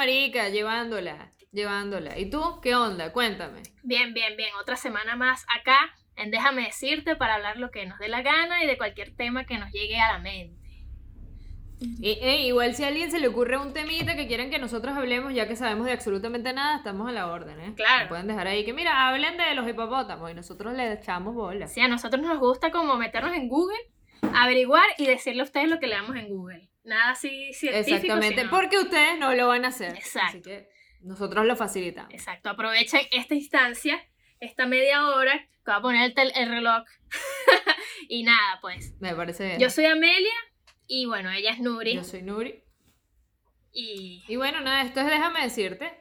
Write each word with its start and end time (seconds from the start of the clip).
marica, 0.00 0.48
llevándola, 0.48 1.30
llevándola. 1.52 2.18
¿Y 2.18 2.30
tú 2.30 2.58
qué 2.62 2.74
onda? 2.74 3.12
Cuéntame. 3.12 3.60
Bien, 3.82 4.14
bien, 4.14 4.34
bien. 4.34 4.48
Otra 4.58 4.76
semana 4.76 5.14
más 5.14 5.44
acá 5.54 5.94
en 6.16 6.30
Déjame 6.30 6.62
decirte 6.62 7.16
para 7.16 7.34
hablar 7.34 7.58
lo 7.58 7.70
que 7.70 7.84
nos 7.84 7.98
dé 7.98 8.08
la 8.08 8.22
gana 8.22 8.64
y 8.64 8.66
de 8.66 8.78
cualquier 8.78 9.14
tema 9.14 9.44
que 9.44 9.58
nos 9.58 9.70
llegue 9.72 10.00
a 10.00 10.12
la 10.12 10.18
mente. 10.18 10.58
Y, 11.80 12.12
igual 12.46 12.74
si 12.74 12.84
a 12.84 12.88
alguien 12.88 13.10
se 13.10 13.20
le 13.20 13.28
ocurre 13.28 13.58
un 13.58 13.74
temita 13.74 14.16
que 14.16 14.26
quieren 14.26 14.50
que 14.50 14.58
nosotros 14.58 14.96
hablemos, 14.96 15.34
ya 15.34 15.46
que 15.46 15.54
sabemos 15.54 15.84
de 15.84 15.92
absolutamente 15.92 16.54
nada, 16.54 16.78
estamos 16.78 17.06
a 17.06 17.12
la 17.12 17.26
orden, 17.30 17.60
¿eh? 17.60 17.74
Claro. 17.76 18.08
Pueden 18.08 18.26
dejar 18.26 18.46
ahí 18.46 18.64
que, 18.64 18.72
mira, 18.72 19.06
hablen 19.06 19.36
de 19.36 19.54
los 19.54 19.68
hipopótamos 19.68 20.30
y 20.30 20.34
nosotros 20.34 20.74
le 20.74 20.94
echamos 20.94 21.34
bola. 21.34 21.66
Sí, 21.66 21.80
a 21.82 21.88
nosotros 21.88 22.22
nos 22.22 22.38
gusta 22.38 22.70
como 22.70 22.96
meternos 22.96 23.34
en 23.34 23.48
Google, 23.48 23.78
averiguar 24.34 24.86
y 24.96 25.06
decirle 25.06 25.42
a 25.42 25.44
ustedes 25.44 25.68
lo 25.68 25.78
que 25.78 25.88
leamos 25.88 26.16
en 26.16 26.28
Google. 26.28 26.69
Nada 26.84 27.10
así 27.10 27.52
científico. 27.52 27.96
Exactamente, 27.96 28.42
sino- 28.42 28.50
porque 28.50 28.78
ustedes 28.78 29.18
no 29.18 29.34
lo 29.34 29.48
van 29.48 29.64
a 29.64 29.68
hacer. 29.68 29.94
Exacto. 29.96 30.28
Así 30.28 30.42
que 30.42 30.68
nosotros 31.02 31.46
lo 31.46 31.56
facilitamos. 31.56 32.12
Exacto, 32.12 32.50
aprovechen 32.50 33.02
esta 33.10 33.34
instancia, 33.34 34.02
esta 34.40 34.66
media 34.66 35.06
hora, 35.08 35.38
que 35.64 35.70
va 35.70 35.76
a 35.76 35.82
poner 35.82 36.12
el 36.16 36.48
reloj. 36.48 36.84
y 38.08 38.22
nada, 38.22 38.58
pues. 38.60 38.94
Me 39.00 39.14
parece 39.14 39.46
bien. 39.46 39.58
Yo 39.60 39.70
soy 39.70 39.86
Amelia 39.86 40.32
y 40.86 41.06
bueno, 41.06 41.30
ella 41.30 41.52
es 41.52 41.60
Nuri. 41.60 41.94
Yo 41.94 42.04
soy 42.04 42.22
Nuri. 42.22 42.62
Y 43.72 44.24
Y 44.26 44.36
bueno, 44.36 44.60
nada, 44.60 44.82
esto 44.82 45.00
es 45.00 45.06
Déjame 45.06 45.42
decirte. 45.42 45.92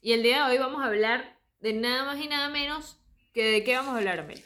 Y 0.00 0.12
el 0.12 0.22
día 0.22 0.46
de 0.46 0.52
hoy 0.52 0.58
vamos 0.58 0.82
a 0.82 0.86
hablar 0.86 1.38
de 1.60 1.72
nada 1.72 2.04
más 2.04 2.18
y 2.18 2.28
nada 2.28 2.48
menos 2.48 3.00
que 3.34 3.44
de 3.44 3.64
qué 3.64 3.74
vamos 3.74 3.94
a 3.94 3.98
hablar, 3.98 4.20
Amelia. 4.20 4.44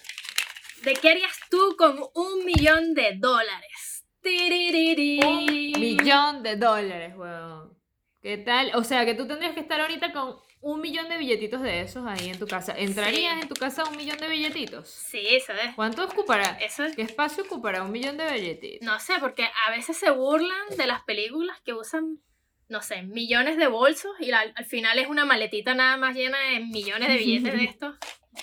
¿de 0.83 0.95
qué 0.95 1.11
harías 1.11 1.39
tú 1.51 1.77
con 1.79 1.97
un 2.15 2.45
millón 2.45 2.95
de 2.95 3.15
dólares? 3.17 3.92
Un 4.25 5.81
millón 5.81 6.43
de 6.43 6.57
dólares, 6.57 7.15
weón. 7.17 7.77
¿Qué 8.23 8.39
tal? 8.39 8.71
O 8.75 8.85
sea, 8.85 9.05
que 9.05 9.15
tú 9.15 9.27
tendrías 9.27 9.53
que 9.55 9.61
estar 9.61 9.81
ahorita 9.81 10.13
con 10.13 10.37
un 10.61 10.81
millón 10.81 11.09
de 11.09 11.19
billetitos 11.19 11.61
de 11.61 11.81
esos 11.81 12.07
ahí 12.07 12.29
en 12.29 12.39
tu 12.39 12.47
casa. 12.47 12.73
¿Entrarías 12.79 13.35
Sí. 13.35 13.41
en 13.43 13.49
tu 13.49 13.55
casa 13.57 13.85
un 13.85 13.97
millón 13.97 14.17
de 14.19 14.29
billetitos? 14.29 14.89
Sí, 14.89 15.41
¿sabes? 15.45 15.75
¿Cuánto 15.75 16.05
ocupará? 16.05 16.57
Eso 16.61 16.85
es... 16.85 16.95
¿Qué 16.95 17.03
espacio 17.03 17.43
ocupará 17.43 17.83
un 17.83 17.91
millón 17.91 18.17
de 18.17 18.33
billetitos? 18.33 18.87
No 18.87 19.01
sé, 19.01 19.15
porque 19.19 19.49
a 19.67 19.71
veces 19.73 19.97
se 19.97 20.11
burlan 20.13 20.69
de 20.77 20.87
las 20.87 21.03
películas 21.03 21.61
que 21.63 21.73
usan, 21.73 22.21
no 22.69 22.81
sé, 22.81 23.03
millones 23.03 23.57
de 23.57 23.67
bolsos 23.67 24.13
y 24.21 24.27
la- 24.27 24.53
al 24.55 24.65
final 24.67 25.01
es 25.01 25.09
una 25.09 25.25
maletita 25.25 25.75
nada 25.75 25.97
más 25.97 26.15
llena 26.15 26.39
de 26.39 26.61
millones 26.61 27.09
de 27.09 27.17
billetes 27.17 27.55
de 27.55 27.65
estos. 27.65 27.97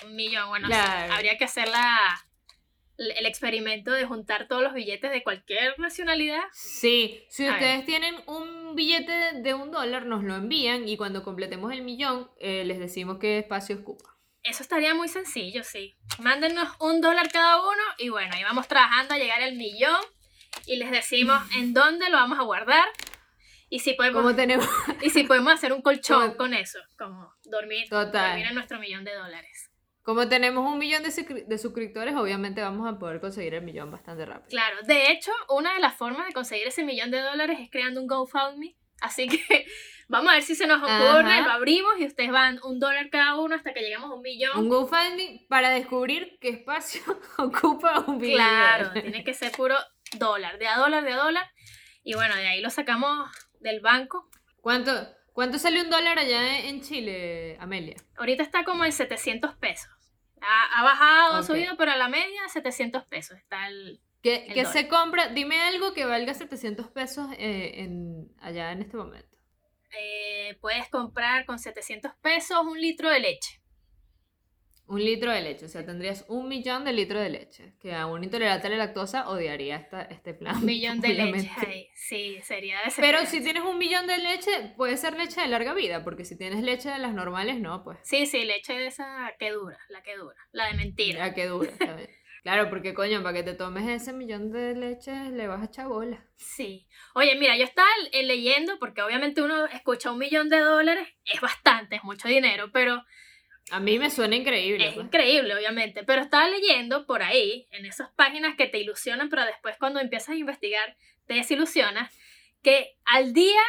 Un 0.04 0.14
millón, 0.14 0.50
bueno, 0.50 0.66
sí, 0.66 0.74
Claro. 0.74 1.14
habría 1.14 1.38
que 1.38 1.44
hacer 1.46 1.68
la, 1.68 2.22
el 3.00 3.26
experimento 3.26 3.92
de 3.92 4.04
juntar 4.04 4.46
todos 4.46 4.62
los 4.62 4.74
billetes 4.74 5.10
de 5.10 5.22
cualquier 5.22 5.78
nacionalidad. 5.78 6.42
Sí, 6.52 7.24
si 7.30 7.48
ustedes 7.48 7.84
tienen 7.86 8.14
un 8.26 8.74
billete 8.74 9.40
de, 9.40 9.54
un 9.54 9.70
dólar, 9.70 10.06
nos 10.06 10.22
lo 10.22 10.36
envían 10.36 10.86
y 10.86 10.96
cuando 10.96 11.22
completemos 11.22 11.72
el 11.72 11.82
millón, 11.82 12.30
eh, 12.38 12.64
les 12.64 12.78
decimos 12.78 13.18
qué 13.18 13.38
espacio 13.38 13.76
ocupa. 13.76 14.16
Eso 14.42 14.62
estaría 14.62 14.94
muy 14.94 15.08
sencillo, 15.08 15.64
sí. 15.64 15.96
Mándenos 16.18 16.68
un 16.80 17.00
dólar 17.00 17.30
cada 17.30 17.60
uno 17.60 17.82
y 17.98 18.08
bueno, 18.10 18.34
ahí 18.34 18.42
vamos 18.42 18.68
trabajando 18.68 19.14
a 19.14 19.18
llegar 19.18 19.42
al 19.42 19.56
millón 19.56 20.00
y 20.66 20.76
les 20.76 20.90
decimos 20.90 21.42
en 21.56 21.72
dónde 21.72 22.08
lo 22.10 22.16
vamos 22.16 22.38
a 22.38 22.42
guardar 22.42 22.86
y 23.70 23.78
si 23.78 23.94
podemos, 23.94 24.34
tenemos... 24.36 24.66
y 25.02 25.10
si 25.10 25.24
podemos 25.24 25.52
hacer 25.52 25.72
un 25.72 25.82
colchón 25.82 26.34
con 26.34 26.52
eso, 26.54 26.80
como 26.98 27.34
dormir, 27.44 27.88
Total. 27.88 28.30
dormir 28.30 28.46
en 28.46 28.54
nuestro 28.54 28.78
millón 28.78 29.04
de 29.04 29.14
dólares. 29.14 29.69
Como 30.10 30.26
tenemos 30.26 30.66
un 30.66 30.76
millón 30.76 31.04
de, 31.04 31.44
de 31.46 31.58
suscriptores, 31.58 32.16
obviamente 32.16 32.60
vamos 32.60 32.92
a 32.92 32.98
poder 32.98 33.20
conseguir 33.20 33.54
el 33.54 33.62
millón 33.62 33.92
bastante 33.92 34.26
rápido. 34.26 34.48
Claro, 34.48 34.82
de 34.82 35.12
hecho, 35.12 35.30
una 35.48 35.72
de 35.74 35.78
las 35.78 35.94
formas 35.94 36.26
de 36.26 36.32
conseguir 36.32 36.66
ese 36.66 36.82
millón 36.82 37.12
de 37.12 37.20
dólares 37.20 37.60
es 37.60 37.70
creando 37.70 38.00
un 38.00 38.08
GoFundMe, 38.08 38.74
así 39.00 39.28
que 39.28 39.38
vamos 40.08 40.32
a 40.32 40.34
ver 40.34 40.42
si 40.42 40.56
se 40.56 40.66
nos 40.66 40.78
ocurre, 40.78 41.32
Ajá. 41.32 41.42
lo 41.42 41.50
abrimos 41.52 41.92
y 42.00 42.06
ustedes 42.06 42.32
van 42.32 42.58
un 42.64 42.80
dólar 42.80 43.08
cada 43.10 43.38
uno 43.38 43.54
hasta 43.54 43.72
que 43.72 43.82
llegamos 43.82 44.10
a 44.10 44.14
un 44.14 44.22
millón. 44.22 44.58
Un 44.58 44.68
GoFundMe 44.68 45.46
para 45.48 45.70
descubrir 45.70 46.38
qué 46.40 46.48
espacio 46.48 47.02
ocupa 47.38 48.00
un 48.00 48.18
billete. 48.18 48.36
Claro, 48.36 48.92
tiene 48.92 49.22
que 49.22 49.32
ser 49.32 49.52
puro 49.52 49.76
dólar, 50.18 50.58
de 50.58 50.66
a 50.66 50.76
dólar, 50.76 51.04
de 51.04 51.12
a 51.12 51.18
dólar. 51.18 51.48
Y 52.02 52.14
bueno, 52.14 52.34
de 52.34 52.48
ahí 52.48 52.60
lo 52.60 52.70
sacamos 52.70 53.30
del 53.60 53.78
banco. 53.80 54.28
¿Cuánto, 54.60 54.90
¿Cuánto 55.32 55.60
sale 55.60 55.80
un 55.80 55.88
dólar 55.88 56.18
allá 56.18 56.58
en 56.66 56.80
Chile, 56.80 57.56
Amelia? 57.60 57.94
Ahorita 58.16 58.42
está 58.42 58.64
como 58.64 58.84
en 58.84 58.90
700 58.90 59.54
pesos. 59.54 59.99
Ha, 60.42 60.80
ha 60.80 60.82
bajado, 60.84 61.36
ha 61.36 61.42
subido, 61.42 61.76
pero 61.76 61.92
a 61.92 61.96
la 61.96 62.08
media 62.08 62.48
700 62.48 63.04
pesos 63.06 63.38
está 63.38 63.68
el... 63.68 64.00
¿Qué, 64.22 64.46
El 64.48 64.64
dólar. 64.64 64.72
se 64.72 64.88
compra? 64.88 65.28
Dime 65.28 65.60
algo 65.62 65.94
que 65.94 66.04
valga 66.04 66.34
700 66.34 66.88
pesos 66.88 67.26
eh, 67.38 67.82
en, 67.82 68.30
allá 68.40 68.72
en 68.72 68.82
este 68.82 68.96
momento. 68.96 69.36
eh, 69.92 70.56
puedes 70.60 70.88
comprar 70.88 71.46
con 71.46 71.58
700 71.58 72.12
pesos 72.20 72.58
un 72.64 72.80
litro 72.80 73.08
de 73.10 73.20
leche. 73.20 73.59
Un 74.90 75.04
litro 75.04 75.30
de 75.30 75.40
leche, 75.40 75.66
o 75.66 75.68
sea, 75.68 75.86
tendrías 75.86 76.24
un 76.26 76.48
millón 76.48 76.84
de 76.84 76.92
litros 76.92 77.22
de 77.22 77.30
leche. 77.30 77.74
Que 77.80 77.94
a 77.94 78.06
un 78.06 78.24
intolerante 78.24 78.66
a 78.66 78.70
la 78.70 78.76
lactosa 78.76 79.28
odiaría 79.28 79.76
esta, 79.76 80.02
este 80.02 80.34
plan. 80.34 80.56
Un 80.56 80.64
millón 80.64 81.00
de 81.00 81.10
leche 81.10 81.48
ahí. 81.64 81.88
Sí, 81.94 82.40
sería 82.42 82.76
Pero 82.96 83.24
si 83.24 83.40
tienes 83.40 83.62
un 83.62 83.78
millón 83.78 84.08
de 84.08 84.18
leche, 84.18 84.50
puede 84.76 84.96
ser 84.96 85.16
leche 85.16 85.40
de 85.42 85.46
larga 85.46 85.74
vida, 85.74 86.02
porque 86.02 86.24
si 86.24 86.36
tienes 86.36 86.64
leche 86.64 86.90
de 86.90 86.98
las 86.98 87.14
normales, 87.14 87.60
no, 87.60 87.84
pues. 87.84 87.98
Sí, 88.02 88.26
sí, 88.26 88.44
leche 88.44 88.72
de 88.72 88.88
esa 88.88 89.32
que 89.38 89.52
dura, 89.52 89.78
la 89.90 90.02
que 90.02 90.16
dura, 90.16 90.36
la 90.50 90.66
de 90.66 90.74
mentira. 90.74 91.28
Ya 91.28 91.34
que 91.34 91.46
dura, 91.46 91.70
¿sabes? 91.78 92.10
Claro, 92.42 92.70
porque 92.70 92.94
coño, 92.94 93.22
para 93.22 93.34
que 93.34 93.42
te 93.42 93.52
tomes 93.52 93.86
ese 93.86 94.14
millón 94.14 94.50
de 94.50 94.74
leche 94.74 95.12
le 95.30 95.46
vas 95.46 95.60
a 95.60 95.66
echar 95.66 95.88
bola. 95.88 96.24
Sí. 96.36 96.88
Oye, 97.14 97.36
mira, 97.36 97.54
yo 97.56 97.64
estaba 97.64 97.86
eh, 98.12 98.22
leyendo, 98.22 98.78
porque 98.78 99.02
obviamente 99.02 99.42
uno 99.42 99.66
escucha 99.66 100.10
un 100.10 100.18
millón 100.18 100.48
de 100.48 100.58
dólares, 100.58 101.06
es 101.26 101.40
bastante, 101.40 101.96
es 101.96 102.02
mucho 102.02 102.28
dinero, 102.28 102.70
pero 102.72 103.04
A 103.70 103.80
mí 103.80 103.98
me 103.98 104.10
suena 104.10 104.36
increíble. 104.36 104.88
es 104.88 104.94
pues. 104.94 105.06
increíble, 105.06 105.54
obviamente. 105.54 106.02
Pero 106.04 106.22
estaba 106.22 106.48
leyendo 106.48 107.06
por 107.06 107.22
ahí, 107.22 107.66
en 107.70 107.86
esas 107.86 108.10
páginas 108.12 108.56
que 108.56 108.66
te 108.66 108.78
ilusionan, 108.78 109.28
pero 109.28 109.44
después 109.44 109.76
cuando 109.78 110.00
empiezas 110.00 110.30
a 110.30 110.34
investigar 110.34 110.96
te 111.26 111.34
desilusionas, 111.34 112.12
que 112.62 112.96
al 113.04 113.32
día 113.32 113.60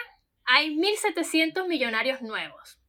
hay 0.45 0.75
1.700 0.75 1.67
millonarios 1.67 2.21
nuevos. 2.21 2.79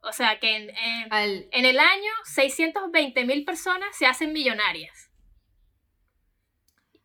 O 0.00 0.12
sea 0.12 0.38
que 0.40 0.56
en, 0.56 0.70
en- 0.70 1.12
Al, 1.12 1.48
en 1.52 1.64
el 1.66 1.78
año 1.78 2.10
620.000 2.34 3.44
personas 3.44 3.96
se 3.96 4.06
hacen 4.06 4.32
millonarias. 4.32 5.10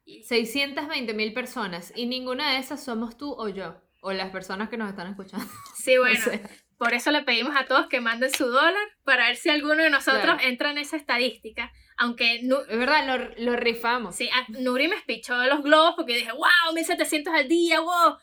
Y- 0.05 0.23
620 0.23 1.13
mil 1.13 1.33
personas 1.33 1.91
y 1.95 2.05
ninguna 2.05 2.53
de 2.53 2.59
esas 2.59 2.83
somos 2.83 3.17
tú 3.17 3.33
o 3.33 3.47
yo 3.49 3.81
o 4.01 4.11
las 4.11 4.31
personas 4.31 4.69
que 4.69 4.77
nos 4.77 4.89
están 4.89 5.07
escuchando. 5.09 5.45
Sí, 5.75 5.97
bueno, 5.97 6.19
O 6.19 6.23
sea, 6.23 6.41
por 6.83 6.93
eso 6.93 7.11
le 7.11 7.21
pedimos 7.23 7.55
a 7.55 7.65
todos 7.65 7.87
que 7.87 8.01
manden 8.01 8.31
su 8.33 8.45
dólar 8.47 8.75
para 9.03 9.27
ver 9.27 9.37
si 9.37 9.49
alguno 9.49 9.81
de 9.83 9.89
nosotros 9.89 10.23
Claro. 10.23 10.39
entra 10.41 10.71
en 10.71 10.77
esa 10.77 10.97
estadística. 10.97 11.71
Aunque 11.97 12.41
Nu- 12.43 12.59
es 12.67 12.77
verdad, 12.77 13.05
lo, 13.37 13.51
lo 13.51 13.55
rifamos. 13.55 14.15
sí, 14.15 14.29
a- 14.33 14.45
Nuri 14.49 14.87
me 14.87 14.95
espichó 14.95 15.35
los 15.45 15.61
globos 15.63 15.93
porque 15.95 16.15
dije, 16.15 16.31
wow, 16.31 16.73
1700 16.73 17.33
al 17.33 17.47
día, 17.47 17.79
wow. 17.79 18.17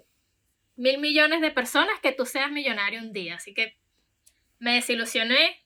mil 0.76 0.98
millones 0.98 1.42
de 1.42 1.52
personas 1.52 2.00
que 2.02 2.12
tú 2.12 2.26
seas 2.26 2.52
millonario 2.52 3.02
un 3.02 3.14
día. 3.14 3.36
Así 3.36 3.54
que 3.54 3.78
me 4.60 4.74
desilusioné. 4.74 5.64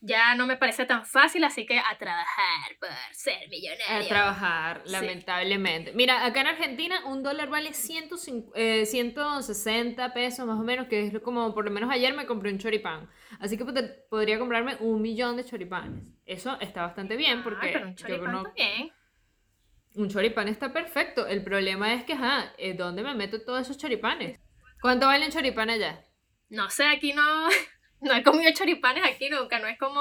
Ya 0.00 0.36
no 0.36 0.46
me 0.46 0.56
parece 0.56 0.86
tan 0.86 1.04
fácil, 1.04 1.42
así 1.42 1.66
que 1.66 1.76
a 1.78 1.98
trabajar 1.98 2.76
por 2.78 2.88
ser 3.12 3.48
millonario. 3.48 4.06
A 4.06 4.08
trabajar, 4.08 4.82
Sí. 4.84 4.92
lamentablemente. 4.92 5.92
Mira, 5.92 6.24
acá 6.24 6.42
en 6.42 6.46
Argentina 6.46 7.04
un 7.06 7.24
dólar 7.24 7.48
vale 7.48 7.72
105, 7.74 8.52
eh, 8.54 8.86
160 8.86 10.14
pesos 10.14 10.46
más 10.46 10.60
o 10.60 10.62
menos, 10.62 10.86
que 10.86 11.06
es 11.06 11.18
como 11.20 11.52
por 11.52 11.64
lo 11.64 11.72
menos 11.72 11.90
ayer 11.90 12.14
me 12.14 12.26
compré 12.26 12.52
un 12.52 12.58
choripán. 12.58 13.10
Así 13.40 13.58
que 13.58 13.64
pod- 13.64 13.92
podría 14.08 14.38
comprarme 14.38 14.76
un 14.78 15.02
millón 15.02 15.36
de 15.36 15.44
choripanes. 15.44 16.04
Eso 16.24 16.56
está 16.60 16.82
bastante 16.82 17.16
bien 17.16 17.42
porque 17.42 17.66
Ay, 17.66 17.72
pero 17.72 17.86
un 17.88 17.96
yo 17.96 18.06
choripán 18.06 18.32
no- 18.32 18.42
también. 18.44 18.92
un 19.96 20.08
choripán 20.08 20.46
está 20.46 20.72
perfecto. 20.72 21.26
El 21.26 21.42
problema 21.42 21.92
es 21.94 22.04
que, 22.04 22.12
ajá, 22.12 22.52
eh, 22.56 22.74
¿dónde 22.74 23.02
me 23.02 23.14
meto 23.16 23.42
todos 23.42 23.62
esos 23.62 23.76
choripanes? 23.78 24.38
¿Cuánto 24.80 25.06
vale 25.06 25.26
un 25.26 25.32
choripán 25.32 25.70
allá? 25.70 26.04
No 26.50 26.70
sé, 26.70 26.86
aquí 26.86 27.12
no, 27.12 27.48
no 28.00 28.14
he 28.14 28.22
comido 28.22 28.50
choripanes 28.52 29.04
aquí 29.04 29.28
nunca, 29.30 29.58
no 29.58 29.66
es 29.68 29.78
como, 29.78 30.00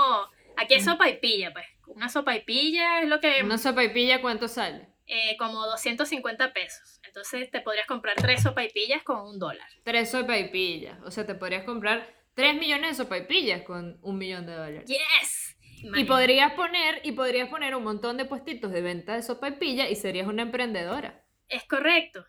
aquí 0.57 0.75
es 0.75 0.85
sopa 0.85 1.09
y 1.09 1.17
pilla, 1.17 1.51
pues. 1.53 1.65
Una 1.87 2.09
sopa 2.09 2.35
y 2.35 2.41
pilla 2.41 3.01
es 3.01 3.07
lo 3.07 3.19
que, 3.19 3.41
Una 3.43 3.57
sopa 3.57 3.83
y 3.83 3.89
pilla, 3.89 4.21
¿cuánto 4.21 4.47
sale? 4.47 4.89
eh, 5.07 5.37
como 5.37 5.65
250 5.65 6.53
pesos. 6.53 6.99
Entonces 7.07 7.49
te 7.49 7.61
podrías 7.61 7.87
comprar 7.87 8.15
tres 8.17 8.43
sopaipillas 8.43 9.03
con 9.03 9.21
un 9.21 9.39
dólar. 9.39 9.67
Tres 9.83 10.11
sopaipillas. 10.11 11.01
O 11.03 11.11
sea, 11.11 11.25
te 11.25 11.33
podrías 11.33 11.63
comprar 11.63 12.13
3 12.35 12.55
millones 12.55 12.89
de 12.97 13.03
sopaipillas 13.03 13.63
con 13.63 13.97
un 14.03 14.17
millón 14.17 14.45
de 14.45 14.53
dólares. 14.53 14.83
¡Yes! 14.85 15.57
Y 15.95 16.03
podrías 16.03 16.53
poner, 16.53 17.01
y 17.03 17.13
podrías 17.13 17.49
poner 17.49 17.75
un 17.75 17.83
montón 17.83 18.17
de 18.17 18.25
puestitos 18.25 18.71
de 18.71 18.81
venta 18.81 19.15
de 19.15 19.23
sopaipilla 19.23 19.89
y 19.89 19.95
serías 19.95 20.27
una 20.27 20.41
emprendedora. 20.43 21.23
Es 21.47 21.63
correcto. 21.63 22.25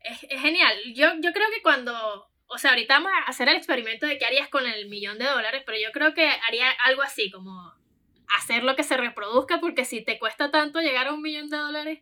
Es, 0.00 0.24
es 0.24 0.40
genial. 0.40 0.74
Yo, 0.94 1.12
yo 1.20 1.32
creo 1.32 1.46
que 1.54 1.62
cuando... 1.62 2.28
O 2.48 2.58
sea, 2.58 2.70
ahorita 2.70 2.94
vamos 2.94 3.12
a 3.12 3.30
hacer 3.30 3.48
el 3.48 3.56
experimento 3.56 4.06
de 4.06 4.18
qué 4.18 4.24
harías 4.24 4.48
con 4.48 4.66
el 4.66 4.88
millón 4.88 5.18
de 5.18 5.26
dólares, 5.26 5.62
pero 5.66 5.78
yo 5.78 5.92
creo 5.92 6.14
que 6.14 6.26
haría 6.48 6.70
algo 6.84 7.02
así, 7.02 7.30
como 7.30 7.74
hacer 8.38 8.64
lo 8.64 8.76
que 8.76 8.82
se 8.82 8.96
reproduzca, 8.96 9.60
porque 9.60 9.84
si 9.84 10.02
te 10.02 10.18
cuesta 10.18 10.50
tanto 10.50 10.80
llegar 10.80 11.08
a 11.08 11.12
un 11.12 11.22
millón 11.22 11.48
de 11.48 11.56
dólares, 11.56 12.00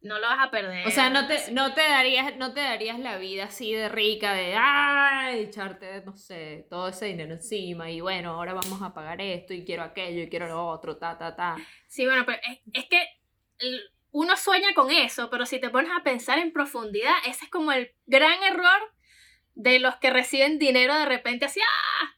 no 0.00 0.18
lo 0.18 0.26
vas 0.26 0.38
a 0.46 0.50
perder. 0.50 0.86
O 0.86 0.90
sea, 0.90 1.08
no 1.10 1.26
te, 1.26 1.50
no 1.52 1.74
te 1.74 1.80
darías, 1.80 2.36
no 2.36 2.52
te 2.52 2.60
darías 2.60 2.98
la 2.98 3.16
vida 3.16 3.44
así 3.44 3.72
de 3.72 3.88
rica, 3.88 4.34
de 4.34 4.54
ay, 4.54 5.40
echarte, 5.40 6.02
no 6.04 6.16
sé, 6.16 6.66
todo 6.68 6.88
ese 6.88 7.06
dinero 7.06 7.32
encima, 7.32 7.90
y 7.90 8.00
bueno, 8.00 8.32
ahora 8.32 8.52
vamos 8.52 8.82
a 8.82 8.92
pagar 8.92 9.20
esto, 9.20 9.54
y 9.54 9.64
quiero 9.64 9.82
aquello, 9.82 10.22
y 10.22 10.28
quiero 10.28 10.48
lo 10.48 10.66
otro, 10.66 10.96
ta, 10.96 11.16
ta, 11.16 11.34
ta. 11.34 11.56
Sí, 11.88 12.04
bueno, 12.04 12.24
pero 12.26 12.38
es, 12.46 12.60
es 12.72 12.84
que 12.86 13.06
uno 14.12 14.36
sueña 14.36 14.74
con 14.74 14.90
eso, 14.90 15.28
pero 15.30 15.46
si 15.46 15.58
te 15.58 15.70
pones 15.70 15.90
a 15.90 16.02
pensar 16.02 16.38
en 16.38 16.52
profundidad, 16.52 17.14
ese 17.26 17.46
es 17.46 17.50
como 17.50 17.72
el 17.72 17.92
gran 18.06 18.42
error 18.42 18.93
de 19.54 19.78
los 19.78 19.96
que 19.96 20.10
reciben 20.10 20.58
dinero 20.58 20.94
de 20.96 21.04
repente 21.06 21.44
así, 21.46 21.60
¡ah! 21.60 22.10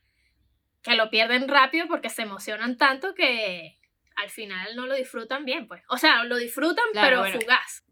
que 0.83 0.95
lo 0.95 1.11
pierden 1.11 1.49
rápido 1.49 1.87
porque 1.89 2.09
se 2.11 2.23
emocionan 2.23 2.77
tanto 2.77 3.15
que 3.15 3.79
al 4.17 4.31
final 4.31 4.77
no 4.77 4.87
lo 4.87 4.95
disfrutan 4.95 5.45
bien, 5.45 5.67
pues. 5.69 5.83
O 5.89 5.99
sea, 5.99 6.25
lo 6.25 6.37
disfrutan, 6.37 6.85
Claro, 6.93 7.07
pero 7.09 7.21
bueno. 7.21 7.41
fugaz. 7.41 7.85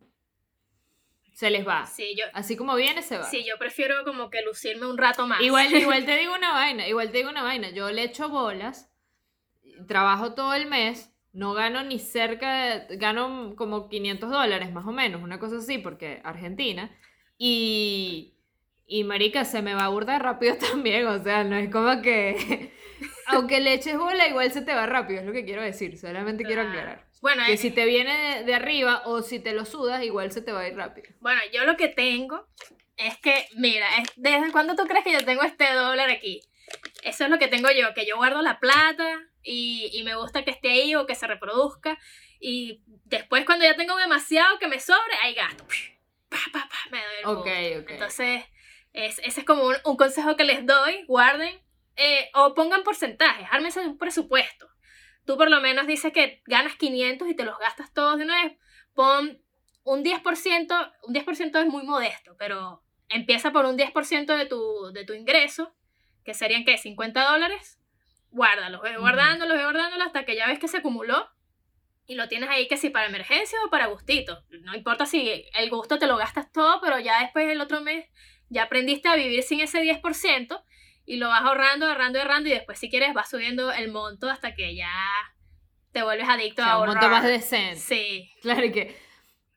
Se 1.34 1.50
les 1.50 1.66
va. 1.66 1.84
Sí, 1.86 2.14
yo, 2.16 2.24
Así 2.32 2.56
como 2.56 2.76
viene, 2.76 3.02
se 3.02 3.18
va. 3.18 3.24
sí, 3.24 3.44
yo 3.44 3.58
prefiero 3.58 4.04
como 4.04 4.30
que 4.30 4.40
lucirme 4.42 4.86
un 4.86 4.96
rato 4.96 5.26
más. 5.26 5.40
Igual, 5.40 5.66
igual 5.74 6.04
te 6.06 6.16
digo 6.16 6.34
una 6.34 6.52
vaina, 6.52 6.86
igual 6.88 7.10
te 7.10 7.18
digo 7.18 7.30
una 7.30 7.42
vaina. 7.42 7.70
Yo 7.70 7.90
le 7.90 8.04
echo 8.04 8.28
bolas, 8.28 8.88
trabajo 9.88 10.34
todo 10.34 10.54
el 10.54 10.66
mes, 10.66 11.12
no 11.32 11.52
gano 11.52 11.82
ni 11.82 11.98
cerca, 11.98 12.78
de- 12.86 12.96
gano 12.96 13.54
como 13.56 13.88
500 13.88 14.30
dólares 14.30 14.70
más 14.72 14.86
o 14.86 14.92
menos, 14.92 15.20
una 15.22 15.40
cosa 15.40 15.56
así, 15.56 15.78
porque 15.78 16.20
Argentina. 16.24 16.96
Y, 17.36 18.33
y 18.86 19.04
marica, 19.04 19.44
se 19.44 19.62
me 19.62 19.74
va 19.74 19.84
a 19.84 19.88
burda 19.88 20.18
rápido 20.18 20.56
también, 20.72 21.06
o 21.06 21.22
sea, 21.22 21.44
no 21.44 21.56
es 21.56 21.70
como 21.70 22.02
que, 22.02 22.72
aunque 23.26 23.60
le 23.60 23.74
eches 23.74 23.96
bola, 23.96 24.26
igual 24.28 24.52
se 24.52 24.62
te 24.62 24.74
va 24.74 24.86
rápido, 24.86 25.20
es 25.20 25.26
lo 25.26 25.32
que 25.32 25.44
quiero 25.44 25.62
decir, 25.62 25.98
solamente 25.98 26.44
quiero 26.44 26.62
Claro. 26.62 26.78
aclarar. 26.78 27.06
Bueno, 27.22 27.42
Que 27.46 27.54
eh, 27.54 27.56
si 27.56 27.70
te 27.70 27.86
viene 27.86 28.14
de, 28.38 28.44
de 28.44 28.54
arriba 28.54 29.02
o 29.06 29.22
si 29.22 29.38
te 29.38 29.52
lo 29.54 29.64
sudas, 29.64 30.02
igual 30.04 30.30
se 30.30 30.42
te 30.42 30.52
va 30.52 30.60
a 30.60 30.68
ir 30.68 30.76
rápido. 30.76 31.08
Bueno, 31.20 31.40
yo 31.54 31.64
lo 31.64 31.76
que 31.76 31.88
tengo 31.88 32.46
es 32.98 33.16
que, 33.18 33.46
mira, 33.56 33.86
es- 33.98 34.12
¿desde 34.16 34.52
cuándo 34.52 34.74
tú 34.76 34.86
crees 34.86 35.04
que 35.04 35.12
yo 35.12 35.24
tengo 35.24 35.42
este 35.42 35.72
dólar 35.72 36.10
aquí? 36.10 36.42
Eso 37.02 37.24
es 37.24 37.30
lo 37.30 37.38
que 37.38 37.48
tengo 37.48 37.70
yo, 37.70 37.94
que 37.94 38.04
yo 38.06 38.16
guardo 38.16 38.42
la 38.42 38.60
plata 38.60 39.20
y, 39.42 39.88
y 39.94 40.02
me 40.02 40.14
gusta 40.16 40.44
que 40.44 40.50
esté 40.50 40.70
ahí 40.70 40.94
o 40.94 41.06
que 41.06 41.14
se 41.14 41.26
reproduzca. 41.26 41.98
Y 42.40 42.82
después 43.04 43.46
cuando 43.46 43.64
ya 43.64 43.74
tengo 43.74 43.96
demasiado 43.96 44.58
que 44.58 44.68
me 44.68 44.78
sobre, 44.80 45.14
ahí 45.22 45.34
gasto. 45.34 45.64
Pa, 46.28 46.36
pa, 46.52 46.68
pa, 46.68 46.76
me 46.90 46.98
doy 46.98 47.16
el 47.20 47.26
Ok, 47.26 47.36
gusto. 47.46 47.80
ok. 47.80 47.90
Entonces, 47.90 48.44
es- 48.94 49.18
ese 49.18 49.40
es 49.40 49.46
como 49.46 49.64
un, 49.66 49.74
un 49.84 49.96
consejo 49.96 50.36
que 50.36 50.44
les 50.44 50.64
doy, 50.64 51.04
guarden 51.06 51.60
eh, 51.96 52.30
o 52.34 52.54
pongan 52.54 52.82
porcentajes, 52.82 53.46
ármense 53.50 53.80
un 53.80 53.98
presupuesto. 53.98 54.66
Tú 55.26 55.36
por 55.36 55.50
lo 55.50 55.60
menos 55.60 55.86
dices 55.86 56.12
que 56.12 56.42
ganas 56.46 56.76
500 56.76 57.28
y 57.28 57.34
te 57.36 57.44
los 57.44 57.58
gastas 57.58 57.92
todos 57.92 58.18
de 58.18 58.24
una 58.24 58.42
vez. 58.44 58.58
Pon 58.94 59.40
un 59.84 60.02
10%, 60.02 60.92
un 61.02 61.14
10% 61.14 61.58
es 61.60 61.66
muy 61.66 61.82
modesto, 61.84 62.36
pero 62.38 62.82
empieza 63.08 63.52
por 63.52 63.64
un 63.66 63.76
10% 63.76 64.36
de 64.36 64.46
tu, 64.46 64.90
de 64.92 65.04
tu 65.04 65.12
ingreso, 65.12 65.74
que 66.24 66.34
serían, 66.34 66.64
¿qué? 66.64 66.78
50 66.78 67.24
dólares. 67.30 67.78
Guárdalo, 68.30 68.80
ve 68.80 68.92
Ujú. 68.92 69.00
guardándolo, 69.00 69.54
ve 69.54 69.62
guardándolo 69.62 70.02
hasta 70.04 70.24
que 70.24 70.36
ya 70.36 70.46
ves 70.48 70.58
que 70.58 70.68
se 70.68 70.78
acumuló 70.78 71.28
y 72.06 72.16
lo 72.16 72.28
tienes 72.28 72.50
ahí 72.50 72.66
que 72.68 72.76
si 72.76 72.90
para 72.90 73.06
emergencia 73.06 73.58
o 73.66 73.70
para 73.70 73.86
gustito. 73.86 74.42
No 74.62 74.74
importa 74.74 75.06
si 75.06 75.46
el 75.54 75.70
gusto 75.70 75.98
te 75.98 76.06
lo 76.06 76.16
gastas 76.16 76.50
todo, 76.52 76.80
pero 76.80 76.98
ya 76.98 77.20
después 77.20 77.48
el 77.48 77.60
otro 77.60 77.80
mes 77.80 78.06
ya 78.48 78.64
aprendiste 78.64 79.08
a 79.08 79.16
vivir 79.16 79.42
sin 79.42 79.60
ese 79.60 79.80
10% 79.82 80.62
y 81.06 81.16
lo 81.16 81.28
vas 81.28 81.42
ahorrando, 81.42 81.86
ahorrando, 81.86 82.18
ahorrando 82.18 82.48
y 82.48 82.52
después 82.52 82.78
si 82.78 82.88
quieres 82.90 83.12
vas 83.14 83.28
subiendo 83.30 83.72
el 83.72 83.90
monto 83.90 84.28
hasta 84.30 84.54
que 84.54 84.74
ya 84.74 84.90
te 85.92 86.02
vuelves 86.02 86.28
adicto 86.28 86.62
O 86.62 86.64
a 86.64 86.68
sea, 86.68 86.76
un 86.78 86.88
ahorrar. 86.88 86.94
monto 87.02 87.08
más 87.10 87.24
decente. 87.24 87.76
Sí, 87.76 88.30
Claro 88.42 88.62
que, 88.72 88.96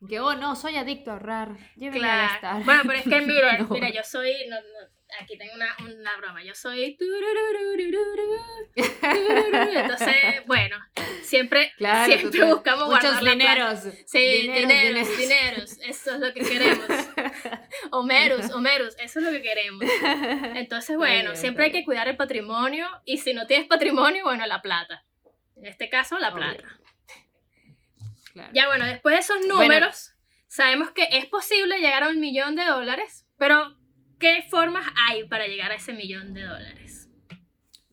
que 0.08 0.20
oh 0.20 0.36
no, 0.36 0.56
soy 0.56 0.76
adicto 0.76 1.12
a 1.12 1.14
ahorrar. 1.14 1.50
Llévenme 1.76 1.98
a 1.98 2.02
claro. 2.02 2.32
gastar. 2.32 2.64
Bueno, 2.64 2.82
pero 2.86 3.00
es 3.00 3.04
que 3.06 3.22
mira, 3.22 3.58
No. 3.60 3.68
mira, 3.70 3.90
yo 3.90 4.04
soy, 4.04 4.32
no, 4.48 4.56
no, 4.58 4.64
aquí 5.22 5.38
tengo 5.38 5.54
una, 5.56 5.76
una 5.86 6.18
broma, 6.18 6.44
yo 6.44 6.54
soy 6.54 6.98
entonces, 8.76 10.16
bueno, 10.46 10.78
siempre, 11.24 11.72
Claro, 11.78 12.06
siempre 12.06 12.40
total. 12.40 12.54
buscamos 12.54 12.86
Muchos 12.90 13.02
guardar 13.02 13.24
la 13.24 13.34
plata. 13.36 13.76
dineros. 13.76 13.80
Sí, 14.06 14.20
dineros, 14.42 14.68
dineros, 14.70 15.18
dineros, 15.18 15.78
eso 15.82 16.14
es 16.14 16.20
lo 16.20 16.34
que 16.34 16.42
queremos. 16.42 16.88
Homerus, 17.92 18.52
Homerus, 18.52 18.96
eso 19.00 19.20
es 19.20 19.26
lo 19.26 19.32
que 19.32 19.42
queremos. 19.42 19.84
Entonces, 20.56 20.96
bueno, 20.98 21.32
bien, 21.32 21.38
siempre 21.38 21.66
hay 21.66 21.72
que 21.72 21.84
cuidar 21.86 22.08
el 22.08 22.18
patrimonio 22.18 22.88
y 23.06 23.18
si 23.18 23.34
no 23.34 23.48
tienes 23.48 23.68
patrimonio, 23.68 24.24
bueno, 24.26 24.46
la 24.46 24.62
plata. 24.62 25.04
En 25.56 25.66
este 25.66 25.90
caso, 25.90 26.20
la 26.20 26.30
Obvio. 26.30 26.38
plata. 26.38 26.68
Claro. 28.38 28.52
Ya 28.54 28.68
bueno, 28.68 28.86
después 28.86 29.14
de 29.16 29.20
esos 29.20 29.38
Bueno. 29.40 29.56
números, 29.62 30.14
sabemos 30.48 30.92
que 30.92 31.08
es 31.12 31.26
posible 31.26 31.80
llegar 31.80 32.04
a 32.04 32.10
un 32.10 32.20
millón 32.20 32.56
de 32.56 32.66
dólares, 32.66 33.26
pero 33.38 33.76
¿qué 34.20 34.46
formas 34.50 34.86
hay 35.10 35.24
para 35.28 35.48
llegar 35.48 35.72
a 35.72 35.76
ese 35.76 35.94
millón 35.94 36.34
de 36.34 36.44
dólares? 36.44 37.10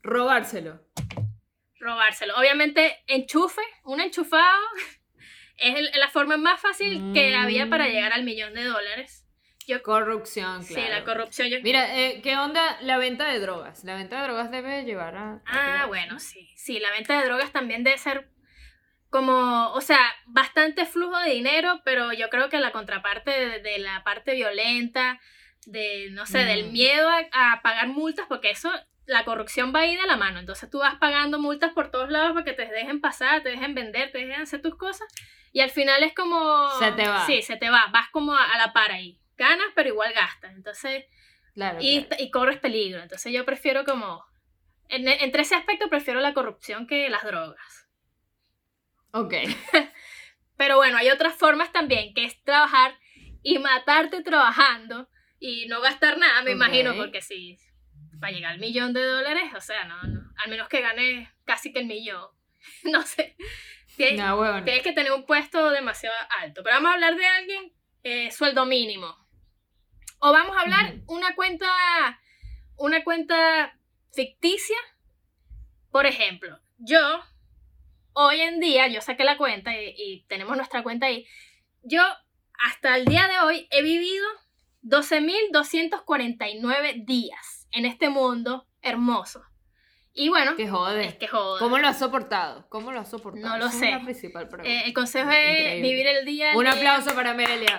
Robárselo. 0.03 0.83
Robárselo. 1.81 2.35
Obviamente, 2.37 2.99
enchufe, 3.07 3.63
un 3.85 4.01
enchufado 4.01 4.61
es 5.57 5.77
el- 5.77 5.91
la 5.99 6.09
forma 6.09 6.37
más 6.37 6.61
fácil 6.61 7.13
que 7.13 7.35
había 7.35 7.69
para 7.69 7.87
Mm. 7.87 7.91
llegar 7.91 8.13
al 8.13 8.25
millón 8.25 8.55
de 8.55 8.65
dólares. 8.65 9.23
Yo, 9.67 9.83
Corrupción, 9.83 10.63
claro. 10.63 10.83
Sí, 10.85 10.91
la 10.91 11.05
corrupción. 11.05 11.49
Yo, 11.49 11.57
Mira, 11.63 11.97
eh, 11.99 12.21
¿qué 12.23 12.37
onda 12.37 12.79
la 12.83 12.99
venta 12.99 13.27
de 13.33 13.39
drogas? 13.41 13.83
La 13.85 13.95
venta 13.97 14.19
de 14.21 14.25
drogas 14.25 14.51
debe 14.51 14.85
llevar 14.85 15.17
a... 15.17 15.43
Ah, 15.47 15.87
bueno, 15.87 16.19
sí. 16.21 16.51
Sí, 16.55 16.79
la 16.81 16.91
venta 16.91 17.19
de 17.19 17.25
drogas 17.25 17.51
también 17.51 17.83
debe 17.83 17.97
ser 17.97 18.29
como, 19.15 19.71
o 19.75 19.81
sea, 19.81 20.01
bastante 20.27 20.87
flujo 20.87 21.17
de 21.21 21.31
dinero, 21.31 21.81
pero 21.85 22.13
yo 22.13 22.29
creo 22.31 22.49
que 22.49 22.59
la 22.59 22.73
contraparte 22.73 23.31
de, 23.31 23.61
de 23.61 23.79
la 23.79 24.03
parte 24.03 24.35
violenta, 24.35 25.21
de, 25.67 26.09
no 26.11 26.27
sé, 26.27 26.39
del 26.39 26.73
miedo 26.73 27.09
a, 27.09 27.53
a 27.53 27.63
pagar 27.63 27.87
multas, 27.87 28.27
porque 28.29 28.51
eso, 28.51 28.73
la 29.07 29.25
corrupción 29.25 29.73
va 29.73 29.83
ahí 29.83 29.95
de 29.95 30.05
la 30.09 30.17
mano. 30.17 30.41
Entonces 30.41 30.69
tú 30.69 30.81
vas 30.81 30.97
pagando 30.97 31.39
multas 31.39 31.73
por 31.75 31.93
todos 31.93 32.11
lados 32.11 32.33
para 32.33 32.45
que 32.45 32.55
te 32.55 32.67
dejen 32.67 33.01
pasar, 33.01 33.45
te 33.45 33.51
dejen 33.51 33.77
vender, 33.77 34.11
te 34.11 34.19
dejen 34.19 34.41
hacer 34.41 34.61
tus 34.61 34.75
cosas, 34.75 35.07
y 35.53 35.61
al 35.61 35.71
final 35.71 36.03
es 36.03 36.13
como... 36.13 36.69
Se 36.81 36.91
te 36.91 37.07
va. 37.07 37.25
Sí, 37.25 37.41
se 37.43 37.55
te 37.57 37.71
va, 37.71 37.87
vas 37.93 38.09
como 38.11 38.35
a, 38.35 38.43
a 38.43 38.59
la 38.59 38.73
par 38.73 38.91
ahí. 38.91 39.21
Ganas, 39.37 39.69
pero 39.77 39.91
igual 39.91 40.13
gastas. 40.13 40.57
Entonces... 40.57 41.05
Claro, 41.55 41.79
Y, 41.81 42.03
claro. 42.03 42.21
y 42.21 42.31
corres 42.33 42.59
peligro. 42.59 43.01
Entonces 43.01 43.33
yo 43.33 43.45
prefiero 43.45 43.85
como... 43.85 44.25
En, 44.89 45.07
entre 45.07 45.43
ese 45.43 45.55
aspecto 45.55 45.89
prefiero 45.89 46.19
la 46.19 46.35
corrupción 46.35 46.89
que 46.89 47.09
las 47.09 47.23
drogas. 47.23 47.84
Ok. 49.15 49.33
Pero 50.57 50.77
bueno, 50.77 50.99
hay 50.99 51.09
otras 51.11 51.35
formas 51.35 51.73
también, 51.73 52.15
que 52.15 52.25
es 52.25 52.43
trabajar 52.43 52.99
y 53.43 53.59
matarte 53.59 54.23
trabajando 54.23 55.09
y 55.39 55.67
no 55.67 55.81
gastar 55.81 56.19
nada, 56.19 56.43
me 56.43 56.51
imagino, 56.53 56.95
porque 56.97 57.23
si 57.23 57.57
para 58.21 58.33
llegar 58.33 58.53
al 58.53 58.59
millón 58.59 58.93
de 58.93 59.03
dólares, 59.05 59.53
o 59.55 59.61
sea, 59.61 59.85
no, 59.85 60.03
no, 60.03 60.21
al 60.43 60.51
menos 60.51 60.69
que 60.69 60.81
gane 60.81 61.33
casi 61.45 61.73
que 61.73 61.81
el 61.81 61.87
millón, 61.87 62.29
no 62.85 63.03
sé. 63.03 63.37
Tienes, 63.97 64.19
No, 64.19 64.37
huevón. 64.37 64.65
tienes 64.65 64.83
que 64.83 64.93
tener 64.93 65.13
un 65.13 65.25
puesto 65.27 65.71
demasiado 65.71 66.17
alto. 66.41 66.63
Pero 66.65 66.75
vamos 66.77 66.91
a 66.91 66.95
hablar 66.95 67.15
de 67.17 67.27
alguien 67.27 67.73
eh, 68.03 68.31
sueldo 68.33 68.67
mínimo. 68.67 69.15
O 70.19 70.33
vamos 70.33 70.57
a 70.57 70.63
hablar 70.63 70.97
una 71.07 71.37
cuenta, 71.37 72.21
una 72.77 73.05
cuenta 73.05 73.79
ficticia. 74.13 74.77
Por 75.93 76.07
ejemplo, 76.07 76.59
yo 76.79 77.23
hoy 78.15 78.41
en 78.41 78.61
día, 78.61 78.87
yo 78.89 79.01
saqué 79.01 79.25
la 79.25 79.37
cuenta 79.37 79.73
y, 79.79 79.95
y 79.97 80.25
tenemos 80.29 80.57
nuestra 80.57 80.83
cuenta 80.83 81.07
ahí. 81.07 81.27
Yo 81.83 82.03
hasta 82.67 82.97
el 82.97 83.05
día 83.05 83.27
de 83.29 83.39
hoy 83.41 83.69
he 83.71 83.83
vivido 83.83 84.25
12.249 85.73 87.05
días 87.05 87.69
en 87.73 87.87
este 87.87 88.09
mundo 88.09 88.67
hermoso. 88.83 89.43
Y 90.17 90.29
bueno, 90.29 90.55
Que 90.57 90.69
jode. 90.69 91.07
es 91.07 91.15
que 91.17 91.27
joder. 91.27 91.59
¿Cómo 91.61 91.79
lo 91.79 91.89
has 91.89 91.99
soportado? 91.99 92.69
¿Cómo 92.69 92.93
lo 92.93 93.01
has 93.01 93.11
soportado? 93.11 93.49
No 93.49 93.59
lo 93.59 93.67
Esa 93.67 93.79
sé. 93.79 93.87
Es 93.87 93.93
la 93.99 94.05
principal 94.05 94.49
pregunta. 94.49 94.71
Eh, 94.71 94.83
el 94.87 94.93
consejo 94.95 95.29
es 95.31 95.83
vivir 95.83 96.07
el 96.07 96.25
día. 96.25 96.53
Un 96.55 96.63
día. 96.65 96.73
aplauso 96.73 97.15
para 97.17 97.33
Amelia. 97.33 97.77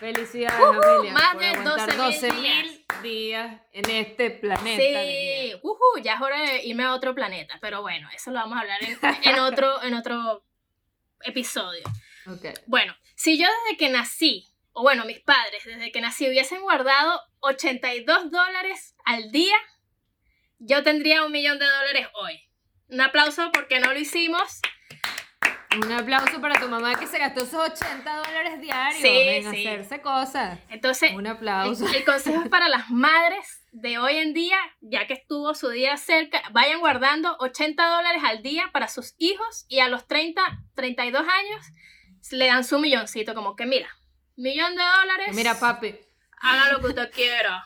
Felicidades, 0.00 0.58
Ujú, 0.60 0.82
Amelia. 0.82 1.12
más 1.12 1.38
de 1.38 1.46
aguantar 1.48 1.90
12.000 1.90 2.32
12.000 2.32 3.02
días 3.02 3.60
en 3.72 3.90
este 3.90 4.30
planeta. 4.30 4.82
Sí, 5.02 5.54
ujú, 5.62 6.02
ya 6.02 6.14
es 6.14 6.20
hora 6.20 6.40
de 6.40 6.64
irme 6.64 6.84
a 6.84 6.94
otro 6.94 7.14
planeta, 7.14 7.58
pero 7.60 7.82
bueno, 7.82 8.08
eso 8.14 8.30
lo 8.30 8.38
vamos 8.38 8.56
a 8.56 8.62
hablar 8.62 8.82
en, 8.82 8.98
en 9.24 9.38
otro, 9.38 9.82
en 9.82 9.94
otro 9.94 10.42
episodio. 11.22 11.84
Bueno, 12.66 12.94
Si 13.14 13.38
yo 13.38 13.46
desde 13.64 13.76
que 13.76 13.90
nací, 13.90 14.46
o 14.72 14.82
bueno, 14.82 15.04
mis 15.04 15.20
padres 15.20 15.62
desde 15.64 15.92
que 15.92 16.00
nací 16.00 16.26
hubiesen 16.28 16.62
guardado 16.62 17.20
82 17.40 18.30
dólares 18.30 18.94
al 19.04 19.30
día, 19.30 19.56
yo 20.58 20.82
tendría 20.82 21.24
un 21.24 21.32
millón 21.32 21.58
de 21.58 21.66
dólares 21.66 22.08
hoy. 22.14 22.40
Un 22.88 23.00
aplauso 23.02 23.50
porque 23.52 23.80
no 23.80 23.92
lo 23.92 23.98
hicimos. 23.98 24.60
Un 25.76 25.92
aplauso 25.92 26.40
para 26.40 26.58
tu 26.60 26.68
mamá 26.68 26.96
que 26.96 27.06
se 27.06 27.16
gastó 27.18 27.44
esos 27.44 27.54
80 27.70 28.16
dólares 28.16 28.60
diarios 28.60 29.00
Sí, 29.00 29.08
en 29.08 29.50
sí. 29.52 29.66
hacerse 29.66 30.00
cosas. 30.02 30.58
Entonces, 30.68 31.12
Un 31.14 31.26
el, 31.26 31.32
aplauso. 31.32 31.86
el 31.86 32.04
consejo 32.04 32.42
es 32.42 32.48
para 32.48 32.68
las 32.68 32.90
madres 32.90 33.62
de 33.70 33.98
hoy 33.98 34.16
en 34.16 34.34
día, 34.34 34.58
ya 34.80 35.06
que 35.06 35.14
estuvo 35.14 35.54
su 35.54 35.68
día 35.68 35.96
cerca, 35.96 36.42
vayan 36.50 36.80
guardando 36.80 37.36
80 37.38 37.86
dólares 37.86 38.22
al 38.24 38.42
día 38.42 38.70
para 38.72 38.88
sus 38.88 39.14
hijos 39.18 39.64
y 39.68 39.78
a 39.78 39.88
los 39.88 40.08
30, 40.08 40.42
32 40.74 41.20
años 41.22 41.66
le 42.32 42.46
dan 42.46 42.64
su 42.64 42.80
milloncito, 42.80 43.34
como 43.34 43.54
que 43.54 43.64
mira, 43.66 43.88
millón 44.36 44.74
de 44.74 44.82
dólares, 44.82 45.28
Mira, 45.34 45.54
papi. 45.58 45.94
haga 46.40 46.72
lo 46.72 46.80
que 46.80 46.86
usted 46.88 47.10
quiera. 47.12 47.64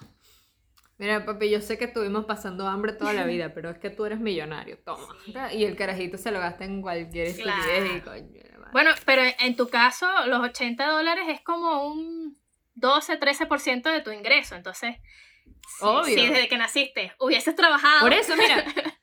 Mira, 0.97 1.25
papi, 1.25 1.51
yo 1.51 1.61
sé 1.61 1.77
que 1.77 1.87
estuvimos 1.87 2.25
pasando 2.25 2.69
hambre 2.69 2.93
toda 2.93 3.13
la 3.13 3.25
vida, 3.25 3.53
pero 3.53 3.71
es 3.71 3.79
que 3.79 3.91
tú 3.91 4.05
eres 4.05 4.21
millonario, 4.21 4.79
toma. 4.85 5.07
Y 5.53 5.65
el 5.65 5.75
carajito 5.77 6.19
se 6.19 6.31
lo 6.31 6.39
gasta 6.39 6.65
en 6.65 6.83
cualquier 6.83 7.27
estupidez 7.29 7.97
y 7.97 8.01
Claro. 8.01 8.05
coño. 8.05 8.41
Bueno, 8.73 8.91
pero 9.05 9.23
en 9.41 9.57
tu 9.57 9.69
caso, 9.69 10.07
los 10.27 10.41
80 10.41 10.87
dólares 10.89 11.25
es 11.29 11.41
como 11.43 11.87
un 11.87 12.39
12, 12.75 13.19
13% 13.19 13.91
de 13.91 14.01
tu 14.03 14.11
ingreso. 14.11 14.55
Entonces, 14.57 14.97
sí, 15.79 15.85
Obvio. 15.85 16.05
sí, 16.19 16.27
desde 16.29 16.49
que 16.49 16.59
naciste 16.59 17.13
hubieses 17.21 17.55
trabajado. 17.57 18.01
Por 18.01 18.13
eso, 18.13 18.35
mira. 18.37 18.65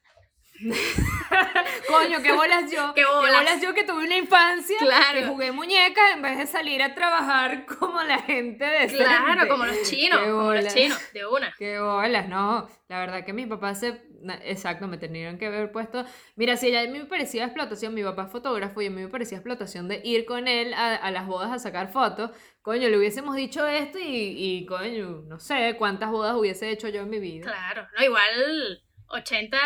Coño, 1.88 2.22
qué 2.22 2.32
bolas 2.32 2.72
yo. 2.72 2.94
Qué 2.94 3.04
bolas. 3.06 3.62
yo 3.62 3.74
que 3.74 3.84
tuve 3.84 4.06
una 4.06 4.16
infancia 4.18 4.78
Claro. 4.80 5.20
que 5.20 5.26
jugué 5.26 5.52
muñecas 5.52 6.12
en 6.14 6.22
vez 6.22 6.38
de 6.38 6.48
salir 6.48 6.82
a 6.82 6.94
trabajar 6.94 7.66
como 7.80 8.02
la 8.02 8.20
gente 8.20 8.64
de 8.66 8.88
Claro, 8.88 9.48
como 9.48 9.66
los 9.66 9.82
chinos, 9.90 10.20
Qué 10.20 10.30
como 10.32 10.54
los 10.54 10.74
chinos, 10.74 11.00
de 11.14 11.26
una. 11.26 11.54
Qué 11.58 11.80
bolas, 11.80 12.28
no. 12.28 12.68
La 12.88 13.00
verdad 13.00 13.26
que 13.26 13.34
mis 13.34 13.48
papás 13.48 13.80
se. 13.80 14.02
Exacto, 14.44 14.88
me 14.88 14.98
tenían 14.98 15.40
que 15.40 15.48
haber 15.48 15.72
puesto. 15.72 16.06
Mira, 16.36 16.56
si 16.56 16.76
a 16.76 16.84
mí 16.84 17.00
me 17.00 17.06
parecía 17.06 17.46
explotación, 17.46 17.94
mi 17.94 18.04
papá 18.04 18.26
es 18.26 18.32
fotógrafo 18.32 18.82
y 18.82 18.88
a 18.88 18.92
mí 18.92 19.02
me 19.02 19.08
parecía 19.08 19.38
explotación 19.40 19.88
de 19.88 20.00
ir 20.04 20.26
con 20.26 20.48
él 20.48 20.74
a, 20.76 20.96
a 20.96 21.10
las 21.12 21.26
bodas 21.26 21.52
a 21.52 21.58
sacar 21.60 21.92
fotos. 21.92 22.30
Coño, 22.62 22.88
le 22.90 22.98
hubiésemos 22.98 23.36
dicho 23.36 23.66
esto 23.68 23.98
y, 23.98 24.06
y, 24.38 24.66
coño, 24.68 25.24
no 25.28 25.40
sé 25.40 25.76
cuántas 25.80 26.12
bodas 26.12 26.36
hubiese 26.36 26.70
hecho 26.70 26.88
yo 26.90 27.02
en 27.02 27.10
mi 27.10 27.20
vida. 27.20 27.46
Claro, 27.48 27.88
no, 27.98 28.06
igual 28.06 28.84
80 29.08 29.58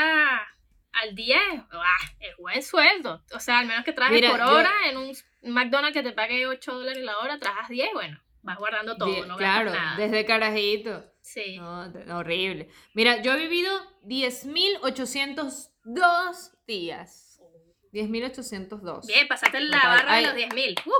al 1.01 1.15
día 1.15 1.37
es, 1.53 1.61
es 2.29 2.35
buen 2.37 2.61
sueldo. 2.63 3.23
O 3.33 3.39
sea, 3.39 3.59
al 3.59 3.67
menos 3.67 3.83
que 3.85 3.93
trabajes 3.93 4.19
Mira, 4.21 4.31
por 4.31 4.39
yo- 4.39 4.49
hora 4.51 4.71
en 4.89 4.97
un 4.97 5.13
McDonald's 5.43 5.95
que 5.97 6.03
te 6.03 6.11
pague 6.13 6.47
8 6.47 6.73
dólares 6.73 7.03
la 7.03 7.17
hora, 7.19 7.37
trabajas 7.39 7.69
10, 7.69 7.89
bueno, 7.93 8.19
vas 8.41 8.57
guardando 8.57 8.97
todo, 8.97 9.13
Die- 9.13 9.25
no 9.27 9.37
claro, 9.37 9.71
nada. 9.71 9.95
desde 9.97 10.25
carajito. 10.25 11.05
Sí. 11.21 11.57
No, 11.57 11.91
horrible. 12.17 12.69
Mira, 12.93 13.21
yo 13.21 13.33
he 13.33 13.37
vivido 13.39 13.71
10.802 14.03 16.51
días. 16.67 17.39
10.802. 17.91 19.07
Bien, 19.07 19.27
pasaste 19.27 19.59
la 19.61 19.77
barra 19.87 20.13
ay. 20.13 20.23
de 20.25 20.29
los 20.31 20.37
10.000. 20.37 20.75
Uh, 20.85 20.91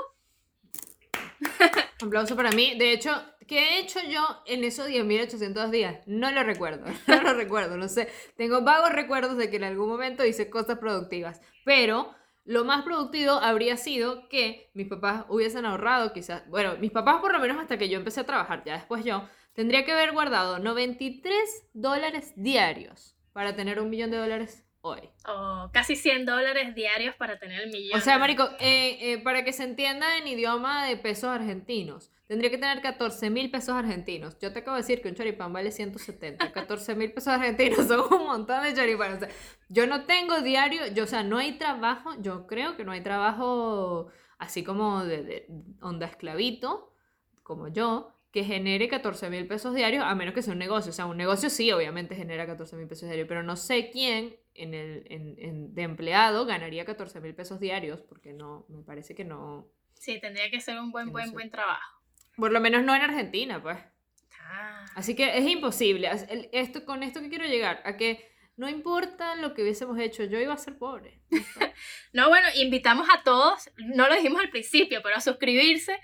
Un 2.01 2.07
aplauso 2.07 2.35
para 2.35 2.51
mí. 2.51 2.75
De 2.77 2.91
hecho, 2.93 3.11
¿qué 3.47 3.59
he 3.59 3.79
hecho 3.79 3.99
yo 4.09 4.21
en 4.45 4.63
esos 4.63 4.87
10.800 4.87 5.69
días? 5.69 5.99
No 6.05 6.31
lo 6.31 6.43
recuerdo. 6.43 6.85
No 7.07 7.21
lo 7.21 7.33
recuerdo. 7.33 7.77
No 7.77 7.87
sé. 7.87 8.09
Tengo 8.37 8.61
vagos 8.61 8.91
recuerdos 8.91 9.37
de 9.37 9.49
que 9.49 9.57
en 9.57 9.63
algún 9.63 9.87
momento 9.87 10.25
hice 10.25 10.49
cosas 10.49 10.79
productivas. 10.79 11.41
Pero 11.63 12.13
lo 12.43 12.63
más 12.63 12.83
productivo 12.83 13.31
habría 13.31 13.77
sido 13.77 14.27
que 14.29 14.69
mis 14.73 14.87
papás 14.87 15.25
hubiesen 15.29 15.65
ahorrado 15.65 16.13
quizás. 16.13 16.47
Bueno, 16.49 16.75
mis 16.79 16.91
papás 16.91 17.21
por 17.21 17.31
lo 17.31 17.39
menos 17.39 17.57
hasta 17.57 17.77
que 17.77 17.89
yo 17.89 17.97
empecé 17.97 18.21
a 18.21 18.25
trabajar. 18.25 18.63
Ya 18.65 18.73
después 18.73 19.03
yo. 19.03 19.27
Tendría 19.53 19.85
que 19.85 19.93
haber 19.93 20.11
guardado 20.11 20.59
93 20.59 21.69
dólares 21.73 22.33
diarios 22.35 23.15
para 23.31 23.55
tener 23.55 23.79
un 23.79 23.89
millón 23.89 24.11
de 24.11 24.17
dólares 24.17 24.65
hoy. 24.81 25.09
o 25.27 25.69
casi 25.73 25.95
100 25.95 26.25
dólares 26.25 26.75
diarios 26.75 27.15
para 27.15 27.39
tener 27.39 27.61
el 27.61 27.71
millón. 27.71 27.97
O 27.97 28.01
sea, 28.01 28.19
marico, 28.19 28.47
eh, 28.59 28.97
eh, 29.01 29.17
para 29.23 29.43
que 29.43 29.51
se 29.53 29.63
entienda 29.63 30.17
en 30.17 30.27
idioma 30.27 30.85
de 30.85 30.97
pesos 30.97 31.29
argentinos, 31.29 32.11
tendría 32.27 32.49
que 32.49 32.57
tener 32.57 32.81
14 32.81 33.29
mil 33.29 33.51
pesos 33.51 33.75
argentinos. 33.75 34.37
Yo 34.39 34.51
te 34.51 34.59
acabo 34.59 34.75
de 34.77 34.81
decir 34.83 35.01
que 35.01 35.09
un 35.09 35.15
choripán 35.15 35.53
vale 35.53 35.71
170. 35.71 36.51
14 36.51 36.95
mil 36.95 37.11
pesos 37.13 37.33
argentinos 37.33 37.87
son 37.87 38.11
un 38.13 38.25
montón 38.25 38.63
de 38.63 38.73
choripanes. 38.73 39.17
O 39.17 39.19
sea, 39.25 39.29
yo 39.69 39.87
no 39.87 40.05
tengo 40.05 40.41
diario, 40.41 40.87
yo, 40.87 41.03
o 41.03 41.07
sea, 41.07 41.23
no 41.23 41.37
hay 41.37 41.57
trabajo, 41.57 42.11
yo 42.21 42.47
creo 42.47 42.75
que 42.77 42.83
no 42.85 42.91
hay 42.91 43.01
trabajo 43.01 44.07
así 44.37 44.63
como 44.63 45.03
de, 45.05 45.23
de 45.23 45.47
onda 45.81 46.07
esclavito, 46.07 46.91
como 47.43 47.67
yo, 47.67 48.11
que 48.31 48.43
genere 48.43 48.89
14 48.89 49.29
mil 49.29 49.47
pesos 49.47 49.73
diarios, 49.73 50.03
a 50.03 50.13
menos 50.13 50.33
que 50.33 50.41
sea 50.41 50.53
un 50.53 50.59
negocio. 50.59 50.89
O 50.89 50.93
sea, 50.93 51.05
un 51.05 51.15
negocio 51.15 51.49
sí, 51.49 51.71
obviamente 51.71 52.15
genera 52.15 52.45
14 52.45 52.75
mil 52.75 52.87
pesos 52.87 53.07
diarios, 53.07 53.27
pero 53.29 53.43
no 53.43 53.55
sé 53.55 53.89
quién 53.91 54.35
en 54.55 54.73
el, 54.73 55.05
en, 55.09 55.35
en- 55.37 55.73
de 55.73 55.81
empleado 55.83 56.45
ganaría 56.45 56.83
14 56.85 57.21
mil 57.21 57.33
pesos 57.33 57.59
diarios, 57.61 58.01
porque 58.01 58.33
no, 58.33 58.65
me 58.67 58.83
parece 58.83 59.15
que 59.15 59.23
no. 59.23 59.67
Sí, 59.93 60.19
tendría 60.19 60.49
que 60.51 60.59
ser 60.59 60.79
un 60.79 60.91
buen, 60.91 61.05
no 61.07 61.11
buen, 61.13 61.27
sé. 61.27 61.31
buen 61.31 61.49
trabajo. 61.49 61.94
Por 62.37 62.51
lo 62.51 62.59
menos 62.59 62.83
no 62.83 62.95
en 62.95 63.01
Argentina, 63.01 63.61
pues. 63.61 63.77
Ah, 64.41 64.85
Así 64.95 65.15
que 65.15 65.37
es 65.37 65.47
imposible. 65.47 66.09
Esto, 66.51 66.85
con 66.85 67.03
esto 67.03 67.21
que 67.21 67.29
quiero 67.29 67.45
llegar, 67.45 67.81
a 67.85 67.97
que 67.97 68.29
no 68.57 68.69
importa 68.69 69.35
lo 69.35 69.53
que 69.53 69.63
hubiésemos 69.63 69.99
hecho, 69.99 70.23
yo 70.23 70.39
iba 70.39 70.53
a 70.53 70.57
ser 70.57 70.77
pobre. 70.77 71.21
No, 72.13 72.29
bueno, 72.29 72.47
invitamos 72.55 73.09
a 73.13 73.23
todos, 73.23 73.69
no 73.75 74.07
lo 74.07 74.15
dijimos 74.15 74.39
al 74.39 74.49
principio, 74.49 75.01
pero 75.03 75.17
a 75.17 75.19
suscribirse 75.19 75.99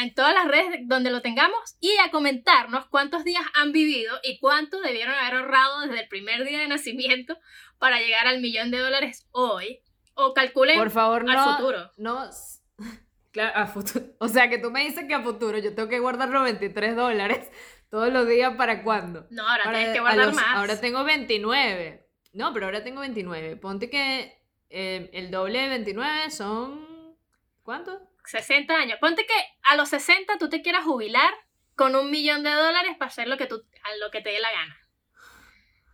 en 0.00 0.14
todas 0.14 0.32
las 0.32 0.48
redes 0.48 0.80
donde 0.84 1.10
lo 1.10 1.20
tengamos 1.20 1.76
y 1.80 1.94
a 1.98 2.10
comentarnos 2.10 2.86
cuántos 2.86 3.24
días 3.24 3.42
han 3.52 3.70
vivido 3.70 4.18
y 4.22 4.38
cuánto 4.38 4.80
debieron 4.80 5.14
haber 5.14 5.34
ahorrado 5.34 5.82
desde 5.82 6.00
el 6.00 6.08
primer 6.08 6.46
día 6.46 6.60
de 6.60 6.68
nacimiento 6.68 7.38
para 7.78 8.00
llegar 8.00 8.26
al 8.26 8.40
millón 8.40 8.70
de 8.70 8.78
dólares 8.78 9.28
hoy. 9.32 9.80
O 10.14 10.32
calculen 10.32 10.78
Por 10.78 10.90
favor, 10.90 11.28
al 11.28 11.36
no. 11.36 11.56
futuro. 11.56 11.90
No. 11.98 12.30
Claro, 13.32 13.56
a 13.58 13.66
futuro. 13.66 14.04
O 14.18 14.28
sea, 14.28 14.48
que 14.50 14.58
tú 14.58 14.70
me 14.70 14.84
dices 14.84 15.04
que 15.06 15.14
a 15.14 15.22
futuro 15.22 15.58
yo 15.58 15.74
tengo 15.74 15.88
que 15.88 15.98
guardar 16.00 16.28
los 16.30 16.42
23 16.42 16.96
dólares 16.96 17.50
todos 17.90 18.12
los 18.12 18.26
días 18.28 18.54
para 18.56 18.82
cuándo. 18.82 19.26
No, 19.30 19.46
ahora 19.48 19.70
tienes 19.70 19.92
que 19.94 20.00
guardar 20.00 20.26
los- 20.26 20.34
más. 20.36 20.56
Ahora 20.56 20.80
tengo 20.80 21.04
29. 21.04 22.06
No, 22.32 22.52
pero 22.52 22.66
ahora 22.66 22.82
tengo 22.84 23.00
29. 23.00 23.56
Ponte 23.56 23.90
que 23.90 24.40
eh, 24.68 25.10
el 25.12 25.30
doble 25.30 25.60
de 25.62 25.68
29 25.68 26.30
son. 26.30 27.16
¿Cuánto? 27.62 28.00
60 28.24 28.74
años. 28.74 28.98
Ponte 29.00 29.26
que 29.26 29.34
a 29.64 29.76
los 29.76 29.88
60 29.88 30.38
tú 30.38 30.48
te 30.48 30.62
quieras 30.62 30.84
jubilar 30.84 31.32
con 31.74 31.96
un 31.96 32.10
millón 32.10 32.42
de 32.42 32.50
dólares 32.50 32.92
para 32.98 33.08
hacer 33.08 33.26
lo 33.26 33.36
que, 33.36 33.46
tú, 33.46 33.64
a 33.82 33.96
lo 33.96 34.10
que 34.10 34.20
te 34.20 34.30
dé 34.30 34.38
la 34.40 34.52
gana. 34.52 34.76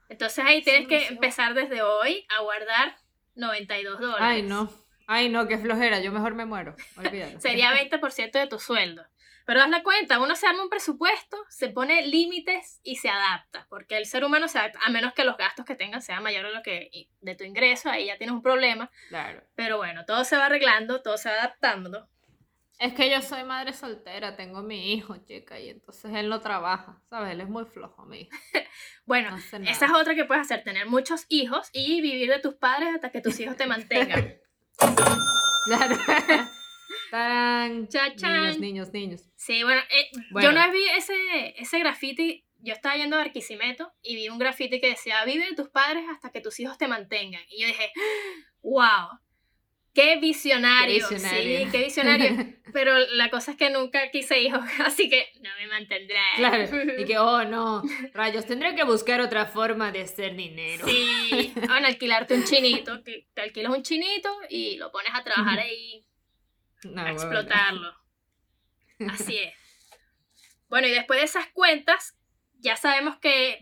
Entonces 0.08 0.44
ahí 0.44 0.62
tienes 0.62 0.88
que 0.88 1.06
empezar 1.06 1.54
desde 1.54 1.82
hoy 1.82 2.26
a 2.36 2.42
guardar 2.42 2.96
92 3.34 4.00
dólares. 4.00 4.20
Ay, 4.20 4.42
no. 4.42 4.70
Ay, 5.06 5.28
no, 5.28 5.46
qué 5.46 5.58
flojera. 5.58 6.00
Yo 6.00 6.12
mejor 6.12 6.34
me 6.34 6.46
muero. 6.46 6.74
Olvídalo. 6.96 7.40
Sería 7.40 7.72
20% 7.90 8.32
de 8.32 8.46
tu 8.46 8.58
sueldo. 8.58 9.04
Pero 9.46 9.62
haz 9.62 9.70
la 9.70 9.84
cuenta, 9.84 10.18
uno 10.18 10.34
se 10.34 10.44
arma 10.48 10.64
un 10.64 10.68
presupuesto, 10.68 11.36
se 11.48 11.68
pone 11.68 12.04
límites 12.04 12.80
y 12.82 12.96
se 12.96 13.08
adapta, 13.08 13.68
porque 13.70 13.96
el 13.96 14.04
ser 14.04 14.24
humano 14.24 14.48
se 14.48 14.58
adapta, 14.58 14.80
a 14.84 14.90
menos 14.90 15.14
que 15.14 15.22
los 15.22 15.36
gastos 15.36 15.64
que 15.64 15.76
tengan 15.76 16.02
sean 16.02 16.24
mayores 16.24 16.50
de 16.50 16.56
lo 16.56 16.62
que 16.64 17.08
de 17.20 17.34
tu 17.36 17.44
ingreso, 17.44 17.88
ahí 17.88 18.06
ya 18.06 18.18
tienes 18.18 18.34
un 18.34 18.42
problema. 18.42 18.90
Claro. 19.08 19.44
Pero 19.54 19.76
bueno, 19.76 20.04
todo 20.04 20.24
se 20.24 20.36
va 20.36 20.46
arreglando, 20.46 21.00
todo 21.00 21.16
se 21.16 21.28
va 21.28 21.36
adaptando. 21.36 22.08
Es 22.80 22.92
que 22.92 23.08
yo 23.08 23.22
soy 23.22 23.44
madre 23.44 23.72
soltera, 23.72 24.34
tengo 24.34 24.62
mi 24.62 24.92
hijo, 24.92 25.16
chica, 25.24 25.60
y 25.60 25.70
entonces 25.70 26.12
él 26.12 26.28
no 26.28 26.40
trabaja, 26.40 27.00
¿sabes? 27.08 27.32
Él 27.32 27.40
es 27.40 27.48
muy 27.48 27.64
flojo, 27.66 28.04
mi 28.04 28.22
hijo. 28.22 28.30
Bueno, 29.06 29.30
No 29.30 29.70
esa 29.70 29.86
es 29.86 29.92
otra 29.92 30.16
que 30.16 30.24
puedes 30.24 30.42
hacer, 30.42 30.64
tener 30.64 30.86
muchos 30.86 31.24
hijos 31.28 31.70
y 31.72 32.02
vivir 32.02 32.28
de 32.28 32.40
tus 32.40 32.56
padres 32.56 32.88
hasta 32.96 33.12
que 33.12 33.20
tus 33.20 33.38
hijos 33.38 33.56
te 33.56 33.68
mantengan. 33.68 34.34
Tarán. 37.10 37.88
Chachán. 37.88 38.42
Niños, 38.42 38.58
niños, 38.58 38.92
niños. 38.92 39.22
Sí, 39.36 39.62
bueno, 39.62 39.80
eh, 39.90 40.10
Bueno. 40.30 40.48
yo 40.50 40.54
vez 40.54 40.72
vi 40.72 40.84
ese, 40.96 41.14
ese 41.56 41.78
graffiti, 41.78 42.44
yo 42.58 42.72
estaba 42.74 42.96
yendo 42.96 43.16
a 43.16 43.20
Barquisimeto 43.20 43.92
y 44.02 44.16
vi 44.16 44.28
un 44.28 44.38
graffiti 44.38 44.80
que 44.80 44.90
decía, 44.90 45.24
vive 45.24 45.46
de 45.46 45.54
tus 45.54 45.68
padres 45.68 46.04
hasta 46.10 46.30
que 46.30 46.40
tus 46.40 46.58
hijos 46.60 46.78
te 46.78 46.88
mantengan. 46.88 47.42
Y 47.48 47.60
yo 47.62 47.66
dije, 47.68 47.92
wow, 48.62 49.18
qué 49.96 50.16
visionario, 50.16 51.08
Qué 51.08 51.14
visionario. 51.14 51.58
sí, 51.58 51.68
qué 51.72 51.84
visionario. 51.84 52.54
Pero 52.74 52.98
la 53.14 53.30
cosa 53.30 53.52
es 53.52 53.56
que 53.56 53.70
nunca 53.70 54.10
quise 54.10 54.38
hijos, 54.42 54.60
así 54.84 55.08
que 55.08 55.32
no 55.40 55.48
me 55.58 55.66
mantendré. 55.68 56.18
Claro. 56.36 56.68
Y 57.00 57.06
que, 57.06 57.18
oh, 57.18 57.44
no, 57.44 57.82
rayos, 58.14 58.44
tendré 58.44 58.74
que 58.74 58.84
buscar 58.84 59.22
otra 59.22 59.46
forma 59.46 59.90
de 59.90 60.02
hacer 60.02 60.36
dinero. 60.36 60.86
Sí, 60.86 61.50
van 61.68 61.86
a 61.86 61.88
alquilarte 61.88 62.34
un 62.34 62.44
chinito, 62.44 63.02
que 63.02 63.26
te 63.32 63.40
alquilas 63.40 63.72
un 63.72 63.82
chinito 63.82 64.30
y 64.50 64.76
lo 64.76 64.92
pones 64.92 65.12
a 65.14 65.24
trabajar 65.24 65.60
ahí, 65.60 66.04
No, 66.84 67.00
a 67.00 67.10
explotarlo. 67.10 67.94
Así 69.10 69.38
es. 69.38 69.54
Bueno, 70.68 70.88
y 70.88 70.90
después 70.90 71.20
de 71.20 71.24
esas 71.24 71.46
cuentas, 71.48 72.18
ya 72.58 72.76
sabemos 72.76 73.16
que 73.18 73.58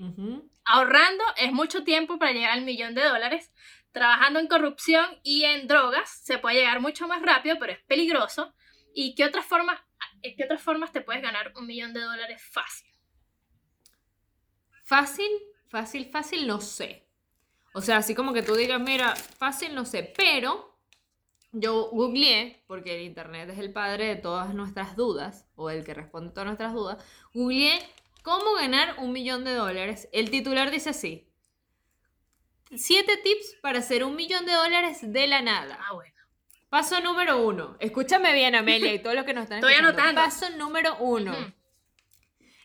ahorrando 0.64 1.23
es 1.37 1.53
mucho 1.53 1.85
tiempo 1.85 2.19
para 2.19 2.33
llegar 2.33 2.50
al 2.50 2.62
millón 2.62 2.95
de 2.95 3.05
dólares. 3.05 3.53
Trabajando 3.94 4.40
en 4.40 4.48
corrupción 4.48 5.06
y 5.22 5.44
en 5.44 5.68
drogas 5.68 6.10
se 6.24 6.38
puede 6.38 6.56
llegar 6.56 6.80
mucho 6.80 7.06
más 7.06 7.22
rápido, 7.22 7.56
pero 7.60 7.72
es 7.72 7.78
peligroso. 7.84 8.52
¿Y 8.92 9.14
qué 9.14 9.24
otras 9.24 9.46
formas, 9.46 9.80
qué 10.20 10.42
otras 10.42 10.60
formas 10.60 10.90
te 10.90 11.00
puedes 11.00 11.22
ganar 11.22 11.52
un 11.56 11.64
millón 11.64 11.94
de 11.94 12.00
dólares 12.00 12.42
fácil? 12.42 12.92
Fácil, 14.82 15.30
fácil, 15.68 16.06
fácil, 16.06 16.44
no 16.48 16.60
sé. 16.60 17.06
O 17.72 17.80
sea, 17.80 17.98
así 17.98 18.16
como 18.16 18.32
que 18.32 18.42
tú 18.42 18.56
digas, 18.56 18.80
mira, 18.80 19.14
fácil, 19.14 19.76
no 19.76 19.84
sé, 19.84 20.12
pero 20.16 20.76
yo 21.52 21.88
googleé, 21.92 22.64
porque 22.66 22.96
el 22.96 23.02
Internet 23.02 23.50
es 23.50 23.60
el 23.60 23.72
padre 23.72 24.06
de 24.06 24.16
todas 24.16 24.54
nuestras 24.54 24.96
dudas, 24.96 25.46
o 25.54 25.70
el 25.70 25.84
que 25.84 25.94
responde 25.94 26.30
a 26.30 26.34
todas 26.34 26.46
nuestras 26.46 26.72
dudas, 26.72 27.04
googleé 27.32 27.78
cómo 28.22 28.54
ganar 28.54 28.96
un 28.98 29.12
millón 29.12 29.44
de 29.44 29.54
dólares. 29.54 30.08
El 30.10 30.30
titular 30.30 30.72
dice 30.72 30.90
así. 30.90 31.30
Siete 32.76 33.16
tips 33.19 33.57
para 33.62 33.78
hacer 33.81 34.04
un 34.04 34.16
millón 34.16 34.47
de 34.47 34.52
dólares 34.52 34.99
de 35.02 35.26
la 35.26 35.43
nada. 35.43 35.78
Ah, 35.81 35.95
bueno. 35.95 36.14
Paso 36.69 37.00
número 37.00 37.38
uno. 37.45 37.76
Escúchame 37.78 38.33
bien, 38.33 38.54
Amelia, 38.54 38.93
y 38.93 38.99
todos 38.99 39.14
los 39.14 39.25
que 39.25 39.33
nos 39.35 39.45
están 39.45 39.59
Estoy 39.59 39.75
escuchando. 39.75 40.00
anotando. 40.02 40.21
Paso 40.23 40.50
número 40.57 40.97
uno. 40.99 41.33
Ujú. 41.33 41.52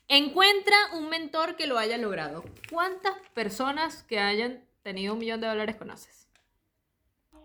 Encuentra 0.07 0.75
un 0.93 1.09
mentor 1.09 1.55
que 1.55 1.67
lo 1.67 1.77
haya 1.77 1.97
logrado. 1.97 2.43
¿Cuántas 2.71 3.13
personas 3.35 4.01
que 4.03 4.19
hayan 4.19 4.65
tenido 4.81 5.13
un 5.13 5.19
millón 5.19 5.39
de 5.41 5.47
dólares 5.47 5.75
conoces? 5.75 6.27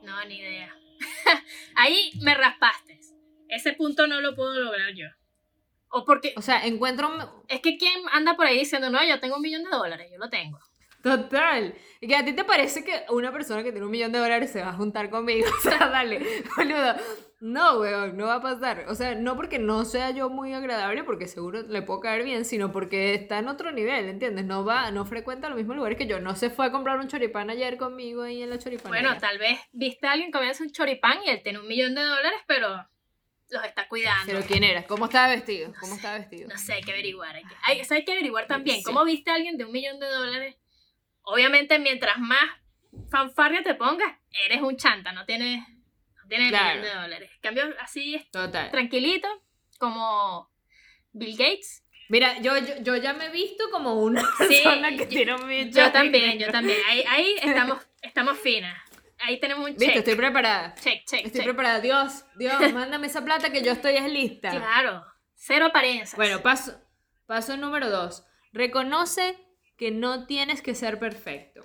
No, 0.03 0.25
ni 0.25 0.39
idea. 0.39 0.75
Ahí 1.77 2.13
me 2.23 2.35
raspaste. 2.35 2.99
Ese 3.49 3.75
punto 3.75 4.07
no 4.07 4.21
lo 4.23 4.35
puedo 4.35 4.59
lograr 4.59 4.95
yo. 4.95 5.07
O 5.91 6.05
porque 6.05 6.33
O 6.37 6.43
sea, 6.43 6.65
encuentra 6.67 7.07
un... 7.07 7.23
es 7.49 7.61
que 7.61 7.77
quien 7.77 8.01
anda 8.11 8.35
por 8.35 8.47
ahí 8.47 8.59
diciendo, 8.59 8.91
no, 8.91 9.05
yo 9.05 9.21
tengo 9.21 9.37
un 9.37 9.43
millón 9.43 9.63
de 9.65 9.71
dólares, 9.71 10.11
yo 10.11 10.19
lo 10.19 10.29
tengo. 10.29 10.59
Total. 11.05 11.75
¿Y 12.01 12.09
que 12.09 12.17
a 12.17 12.25
ti 12.25 12.33
te 12.33 12.45
parece 12.45 12.83
que 12.83 13.05
una 13.11 13.31
persona 13.31 13.63
que 13.63 13.73
tiene 13.73 13.85
un 13.85 13.93
millón 13.93 14.11
de 14.11 14.19
dólares 14.19 14.51
se 14.51 14.63
va 14.63 14.71
a 14.71 14.73
juntar 14.73 15.11
conmigo? 15.11 15.47
O 15.59 15.61
sea, 15.61 15.91
dale, 15.91 16.43
boludo. 16.57 16.95
No, 17.41 17.79
weón, 17.79 18.17
no 18.17 18.25
va 18.27 18.37
a 18.37 18.41
pasar. 18.41 18.87
O 18.89 18.95
sea, 18.95 19.15
no 19.15 19.37
porque 19.37 19.59
no 19.59 19.85
sea 19.85 20.13
yo 20.13 20.31
muy 20.31 20.55
agradable, 20.55 21.05
porque 21.05 21.29
seguro 21.29 21.61
le 21.61 21.83
puedo 21.83 22.01
caer 22.01 22.25
bien, 22.25 22.47
sino 22.47 22.73
porque 22.73 23.13
está 23.13 23.39
en 23.39 23.49
otro 23.49 23.71
nivel, 23.71 24.09
¿entiendes? 24.09 24.47
No 24.47 24.65
va, 24.65 24.91
no 24.93 25.05
frecuenta 25.05 25.51
los 25.51 25.59
mismos 25.59 25.77
lugares 25.77 25.99
que 25.99 26.07
yo. 26.07 26.21
No 26.21 26.37
se 26.37 26.49
fue 26.49 26.65
a 26.65 26.73
comprar 26.73 26.99
un 26.99 27.07
choripán 27.07 27.51
ayer 27.51 27.77
conmigo 27.77 28.23
ahí 28.23 28.43
en 28.43 28.49
la 28.49 28.59
choripán. 28.59 28.91
Bueno, 28.91 29.15
tal 29.19 29.39
vez 29.39 29.61
viste 29.73 30.07
a 30.07 30.13
alguien 30.13 30.33
comiéndose 30.33 30.63
un 30.63 30.71
choripán 30.71 31.19
y 31.27 31.29
él 31.29 31.43
tiene 31.43 31.59
un 31.61 31.69
millón 31.69 31.95
de 31.95 32.03
dólares, 32.03 32.41
pero 32.47 32.83
los 33.51 33.65
está 33.65 33.87
cuidando. 33.89 34.25
Pero 34.25 34.41
¿quién 34.47 34.65
era? 34.65 34.87
¿Cómo 34.87 35.05
estaba 35.05 35.29
vestido? 35.29 35.71
¿Cómo 35.81 35.97
estaba 35.97 36.17
vestido? 36.19 36.49
No 36.49 36.57
sé, 36.57 36.73
hay 36.73 36.83
que 36.83 36.93
averiguar. 36.93 37.37
Hay 37.37 37.45
que, 37.45 37.55
hay, 37.65 37.83
hay 37.91 38.05
que 38.07 38.13
averiguar 38.13 38.47
también. 38.47 38.79
Sí. 38.79 38.85
¿Cómo 38.85 39.05
viste 39.05 39.31
a 39.31 39.35
alguien 39.35 39.59
de 39.59 39.67
un 39.67 39.73
millón 39.73 40.01
de 40.01 40.07
dólares? 40.07 40.57
Obviamente, 41.25 41.79
mientras 41.79 42.19
más 42.19 42.45
fanfarria 43.11 43.63
te 43.63 43.75
pongas, 43.75 44.13
eres 44.47 44.63
un 44.63 44.77
chanta, 44.77 45.13
no 45.13 45.25
tienes, 45.25 45.61
no 46.17 46.29
tienes 46.29 46.51
Claro. 46.51 46.81
millón 46.81 46.83
de 46.95 47.01
dólares. 47.03 47.31
En 47.35 47.41
cambio, 47.41 47.65
así 47.81 48.27
Total. 48.31 48.71
tranquilito, 48.71 49.29
como 49.79 50.51
Bill 51.13 51.37
Gates. 51.37 51.83
Mira, 52.09 52.39
yo, 52.41 52.57
yo, 52.59 52.75
yo 52.83 52.97
ya 52.97 53.15
me 53.15 53.27
he 53.27 53.31
visto 53.31 53.65
como 53.71 53.95
una 53.95 54.21
Sí, 54.39 54.47
persona 54.63 54.91
que 54.91 54.97
yo- 54.99 55.09
tiene 55.09 55.35
un 55.35 55.47
millón 55.47 55.71
Yo 55.73 55.91
también, 55.93 56.39
yo 56.39 56.51
también. 56.51 56.79
Ahí, 56.89 57.05
ahí 57.09 57.35
estamos, 57.43 57.79
estamos 58.03 58.39
finas. 58.39 58.79
Ahí 59.21 59.41
tenemos 59.41 59.65
un 59.65 59.71
Viste, 59.71 59.87
check. 59.87 59.97
estoy 59.97 60.15
preparada. 60.17 60.75
Check, 60.75 61.05
check, 61.07 61.25
Estoy 61.27 61.33
check. 61.33 61.45
preparada. 61.45 61.81
Dios, 61.81 62.25
Dios, 62.37 62.55
mándame 62.75 63.07
esa 63.07 63.25
plata 63.25 63.51
que 63.51 63.63
yo 63.63 63.73
estoy 63.73 63.97
es 63.97 64.11
lista. 64.11 64.51
Claro. 64.51 65.03
Cero 65.35 65.67
apariencias. 65.67 66.15
Bueno, 66.17 66.43
paso, 66.43 66.79
paso 67.27 67.57
número 67.57 67.89
dos. 67.89 68.27
Reconoce 68.53 69.37
que 69.77 69.91
no 69.91 70.27
tienes 70.27 70.63
que 70.63 70.75
ser 70.75 70.99
perfecto. 70.99 71.65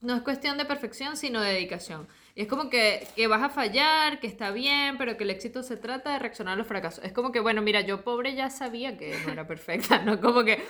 No 0.00 0.14
es 0.14 0.22
cuestión 0.22 0.58
de 0.58 0.66
perfección, 0.66 1.16
sino 1.16 1.40
de 1.40 1.54
dedicación. 1.54 2.06
Y 2.34 2.42
es 2.42 2.48
como 2.48 2.68
que, 2.68 3.06
que 3.16 3.26
vas 3.28 3.42
a 3.42 3.48
fallar, 3.48 4.20
que 4.20 4.26
está 4.26 4.50
bien, 4.50 4.98
pero 4.98 5.16
que 5.16 5.24
el 5.24 5.30
éxito 5.30 5.62
se 5.62 5.78
trata 5.78 6.12
de 6.12 6.18
reaccionar 6.18 6.54
a 6.54 6.56
los 6.56 6.66
fracasos. 6.66 7.02
Es 7.02 7.12
como 7.12 7.32
que, 7.32 7.40
bueno, 7.40 7.62
mira, 7.62 7.80
yo 7.80 8.04
pobre 8.04 8.34
ya 8.34 8.50
sabía 8.50 8.98
que 8.98 9.16
no 9.24 9.32
era 9.32 9.46
perfecta, 9.46 9.98
¿no? 10.04 10.20
Como 10.20 10.44
que 10.44 10.62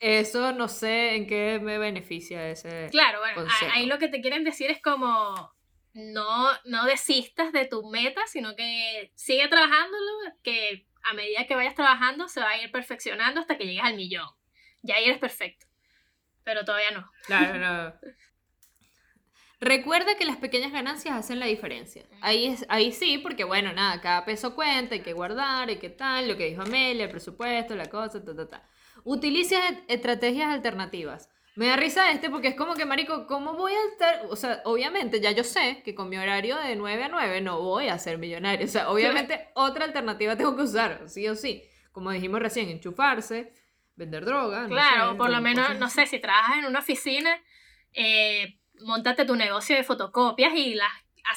eso 0.00 0.52
no 0.52 0.68
sé 0.68 1.14
en 1.14 1.26
qué 1.26 1.60
me 1.62 1.78
beneficia 1.78 2.50
ese... 2.50 2.88
Claro, 2.90 3.20
bueno, 3.20 3.36
consejo. 3.36 3.72
ahí 3.72 3.86
lo 3.86 3.98
que 3.98 4.08
te 4.08 4.20
quieren 4.20 4.44
decir 4.44 4.70
es 4.70 4.82
como 4.82 5.54
no, 5.94 6.50
no 6.64 6.84
desistas 6.84 7.52
de 7.52 7.64
tu 7.66 7.88
meta, 7.88 8.20
sino 8.26 8.54
que 8.54 9.10
sigue 9.14 9.48
trabajándolo, 9.48 10.12
que 10.42 10.86
a 11.04 11.14
medida 11.14 11.46
que 11.46 11.54
vayas 11.54 11.74
trabajando 11.74 12.28
se 12.28 12.40
va 12.40 12.50
a 12.50 12.62
ir 12.62 12.70
perfeccionando 12.70 13.40
hasta 13.40 13.56
que 13.56 13.64
llegues 13.64 13.84
al 13.84 13.96
millón. 13.96 14.28
Ya 14.82 14.96
ahí 14.96 15.04
eres 15.04 15.18
perfecto. 15.18 15.66
Pero 16.44 16.64
todavía 16.64 16.90
no. 16.90 17.10
Claro, 17.26 17.58
no. 17.58 17.94
Recuerda 19.60 20.16
que 20.16 20.26
las 20.26 20.36
pequeñas 20.36 20.72
ganancias 20.72 21.16
hacen 21.16 21.40
la 21.40 21.46
diferencia. 21.46 22.04
Ahí, 22.20 22.46
es, 22.46 22.66
ahí 22.68 22.92
sí, 22.92 23.16
porque 23.18 23.44
bueno, 23.44 23.72
nada, 23.72 24.00
cada 24.00 24.24
peso 24.26 24.54
cuenta, 24.54 24.94
hay 24.94 25.00
que 25.00 25.14
guardar, 25.14 25.68
hay 25.68 25.78
que 25.78 25.88
tal, 25.88 26.28
lo 26.28 26.36
que 26.36 26.50
dijo 26.50 26.62
Amelia, 26.62 27.04
el 27.04 27.10
presupuesto, 27.10 27.74
la 27.74 27.86
cosa, 27.86 28.22
ta, 28.22 28.36
ta, 28.36 28.48
ta. 28.48 28.68
Utiliza 29.04 29.56
estrategias 29.88 30.50
alternativas. 30.50 31.30
Me 31.56 31.68
da 31.68 31.76
risa 31.76 32.10
este 32.10 32.30
porque 32.30 32.48
es 32.48 32.56
como 32.56 32.74
que, 32.74 32.84
marico, 32.84 33.26
¿cómo 33.26 33.54
voy 33.54 33.72
a 33.72 33.92
estar? 33.92 34.26
O 34.28 34.34
sea, 34.34 34.60
obviamente 34.64 35.20
ya 35.20 35.30
yo 35.30 35.44
sé 35.44 35.82
que 35.84 35.94
con 35.94 36.08
mi 36.08 36.18
horario 36.18 36.56
de 36.58 36.74
9 36.74 37.04
a 37.04 37.08
9 37.08 37.40
no 37.40 37.60
voy 37.60 37.88
a 37.88 37.98
ser 37.98 38.18
millonario. 38.18 38.66
O 38.66 38.68
sea, 38.68 38.90
obviamente 38.90 39.48
otra 39.54 39.84
alternativa 39.84 40.36
tengo 40.36 40.56
que 40.56 40.62
usar, 40.62 41.08
sí 41.08 41.28
o 41.28 41.36
sí. 41.36 41.62
Como 41.92 42.10
dijimos 42.10 42.40
recién, 42.40 42.68
enchufarse, 42.68 43.52
vender 43.96 44.24
droga. 44.24 44.62
no 44.62 44.68
Claro, 44.68 45.10
sé, 45.12 45.16
por 45.16 45.28
lo 45.28 45.36
cosas 45.38 45.42
menos, 45.42 45.78
no 45.78 45.88
sé, 45.88 46.06
si 46.06 46.18
trabajas 46.18 46.58
en 46.58 46.64
una 46.66 46.80
oficina, 46.80 47.40
eh, 47.92 48.58
montate 48.80 49.24
tu 49.24 49.36
negocio 49.36 49.76
de 49.76 49.84
fotocopias 49.84 50.52
y 50.54 50.74
las 50.74 50.90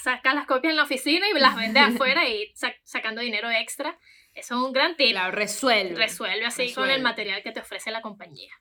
sacas 0.04 0.36
las 0.36 0.46
copias 0.48 0.72
en 0.72 0.78
la 0.78 0.84
oficina 0.84 1.28
y 1.30 1.40
las 1.40 1.56
vendes 1.56 1.84
afuera 1.96 2.28
y 2.28 2.52
sa- 2.56 2.74
sacando 2.84 3.22
dinero 3.22 3.50
extra. 3.52 3.98
Eso 4.34 4.56
es 4.56 4.62
un 4.62 4.72
gran 4.74 4.96
tip. 4.96 5.12
Claro, 5.12 5.32
resuelve. 5.32 5.96
Resuelve 5.96 6.46
así 6.46 6.74
con 6.74 6.90
el 6.90 7.02
material 7.02 7.42
que 7.42 7.52
te 7.52 7.60
ofrece 7.62 7.90
la 7.92 8.02
compañía. 8.02 8.52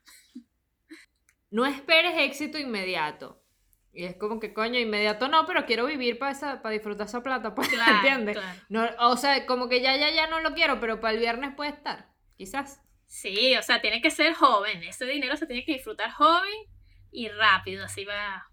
No 1.49 1.65
esperes 1.65 2.13
éxito 2.17 2.57
inmediato. 2.57 3.41
Y 3.93 4.03
es 4.05 4.15
como 4.15 4.39
que, 4.39 4.53
coño, 4.53 4.79
inmediato 4.79 5.27
no, 5.27 5.45
pero 5.45 5.65
quiero 5.65 5.85
vivir 5.85 6.19
para 6.19 6.61
para 6.61 6.73
disfrutar 6.73 7.07
esa 7.07 7.23
plata, 7.23 7.55
pues, 7.55 7.67
Claro, 7.69 7.95
¿entiendes? 7.95 8.37
claro. 8.37 8.59
No, 8.69 9.07
o 9.09 9.17
sea, 9.17 9.45
como 9.45 9.69
que 9.69 9.81
ya, 9.81 9.95
ya, 9.97 10.11
ya 10.11 10.27
no 10.27 10.39
lo 10.41 10.53
quiero, 10.53 10.79
pero 10.79 10.99
para 10.99 11.13
el 11.13 11.19
viernes 11.19 11.55
puede 11.55 11.71
estar, 11.71 12.09
quizás. 12.37 12.81
Sí, 13.07 13.55
o 13.55 13.61
sea, 13.63 13.81
tiene 13.81 14.01
que 14.01 14.11
ser 14.11 14.33
joven. 14.33 14.83
Ese 14.83 15.05
dinero 15.05 15.35
se 15.37 15.47
tiene 15.47 15.65
que 15.65 15.73
disfrutar 15.73 16.11
joven 16.11 16.53
y 17.11 17.29
rápido, 17.29 17.85
así 17.85 18.05
va. 18.05 18.47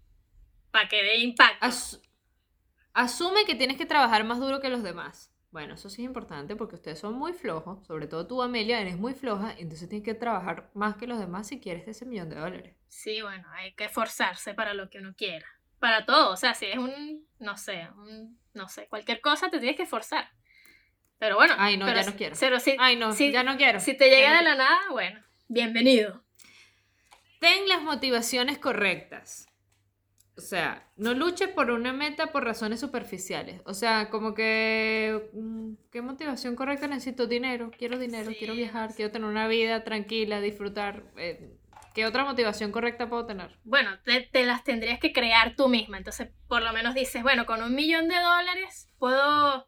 Para 0.71 0.87
que 0.87 1.03
dé 1.03 1.17
impacto. 1.17 1.65
As- 1.65 2.01
asume 2.93 3.45
que 3.45 3.55
tienes 3.55 3.77
que 3.77 3.85
trabajar 3.85 4.23
más 4.23 4.39
duro 4.39 4.59
que 4.61 4.69
los 4.69 4.83
demás. 4.83 5.31
Bueno, 5.51 5.75
eso 5.75 5.89
sí 5.89 6.01
es 6.01 6.07
importante 6.07 6.55
porque 6.55 6.75
ustedes 6.75 6.99
son 6.99 7.13
muy 7.15 7.33
flojos, 7.33 7.85
sobre 7.87 8.07
todo 8.07 8.27
tú, 8.27 8.41
Amelia, 8.41 8.81
eres 8.81 8.97
muy 8.97 9.13
floja, 9.13 9.53
entonces 9.57 9.87
tienes 9.87 10.03
que 10.05 10.13
trabajar 10.13 10.69
más 10.73 10.97
que 10.97 11.07
los 11.07 11.17
demás 11.19 11.47
si 11.47 11.61
quieres 11.61 11.87
ese 11.87 12.05
millón 12.05 12.29
de 12.29 12.35
dólares. 12.35 12.75
Sí, 12.87 13.21
bueno, 13.21 13.47
hay 13.53 13.73
que 13.75 13.85
esforzarse 13.85 14.53
para 14.53 14.73
lo 14.73 14.89
que 14.89 14.99
uno 14.99 15.13
quiera. 15.15 15.45
Para 15.79 16.05
todo, 16.05 16.31
o 16.31 16.37
sea, 16.37 16.53
si 16.53 16.65
es 16.65 16.77
un, 16.77 17.27
no 17.39 17.57
sé, 17.57 17.87
un, 17.97 18.39
no 18.53 18.67
sé, 18.69 18.87
cualquier 18.87 19.21
cosa 19.21 19.49
te 19.49 19.59
tienes 19.59 19.77
que 19.77 19.83
esforzar. 19.83 20.29
Pero 21.17 21.35
bueno, 21.35 21.53
Ay, 21.57 21.77
no, 21.77 21.85
pero 21.85 21.97
ya 21.97 22.03
si- 22.03 22.11
no 22.11 22.17
quiero. 22.17 22.35
Pero 22.39 22.59
si, 22.59 22.75
Ay, 22.79 22.95
no, 22.97 23.13
si- 23.13 23.31
ya 23.31 23.43
no 23.43 23.57
quiero. 23.57 23.79
si 23.79 23.93
te 23.95 24.09
llega 24.09 24.31
no 24.31 24.37
de 24.37 24.43
la 24.43 24.55
nada, 24.55 24.79
bueno, 24.91 25.19
bienvenido. 25.47 26.23
Ten 27.39 27.67
las 27.67 27.81
motivaciones 27.81 28.57
correctas. 28.57 29.47
O 30.37 30.41
sea, 30.41 30.85
no 30.97 31.13
luches 31.13 31.47
por 31.47 31.71
una 31.71 31.93
meta 31.93 32.27
por 32.27 32.43
razones 32.43 32.81
superficiales. 32.81 33.61
O 33.65 33.73
sea, 33.73 34.09
como 34.09 34.33
que, 34.33 35.29
mm, 35.33 35.73
¿qué 35.91 36.01
motivación 36.01 36.57
correcta 36.57 36.87
necesito? 36.87 37.25
Dinero, 37.27 37.71
quiero 37.77 37.97
dinero, 37.97 38.31
Sí, 38.31 38.35
quiero 38.37 38.53
viajar, 38.53 38.89
sí. 38.89 38.97
quiero 38.97 39.11
tener 39.11 39.29
una 39.29 39.47
vida 39.47 39.83
tranquila, 39.85 40.41
disfrutar. 40.41 41.03
eh, 41.17 41.51
¿Qué 41.93 42.05
otra 42.05 42.25
motivación 42.25 42.73
correcta 42.73 43.07
puedo 43.07 43.25
tener? 43.25 43.57
Bueno, 43.63 43.97
te, 44.03 44.19
te 44.19 44.45
las 44.45 44.65
tendrías 44.65 44.99
que 44.99 45.13
crear 45.13 45.55
tú 45.55 45.69
misma. 45.69 45.97
Entonces, 45.97 46.27
por 46.49 46.61
lo 46.61 46.73
menos 46.73 46.93
dices, 46.93 47.23
bueno, 47.23 47.45
con 47.45 47.63
un 47.63 47.73
millón 47.73 48.09
de 48.09 48.15
dólares 48.19 48.89
puedo, 48.99 49.65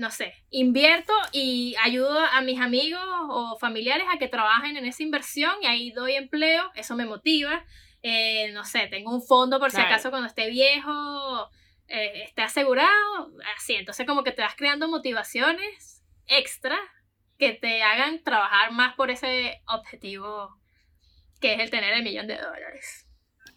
no 0.00 0.10
sé, 0.10 0.32
invierto 0.48 1.12
y 1.30 1.76
ayudo 1.82 2.18
a 2.18 2.40
mis 2.40 2.58
amigos 2.58 3.02
o 3.28 3.58
familiares 3.60 4.06
a 4.10 4.18
que 4.18 4.28
trabajen 4.28 4.78
en 4.78 4.86
esa 4.86 5.02
inversión 5.02 5.52
y 5.60 5.66
ahí 5.66 5.90
doy 5.92 6.14
empleo, 6.14 6.70
eso 6.74 6.96
me 6.96 7.04
motiva. 7.04 7.62
Eh, 8.02 8.50
no 8.52 8.64
sé, 8.64 8.86
tengo 8.86 9.14
un 9.14 9.22
fondo 9.22 9.60
por 9.60 9.70
si 9.70 9.76
Claro. 9.76 9.90
acaso 9.90 10.08
cuando 10.08 10.26
esté 10.26 10.48
viejo, 10.48 11.50
eh, 11.86 12.22
esté 12.24 12.40
asegurado, 12.40 13.30
así. 13.56 13.74
Entonces, 13.74 14.06
como 14.06 14.24
que 14.24 14.32
te 14.32 14.40
vas 14.40 14.54
creando 14.56 14.88
motivaciones 14.88 16.02
extra 16.26 16.78
que 17.38 17.52
te 17.52 17.82
hagan 17.82 18.24
trabajar 18.24 18.72
más 18.72 18.94
por 18.94 19.10
ese 19.10 19.60
objetivo 19.66 20.56
que 21.42 21.54
es 21.54 21.60
el 21.60 21.70
tener 21.70 21.92
el 21.92 22.02
millón 22.02 22.26
de 22.26 22.38
dólares. 22.38 23.06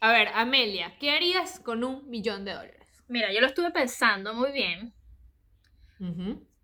A 0.01 0.11
ver, 0.11 0.27
Amelia, 0.33 0.97
¿qué 0.99 1.11
harías 1.11 1.61
con 1.61 1.85
un 1.85 2.09
millón 2.09 2.43
de 2.43 2.51
dólares? 2.53 3.03
Mira, 3.07 3.31
yo 3.31 3.39
lo 3.39 3.47
estuve 3.47 3.71
pensando 3.71 4.33
muy 4.33 4.51
bien. 4.51 4.93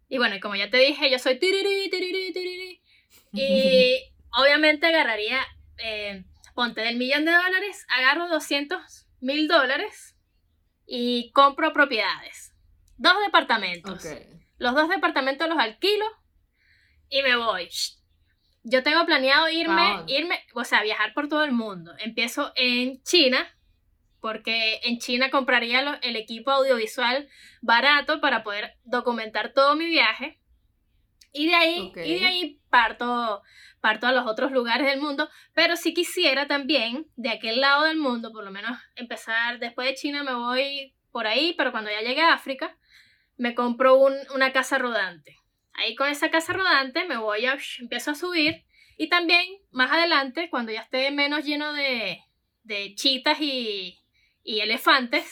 Y 0.09 0.17
bueno, 0.17 0.35
y 0.35 0.39
como 0.39 0.55
ya 0.55 0.69
te 0.69 0.77
dije, 0.77 1.09
yo 1.09 1.19
soy 1.19 1.39
tiriri, 1.39 1.89
tiriri, 1.89 2.33
tiriri. 2.33 2.81
Y 3.33 3.95
obviamente 4.31 4.87
agarraría, 4.87 5.39
eh, 5.77 6.23
ponte 6.55 6.81
del 6.81 6.97
millón 6.97 7.25
de 7.25 7.31
dólares, 7.31 7.85
agarro 7.89 8.27
200 8.27 9.07
mil 9.21 9.47
dólares 9.47 10.15
y 10.85 11.31
compro 11.31 11.73
propiedades. 11.73 12.53
Dos 12.97 13.13
departamentos. 13.25 14.05
Los 14.57 14.75
dos 14.75 14.89
departamentos 14.89 15.47
los 15.47 15.57
alquilo 15.57 16.05
y 17.09 17.21
me 17.21 17.35
voy. 17.35 17.69
Yo 18.63 18.83
tengo 18.83 19.05
planeado 19.05 19.49
irme, 19.49 19.97
Wow. 19.97 20.05
irme, 20.07 20.43
o 20.53 20.63
sea, 20.65 20.83
viajar 20.83 21.13
por 21.13 21.29
todo 21.29 21.43
el 21.43 21.51
mundo. 21.53 21.93
Empiezo 21.99 22.51
en 22.55 23.01
China, 23.03 23.47
porque 24.21 24.79
en 24.83 24.99
China 24.99 25.29
compraría 25.29 25.81
lo- 25.81 25.97
el 26.01 26.15
equipo 26.15 26.51
audiovisual 26.51 27.27
barato 27.61 28.19
para 28.21 28.43
poder 28.43 28.75
documentar 28.83 29.53
todo 29.53 29.75
mi 29.75 29.85
viaje. 29.85 30.39
Y 31.31 31.47
de 31.47 31.55
ahí, 31.55 31.79
Ok. 31.89 31.97
y 32.05 32.19
de 32.19 32.25
ahí 32.25 32.59
parto, 32.69 33.41
parto 33.81 34.07
a 34.07 34.11
los 34.11 34.25
otros 34.25 34.51
lugares 34.51 34.87
del 34.87 34.99
mundo. 34.99 35.29
Pero 35.53 35.75
si 35.75 35.93
quisiera 35.93 36.47
también, 36.47 37.07
de 37.15 37.29
aquel 37.29 37.61
lado 37.61 37.85
del 37.85 37.97
mundo, 37.97 38.31
por 38.31 38.43
lo 38.43 38.51
menos 38.51 38.77
empezar, 38.95 39.59
después 39.59 39.87
de 39.87 39.95
China 39.95 40.23
me 40.23 40.33
voy 40.33 40.95
por 41.11 41.27
ahí, 41.27 41.53
pero 41.57 41.71
cuando 41.71 41.91
ya 41.91 42.01
llegue 42.01 42.21
a 42.21 42.33
África, 42.33 42.77
me 43.37 43.55
compro 43.55 43.95
un- 43.95 44.17
una 44.33 44.51
casa 44.51 44.77
rodante. 44.79 45.37
Ahí 45.73 45.95
con 45.95 46.09
esa 46.09 46.29
casa 46.29 46.51
rodante 46.53 47.05
me 47.05 47.17
voy 47.17 47.45
a, 47.45 47.57
empiezo 47.79 48.11
a 48.11 48.15
subir 48.15 48.65
y 48.97 49.07
también 49.07 49.45
más 49.71 49.91
adelante, 49.91 50.49
cuando 50.49 50.71
ya 50.73 50.81
esté 50.81 51.09
menos 51.11 51.45
lleno 51.45 51.71
de, 51.73 52.19
de 52.63 52.95
chitas 52.95 53.39
y, 53.39 53.97
y 54.43 54.61
elefantes, 54.61 55.25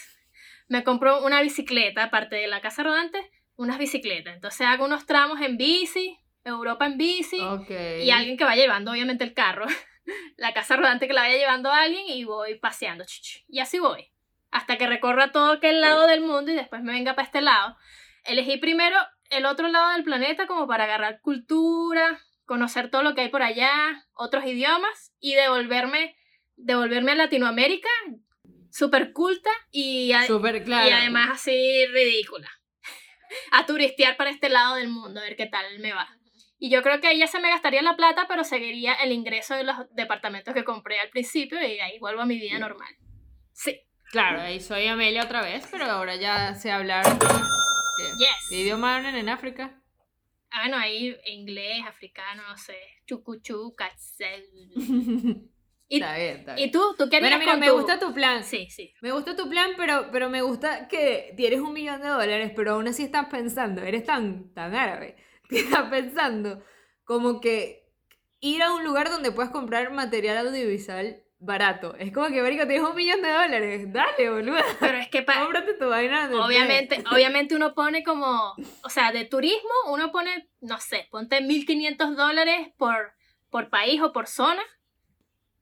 me 0.68 0.84
compro 0.84 1.24
una 1.24 1.42
bicicleta, 1.42 2.04
aparte 2.04 2.36
de 2.36 2.48
la 2.48 2.62
casa 2.62 2.84
rodante, 2.84 3.20
unas 3.56 3.78
bicicletas. 3.78 4.36
Entonces 4.36 4.68
hago 4.68 4.86
unos 4.86 5.06
tramos 5.06 5.42
en 5.42 5.58
bici, 5.58 6.18
Europa 6.44 6.86
en 6.86 6.98
bici, 6.98 7.40
Ok. 7.40 7.70
y 8.02 8.12
alguien 8.12 8.38
que 8.38 8.44
vaya 8.44 8.62
llevando 8.62 8.92
obviamente 8.92 9.24
el 9.24 9.34
carro, 9.34 9.66
la 10.38 10.54
casa 10.54 10.76
rodante 10.76 11.08
que 11.08 11.14
la 11.14 11.22
vaya 11.22 11.38
llevando 11.38 11.72
a 11.72 11.82
alguien 11.82 12.06
y 12.08 12.24
voy 12.24 12.56
paseando. 12.56 13.06
Y 13.48 13.60
así 13.60 13.80
voy. 13.80 14.12
Hasta 14.52 14.78
que 14.78 14.88
recorra 14.88 15.32
todo 15.32 15.54
aquel 15.54 15.82
lado 15.82 16.08
del 16.08 16.22
mundo 16.22 16.52
y 16.52 16.56
después 16.56 16.82
me 16.82 16.94
venga 16.94 17.16
para 17.16 17.26
este 17.26 17.42
lado. 17.42 17.76
Elegí 18.24 18.58
primero 18.58 18.98
el 19.30 19.46
otro 19.46 19.68
lado 19.68 19.92
del 19.92 20.04
planeta 20.04 20.48
como 20.48 20.68
para 20.68 20.86
agarrar 20.86 21.20
cultura, 21.22 22.20
conocer 22.46 22.90
todo 22.90 23.04
lo 23.04 23.14
que 23.14 23.22
hay 23.22 23.30
por 23.30 23.42
allá, 23.42 24.06
otros 24.14 24.46
idiomas 24.46 25.14
y 25.20 25.36
devolverme, 25.36 26.16
devolverme 26.56 27.12
a 27.12 27.16
Latinoamérica 27.16 27.90
súper 28.72 29.14
culta 29.14 29.50
y, 29.72 30.12
a- 30.14 30.26
Súper 30.28 30.64
claro. 30.64 30.88
y 30.88 30.92
además 30.92 31.30
así 31.34 31.86
ridícula. 31.88 32.50
A 33.52 33.66
turistear 33.66 34.16
para 34.18 34.30
este 34.30 34.50
lado 34.50 34.76
del 34.76 34.88
mundo, 34.88 35.20
a 35.20 35.24
ver 35.24 35.36
qué 35.36 35.48
tal 35.48 35.80
me 35.80 35.94
va. 35.94 36.08
Y 36.60 36.70
yo 36.72 36.82
creo 36.82 37.00
que 37.02 37.08
ahí 37.08 37.20
ya 37.20 37.28
se 37.28 37.40
me 37.40 37.50
gastaría 37.50 37.82
la 37.82 37.96
plata, 37.96 38.26
pero 38.28 38.44
seguiría 38.44 38.94
el 38.96 39.12
ingreso 39.12 39.54
de 39.56 39.64
los 39.64 39.76
departamentos 39.92 40.54
que 40.54 40.64
compré 40.64 41.00
al 41.00 41.10
principio 41.10 41.60
y 41.62 41.80
ahí 41.80 42.00
vuelvo 42.00 42.22
a 42.22 42.26
mi 42.26 42.40
vida 42.40 42.58
normal. 42.58 42.88
Sí. 43.54 43.80
Claro, 44.12 44.42
ahí 44.42 44.60
soy 44.62 44.88
Amelia 44.88 45.24
otra 45.24 45.42
vez, 45.42 45.68
pero 45.70 45.86
ahora 45.86 46.16
ya 46.16 46.56
sé 46.56 46.72
hablar. 46.72 47.04
¿Qué, 47.06 48.04
Yes. 48.20 48.48
¿Qué 48.50 48.56
idioma 48.62 48.96
hablan 48.96 49.16
en 49.16 49.30
África? 49.30 49.82
Ah, 50.50 50.62
bueno, 50.64 50.78
ahí 50.78 51.16
inglés, 51.26 51.84
africano, 51.86 52.42
no 52.48 52.58
sé, 52.58 52.78
chucuchu. 53.06 53.76
¿Y, 55.90 56.02
está 56.02 56.16
bien, 56.18 56.38
está 56.38 56.56
bien. 56.56 56.68
¿Y 56.68 56.72
tú? 56.72 56.82
¿Tú 56.98 57.10
qué 57.10 57.18
harías 57.18 57.32
Bueno, 57.32 57.40
mira, 57.40 57.52
con 57.54 57.60
me 57.62 57.68
tu- 57.68 57.74
gusta 57.76 58.00
tu 58.00 58.14
plan. 58.14 58.44
Sí, 58.44 58.70
sí. 58.70 58.94
Me 59.02 59.12
gusta 59.12 59.36
tu 59.36 59.50
plan, 59.50 59.72
pero, 59.78 60.10
pero 60.12 60.30
me 60.30 60.42
gusta 60.42 60.88
que 60.88 61.34
tienes 61.38 61.60
un 61.62 61.74
millón 61.74 62.02
de 62.02 62.08
dólares, 62.10 62.52
pero 62.56 62.74
aún 62.74 62.88
así 62.88 63.04
estás 63.04 63.28
pensando, 63.28 63.82
eres 63.82 64.04
tan, 64.06 64.54
tan 64.54 64.76
árabe, 64.76 65.16
que 65.50 65.60
estás 65.60 65.90
pensando 65.90 66.62
como 67.06 67.40
que 67.40 67.86
ir 68.42 68.62
a 68.64 68.74
un 68.74 68.84
lugar 68.84 69.10
donde 69.10 69.32
puedas 69.32 69.52
comprar 69.52 69.92
material 69.92 70.46
audiovisual 70.48 71.24
barato. 71.40 71.96
Es 71.98 72.12
como 72.12 72.28
que, 72.30 72.42
marico, 72.42 72.66
tienes 72.68 72.88
un 72.90 72.96
millón 72.96 73.22
de 73.22 73.30
dólares, 73.30 73.94
dale, 73.94 74.30
boludo. 74.30 74.58
Pero 74.80 74.98
es 74.98 75.08
que 75.08 75.22
pa- 75.22 75.40
Cómprate 75.44 75.74
tu 75.76 75.88
vaina. 75.88 76.30
Obviamente, 76.44 77.02
obviamente 77.12 77.56
uno 77.56 77.74
pone 77.74 78.04
como, 78.04 78.56
o 78.84 78.90
sea, 78.90 79.12
de 79.12 79.24
turismo 79.26 79.70
uno 79.90 80.12
pone, 80.12 80.50
no 80.62 80.80
sé, 80.80 81.08
ponte 81.12 81.40
1.500 81.42 82.16
dólares 82.16 82.70
por, 82.78 83.14
por 83.50 83.70
país 83.70 84.02
o 84.02 84.12
por 84.12 84.28
zona, 84.28 84.62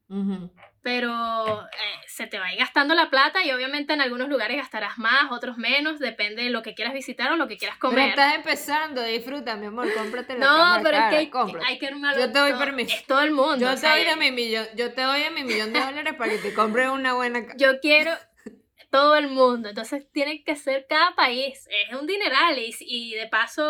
Ujú. 0.08 0.50
pero 0.82 1.62
eh, 1.62 1.66
se 2.06 2.28
te 2.28 2.38
va 2.38 2.46
a 2.46 2.52
ir 2.52 2.60
gastando 2.60 2.94
la 2.94 3.10
plata 3.10 3.42
y 3.44 3.50
obviamente 3.50 3.92
en 3.92 4.00
algunos 4.00 4.28
lugares 4.28 4.56
gastarás 4.56 4.98
más, 4.98 5.32
otros 5.32 5.56
menos, 5.58 5.98
depende 5.98 6.44
de 6.44 6.50
lo 6.50 6.62
que 6.62 6.74
quieras 6.74 6.94
visitar 6.94 7.32
o 7.32 7.36
lo 7.36 7.48
que 7.48 7.56
quieras 7.56 7.76
Pero 7.80 7.90
comer. 7.90 8.10
estás 8.10 8.34
empezando, 8.36 9.02
disfruta, 9.02 9.56
mi 9.56 9.66
amor, 9.66 9.92
cómprate 9.92 10.34
la 10.38 10.46
No, 10.46 10.74
pero 10.84 10.96
es 10.96 11.02
cara, 11.02 11.10
que 11.10 11.16
hay, 11.16 11.30
hay 11.66 11.78
que 11.80 11.86
armarlo 11.88 12.20
Yo 12.20 12.32
te 12.32 12.38
doy 12.38 12.50
todo. 12.52 12.60
permiso. 12.60 12.94
Es 12.94 13.04
todo 13.04 13.20
el 13.22 13.32
mundo. 13.32 13.56
Yo 13.56 13.72
o 13.72 13.74
te 13.74 13.88
doy 13.88 14.04
de 14.04 14.14
mi 14.16 14.30
millón, 14.30 14.66
yo 14.76 14.92
te 14.94 15.02
doy 15.02 15.22
de 15.22 15.30
mi 15.30 15.42
millón 15.42 15.72
de 15.72 15.80
dólares 15.80 16.14
para 16.16 16.30
que 16.30 16.38
te 16.38 16.54
compres 16.54 16.88
una 16.88 17.14
buena 17.14 17.44
ca- 17.44 17.54
yo 17.56 17.80
quiero 17.80 18.12
todo 18.92 19.16
el 19.16 19.26
mundo, 19.26 19.68
entonces 19.70 20.06
tiene 20.12 20.44
que 20.44 20.54
ser 20.54 20.86
cada 20.88 21.16
país, 21.16 21.66
es 21.88 21.98
un 22.00 22.06
dineral 22.06 22.56
y, 22.60 22.72
y 22.80 23.14
de 23.16 23.26
paso, 23.26 23.62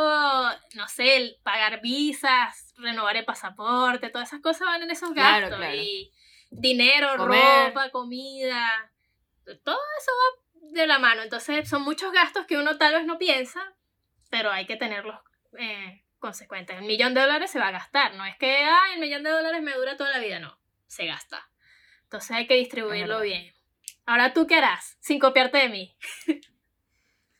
no 0.74 0.86
sé, 0.88 1.16
el 1.16 1.36
pagar 1.42 1.80
visas, 1.80 2.74
renovar 2.76 3.16
el 3.16 3.24
pasaporte, 3.24 4.10
todas 4.10 4.28
esas 4.28 4.42
cosas 4.42 4.66
van 4.66 4.82
en 4.82 4.90
esos 4.90 5.12
Claro, 5.12 5.46
gastos 5.48 5.58
claro. 5.66 5.76
y 5.82 6.12
dinero, 6.50 7.16
Comer. 7.16 7.68
ropa, 7.68 7.90
comida, 7.90 8.90
todo 9.62 9.78
eso 9.98 10.10
va 10.12 10.46
de 10.72 10.86
la 10.86 10.98
mano, 10.98 11.22
entonces 11.22 11.68
son 11.68 11.82
muchos 11.82 12.12
gastos 12.12 12.46
que 12.46 12.56
uno 12.56 12.76
tal 12.76 12.94
vez 12.94 13.06
no 13.06 13.18
piensa, 13.18 13.74
pero 14.30 14.50
hay 14.50 14.66
que 14.66 14.76
tenerlos 14.76 15.18
eh, 15.58 16.04
consecuentes. 16.18 16.76
El 16.76 16.84
millón 16.84 17.14
de 17.14 17.20
dólares 17.20 17.50
se 17.50 17.58
va 17.58 17.68
a 17.68 17.72
gastar, 17.72 18.14
no 18.14 18.24
es 18.26 18.36
que, 18.36 18.64
ah, 18.64 18.92
el 18.94 19.00
millón 19.00 19.22
de 19.22 19.30
dólares 19.30 19.62
me 19.62 19.74
dura 19.74 19.96
toda 19.96 20.10
la 20.10 20.18
vida, 20.18 20.38
no, 20.38 20.58
se 20.86 21.06
gasta. 21.06 21.48
Entonces 22.04 22.30
hay 22.32 22.46
que 22.46 22.54
distribuirlo 22.54 23.20
bien. 23.20 23.52
Ahora 24.04 24.32
tú 24.32 24.46
qué 24.46 24.56
harás, 24.56 24.96
sin 25.00 25.18
copiarte 25.18 25.58
de 25.58 25.68
mí. 25.68 25.96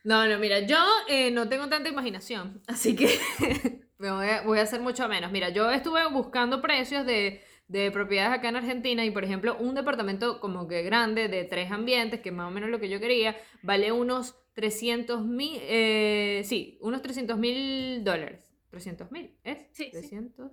No, 0.05 0.25
no, 0.29 0.39
mira, 0.39 0.61
yo 0.61 0.79
eh, 1.09 1.33
no 1.33 1.49
tengo 1.49 1.69
tanta 1.69 1.89
imaginación, 1.89 2.63
así 2.69 2.95
que 2.95 3.09
me 3.99 4.13
voy 4.13 4.29
a, 4.29 4.43
voy 4.43 4.61
a 4.61 4.63
hacer 4.63 4.81
mucho 4.81 5.09
menos. 5.09 5.33
Mira, 5.33 5.49
yo 5.49 5.69
estuve 5.73 6.07
buscando 6.07 6.63
precios 6.63 7.05
de, 7.05 7.45
de 7.69 7.91
propiedades 7.91 8.39
acá 8.39 8.49
en 8.49 8.57
Argentina 8.57 9.05
y, 9.05 9.11
por 9.11 9.25
ejemplo, 9.25 9.57
un 9.59 9.75
departamento 9.75 10.41
como 10.41 10.69
que 10.69 10.83
grande 10.83 11.29
de 11.29 11.45
tres 11.45 11.71
ambientes, 11.71 12.21
que 12.21 12.33
más 12.33 12.49
o 12.49 12.51
menos 12.51 12.71
lo 12.71 12.79
que 12.79 12.89
yo 12.89 13.01
quería, 13.01 13.37
vale 13.63 13.93
unos 13.93 14.37
300 14.55 15.25
mil, 15.25 15.59
eh, 15.63 16.43
sí, 16.45 16.79
unos 16.81 17.03
300 17.03 17.39
mil 17.39 18.05
dólares. 18.05 18.53
¿300 18.71 19.11
mil? 19.11 19.37
¿Es? 19.43 19.59
Sí, 19.73 19.85
sí. 19.85 19.91
300. 19.91 20.53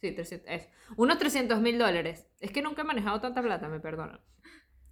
Sí, 0.00 0.12
300, 0.12 0.50
es. 0.50 0.68
Unos 0.96 1.18
300 1.18 1.60
mil 1.60 1.78
dólares. 1.78 2.26
Es 2.40 2.50
que 2.50 2.62
nunca 2.62 2.82
he 2.82 2.84
manejado 2.84 3.20
tanta 3.20 3.42
plata, 3.42 3.68
me 3.68 3.80
perdonan. 3.80 4.20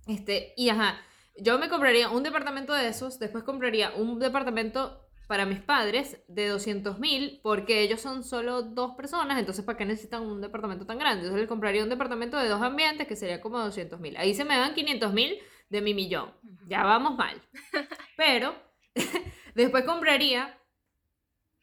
Este, 0.06 0.54
y 0.56 0.68
ajá, 0.70 0.98
yo 1.36 1.58
me 1.58 1.68
compraría 1.68 2.10
un 2.10 2.22
departamento 2.22 2.72
de 2.72 2.88
esos, 2.88 3.18
después 3.18 3.44
compraría 3.44 3.92
un 3.94 4.18
departamento 4.18 5.01
para 5.26 5.46
mis 5.46 5.60
padres 5.60 6.22
de 6.28 6.48
200 6.48 6.98
mil, 6.98 7.40
porque 7.42 7.82
ellos 7.82 8.00
son 8.00 8.24
solo 8.24 8.62
dos 8.62 8.94
personas, 8.96 9.38
entonces 9.38 9.64
¿para 9.64 9.78
qué 9.78 9.84
necesitan 9.84 10.22
un 10.22 10.40
departamento 10.40 10.86
tan 10.86 10.98
grande? 10.98 11.20
Entonces 11.20 11.40
les 11.40 11.48
compraría 11.48 11.82
un 11.82 11.88
departamento 11.88 12.36
de 12.36 12.48
dos 12.48 12.60
ambientes 12.62 13.06
que 13.06 13.16
sería 13.16 13.40
como 13.40 13.58
200 13.58 13.98
mil. 14.00 14.16
Ahí 14.16 14.34
se 14.34 14.44
me 14.44 14.56
dan 14.56 14.74
500 14.74 15.12
mil 15.12 15.38
de 15.68 15.80
mi 15.80 15.94
millón. 15.94 16.32
Ya 16.68 16.84
vamos 16.84 17.16
mal. 17.16 17.40
Pero 18.16 18.54
después 19.54 19.84
compraría 19.84 20.58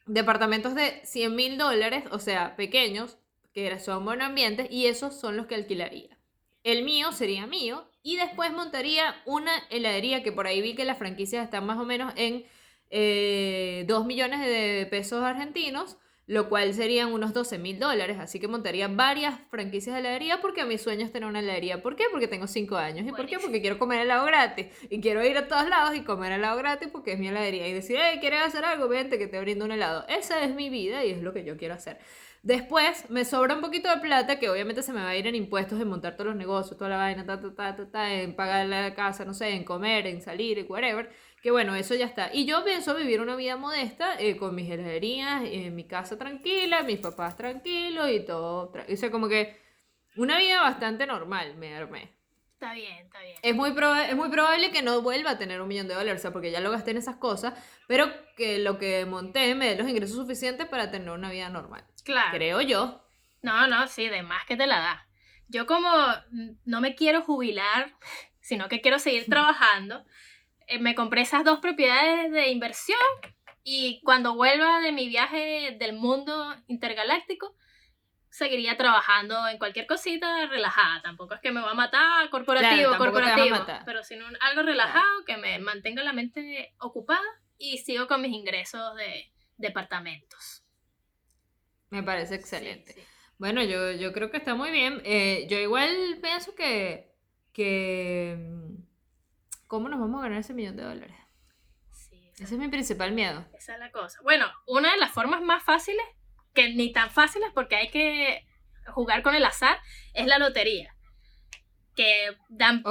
departamentos 0.06 0.74
de 0.74 1.00
100 1.04 1.34
mil 1.34 1.58
dólares, 1.58 2.04
o 2.10 2.18
sea, 2.18 2.56
pequeños, 2.56 3.18
que 3.52 3.78
son 3.78 4.04
monoambientes, 4.04 4.68
y 4.70 4.86
esos 4.86 5.18
son 5.18 5.36
los 5.36 5.46
que 5.46 5.54
alquilaría. 5.54 6.18
El 6.64 6.84
mío 6.84 7.12
sería 7.12 7.46
mío, 7.46 7.88
y 8.02 8.16
después 8.16 8.52
montaría 8.52 9.14
una 9.26 9.52
heladería, 9.70 10.22
que 10.22 10.32
por 10.32 10.46
ahí 10.46 10.60
vi 10.60 10.74
que 10.74 10.84
las 10.84 10.98
franquicias 10.98 11.44
están 11.44 11.66
más 11.66 11.78
o 11.78 11.84
menos 11.84 12.12
en 12.16 12.44
eh, 12.90 13.84
2 13.88 14.06
millones 14.06 14.40
de 14.40 14.86
pesos 14.90 15.22
argentinos, 15.22 15.96
lo 16.26 16.48
cual 16.48 16.74
serían 16.74 17.12
unos 17.12 17.32
12 17.32 17.58
mil 17.58 17.80
dólares. 17.80 18.18
Así 18.20 18.38
que 18.38 18.46
montaría 18.46 18.86
varias 18.86 19.34
franquicias 19.50 19.94
de 19.94 20.00
heladería 20.00 20.40
porque 20.40 20.64
mi 20.64 20.78
sueño 20.78 21.04
es 21.04 21.10
tener 21.10 21.28
una 21.28 21.40
heladería. 21.40 21.82
¿Por 21.82 21.96
qué? 21.96 22.04
Porque 22.10 22.28
tengo 22.28 22.46
5 22.46 22.76
años. 22.76 23.04
¿Y 23.06 23.10
por 23.10 23.26
qué? 23.26 23.40
Porque 23.40 23.60
quiero 23.60 23.80
comer 23.80 24.02
helado 24.02 24.24
gratis. 24.26 24.66
Y 24.90 25.00
quiero 25.00 25.24
ir 25.24 25.36
a 25.38 25.48
todos 25.48 25.68
lados 25.68 25.96
y 25.96 26.02
comer 26.02 26.30
helado 26.32 26.56
gratis 26.56 26.88
porque 26.92 27.14
es 27.14 27.18
mi 27.18 27.28
heladería. 27.28 27.66
Y 27.66 27.72
decir, 27.72 27.98
hey, 28.00 28.18
¿quieres 28.20 28.42
hacer 28.42 28.64
algo? 28.64 28.86
Vente 28.88 29.18
que 29.18 29.26
te 29.26 29.40
brindo 29.40 29.64
un 29.64 29.72
helado. 29.72 30.04
Esa 30.08 30.44
es 30.44 30.54
mi 30.54 30.70
vida 30.70 31.04
y 31.04 31.10
es 31.10 31.20
lo 31.20 31.32
que 31.32 31.44
yo 31.44 31.56
quiero 31.56 31.74
hacer. 31.74 31.98
Después 32.42 33.10
me 33.10 33.26
sobra 33.26 33.54
un 33.54 33.60
poquito 33.60 33.90
de 33.90 34.00
plata 34.00 34.38
que 34.38 34.48
obviamente 34.48 34.82
se 34.82 34.94
me 34.94 35.02
va 35.02 35.10
a 35.10 35.16
ir 35.16 35.26
en 35.26 35.34
impuestos, 35.34 35.78
en 35.78 35.88
montar 35.88 36.14
todos 36.14 36.28
los 36.28 36.36
negocios, 36.36 36.78
toda 36.78 36.88
la 36.88 36.96
vaina, 36.96 37.26
ta, 37.26 37.38
ta, 37.38 37.76
ta, 37.76 37.90
ta, 37.90 38.14
en 38.14 38.34
pagar 38.34 38.66
la 38.66 38.94
casa, 38.94 39.26
no 39.26 39.34
sé, 39.34 39.50
en 39.50 39.62
comer, 39.64 40.06
en 40.06 40.22
salir, 40.22 40.64
whatever. 40.66 41.10
Que 41.42 41.50
bueno, 41.50 41.74
eso 41.74 41.94
ya 41.94 42.04
está. 42.06 42.30
Y 42.32 42.44
yo 42.44 42.64
pienso 42.64 42.94
vivir 42.94 43.20
una 43.20 43.34
vida 43.36 43.56
modesta 43.56 44.14
eh, 44.18 44.36
con 44.36 44.54
mis 44.54 44.70
heladerías, 44.70 45.42
en 45.44 45.74
mi 45.74 45.84
casa 45.86 46.18
tranquila, 46.18 46.82
mis 46.82 46.98
papás 46.98 47.36
tranquilos 47.36 48.10
y 48.10 48.20
todo. 48.24 48.70
tra- 48.72 48.92
O 48.92 48.96
sea, 48.96 49.10
como 49.10 49.28
que 49.28 49.58
una 50.16 50.38
vida 50.38 50.60
bastante 50.60 51.06
normal 51.06 51.56
me 51.56 51.74
armé. 51.74 52.12
Está 52.54 52.74
bien, 52.74 53.06
está 53.06 53.20
bien. 53.22 53.36
Es 53.40 53.54
muy, 53.54 53.70
es 53.70 54.16
muy 54.16 54.28
probable 54.28 54.70
que 54.70 54.82
no 54.82 55.00
vuelva 55.00 55.30
a 55.30 55.38
tener 55.38 55.62
un 55.62 55.68
millón 55.68 55.88
de 55.88 55.94
dólares, 55.94 56.20
o 56.20 56.22
sea, 56.22 56.30
porque 56.30 56.50
ya 56.50 56.60
lo 56.60 56.70
gasté 56.70 56.90
en 56.90 56.98
esas 56.98 57.16
cosas, 57.16 57.54
pero 57.88 58.12
que 58.36 58.58
lo 58.58 58.76
que 58.76 59.06
monté 59.06 59.54
me 59.54 59.70
dé 59.70 59.76
los 59.76 59.88
ingresos 59.88 60.16
suficientes 60.16 60.66
para 60.68 60.90
tener 60.90 61.08
una 61.08 61.30
vida 61.30 61.48
normal. 61.48 61.86
Claro. 62.04 62.32
Creo 62.36 62.60
yo. 62.60 63.02
No, 63.40 63.66
no, 63.66 63.88
sí, 63.88 64.10
de 64.10 64.22
más 64.22 64.44
que 64.44 64.58
te 64.58 64.66
la 64.66 64.78
da. 64.80 65.06
Yo 65.48 65.64
como 65.64 65.88
mm, 66.32 66.50
no 66.66 66.82
me 66.82 66.94
quiero 66.94 67.22
jubilar, 67.22 67.94
sino 68.42 68.68
que 68.68 68.82
quiero 68.82 68.98
seguir 68.98 69.24
trabajando, 69.30 70.00
eh, 70.00 70.04
me 70.78 70.94
compré 70.94 71.22
esas 71.22 71.44
dos 71.44 71.58
propiedades 71.58 72.30
de 72.30 72.48
inversión 72.50 72.98
y 73.62 74.00
cuando 74.04 74.34
vuelva 74.34 74.80
de 74.80 74.92
mi 74.92 75.08
viaje 75.08 75.76
del 75.78 75.94
mundo 75.94 76.54
intergaláctico, 76.66 77.54
seguiría 78.30 78.76
trabajando 78.76 79.48
en 79.48 79.58
cualquier 79.58 79.86
cosita 79.86 80.46
relajada. 80.46 81.02
Tampoco 81.02 81.34
es 81.34 81.40
que 81.40 81.50
me 81.50 81.60
va 81.60 81.72
a 81.72 81.74
matar 81.74 82.30
corporativo, 82.30 82.96
corporativo, 82.96 83.50
matar. 83.56 83.82
pero 83.84 84.02
sino 84.02 84.24
algo 84.40 84.62
relajado 84.62 85.24
que 85.26 85.36
me 85.36 85.58
mantenga 85.58 86.02
la 86.02 86.12
mente 86.12 86.74
ocupada 86.78 87.26
y 87.58 87.78
sigo 87.78 88.06
con 88.06 88.22
mis 88.22 88.32
ingresos 88.32 88.94
de 88.96 89.32
departamentos. 89.56 90.64
Me 91.90 92.02
parece 92.02 92.36
excelente. 92.36 92.92
Sí, 92.92 93.00
sí. 93.00 93.06
Bueno, 93.36 93.62
yo, 93.62 93.92
yo 93.92 94.12
creo 94.12 94.30
que 94.30 94.36
está 94.36 94.54
muy 94.54 94.70
bien. 94.70 95.02
Eh, 95.04 95.46
yo 95.48 95.58
igual 95.58 96.18
pienso 96.22 96.54
que, 96.54 97.10
que... 97.52 98.36
¿Cómo 99.70 99.88
nos 99.88 100.00
vamos 100.00 100.18
a 100.18 100.24
ganar 100.24 100.40
ese 100.40 100.52
millón 100.52 100.76
de 100.76 100.82
dólares? 100.82 101.14
Sí, 101.92 102.32
Ese 102.34 102.54
es 102.54 102.58
mi 102.60 102.66
principal 102.66 103.12
miedo. 103.12 103.46
esa 103.56 103.74
es 103.74 103.78
la 103.78 103.92
cosa. 103.92 104.18
Bueno, 104.24 104.50
una 104.66 104.90
de 104.90 104.98
las 104.98 105.12
formas 105.12 105.42
más 105.42 105.62
fáciles, 105.62 106.04
que 106.54 106.70
ni 106.70 106.92
tan 106.92 107.08
fáciles 107.08 107.50
porque 107.54 107.76
hay 107.76 107.88
que 107.88 108.44
jugar 108.88 109.22
con 109.22 109.36
el 109.36 109.44
azar, 109.44 109.78
es 110.12 110.26
la 110.26 110.38
lotería. 110.40 110.92
Que 111.94 112.36
dan, 112.48 112.82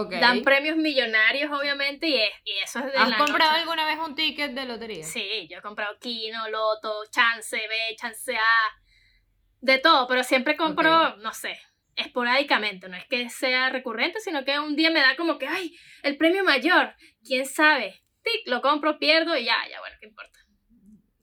premios 0.46 0.78
millonarios, 0.78 1.52
obviamente, 1.52 2.08
y, 2.08 2.16
es- 2.16 2.32
y 2.46 2.52
eso 2.64 2.80
es 2.80 2.86
de 2.94 2.98
¿Has 2.98 3.10
la 3.10 3.18
comprado 3.18 3.52
noche. 3.52 3.62
alguna 3.64 3.86
vez 3.86 3.98
un 4.00 4.16
ticket 4.16 4.54
de 4.54 4.64
lotería? 4.66 5.04
Sí, 5.04 5.50
yo 5.52 5.58
he 5.58 5.62
comprado 5.62 5.98
Kino, 6.00 6.48
Loto, 6.48 6.94
Chance 7.12 7.58
B, 7.58 7.96
Chance 7.98 8.38
A, 8.38 8.82
de 9.60 9.80
todo, 9.80 10.08
pero 10.08 10.24
siempre 10.24 10.56
compro, 10.56 11.18
no 11.18 11.34
sé, 11.34 11.60
esporádicamente, 12.00 12.90
no 12.90 12.98
es 12.98 13.06
que 13.08 13.30
sea 13.30 13.70
recurrente, 13.70 14.20
sino 14.20 14.44
que 14.46 14.60
un 14.60 14.76
día 14.76 14.90
me 14.92 15.00
da 15.00 15.16
como 15.16 15.38
que, 15.38 15.48
ay, 15.48 15.76
el 16.04 16.18
premio 16.18 16.44
mayor, 16.44 16.94
quién 17.26 17.46
sabe, 17.46 18.02
tic, 18.24 18.48
lo 18.48 18.62
compro, 18.62 19.00
pierdo 19.00 19.38
y 19.38 19.46
ya, 19.46 19.56
ya, 19.70 19.80
bueno, 19.80 19.96
qué 20.00 20.08
importa. 20.08 20.40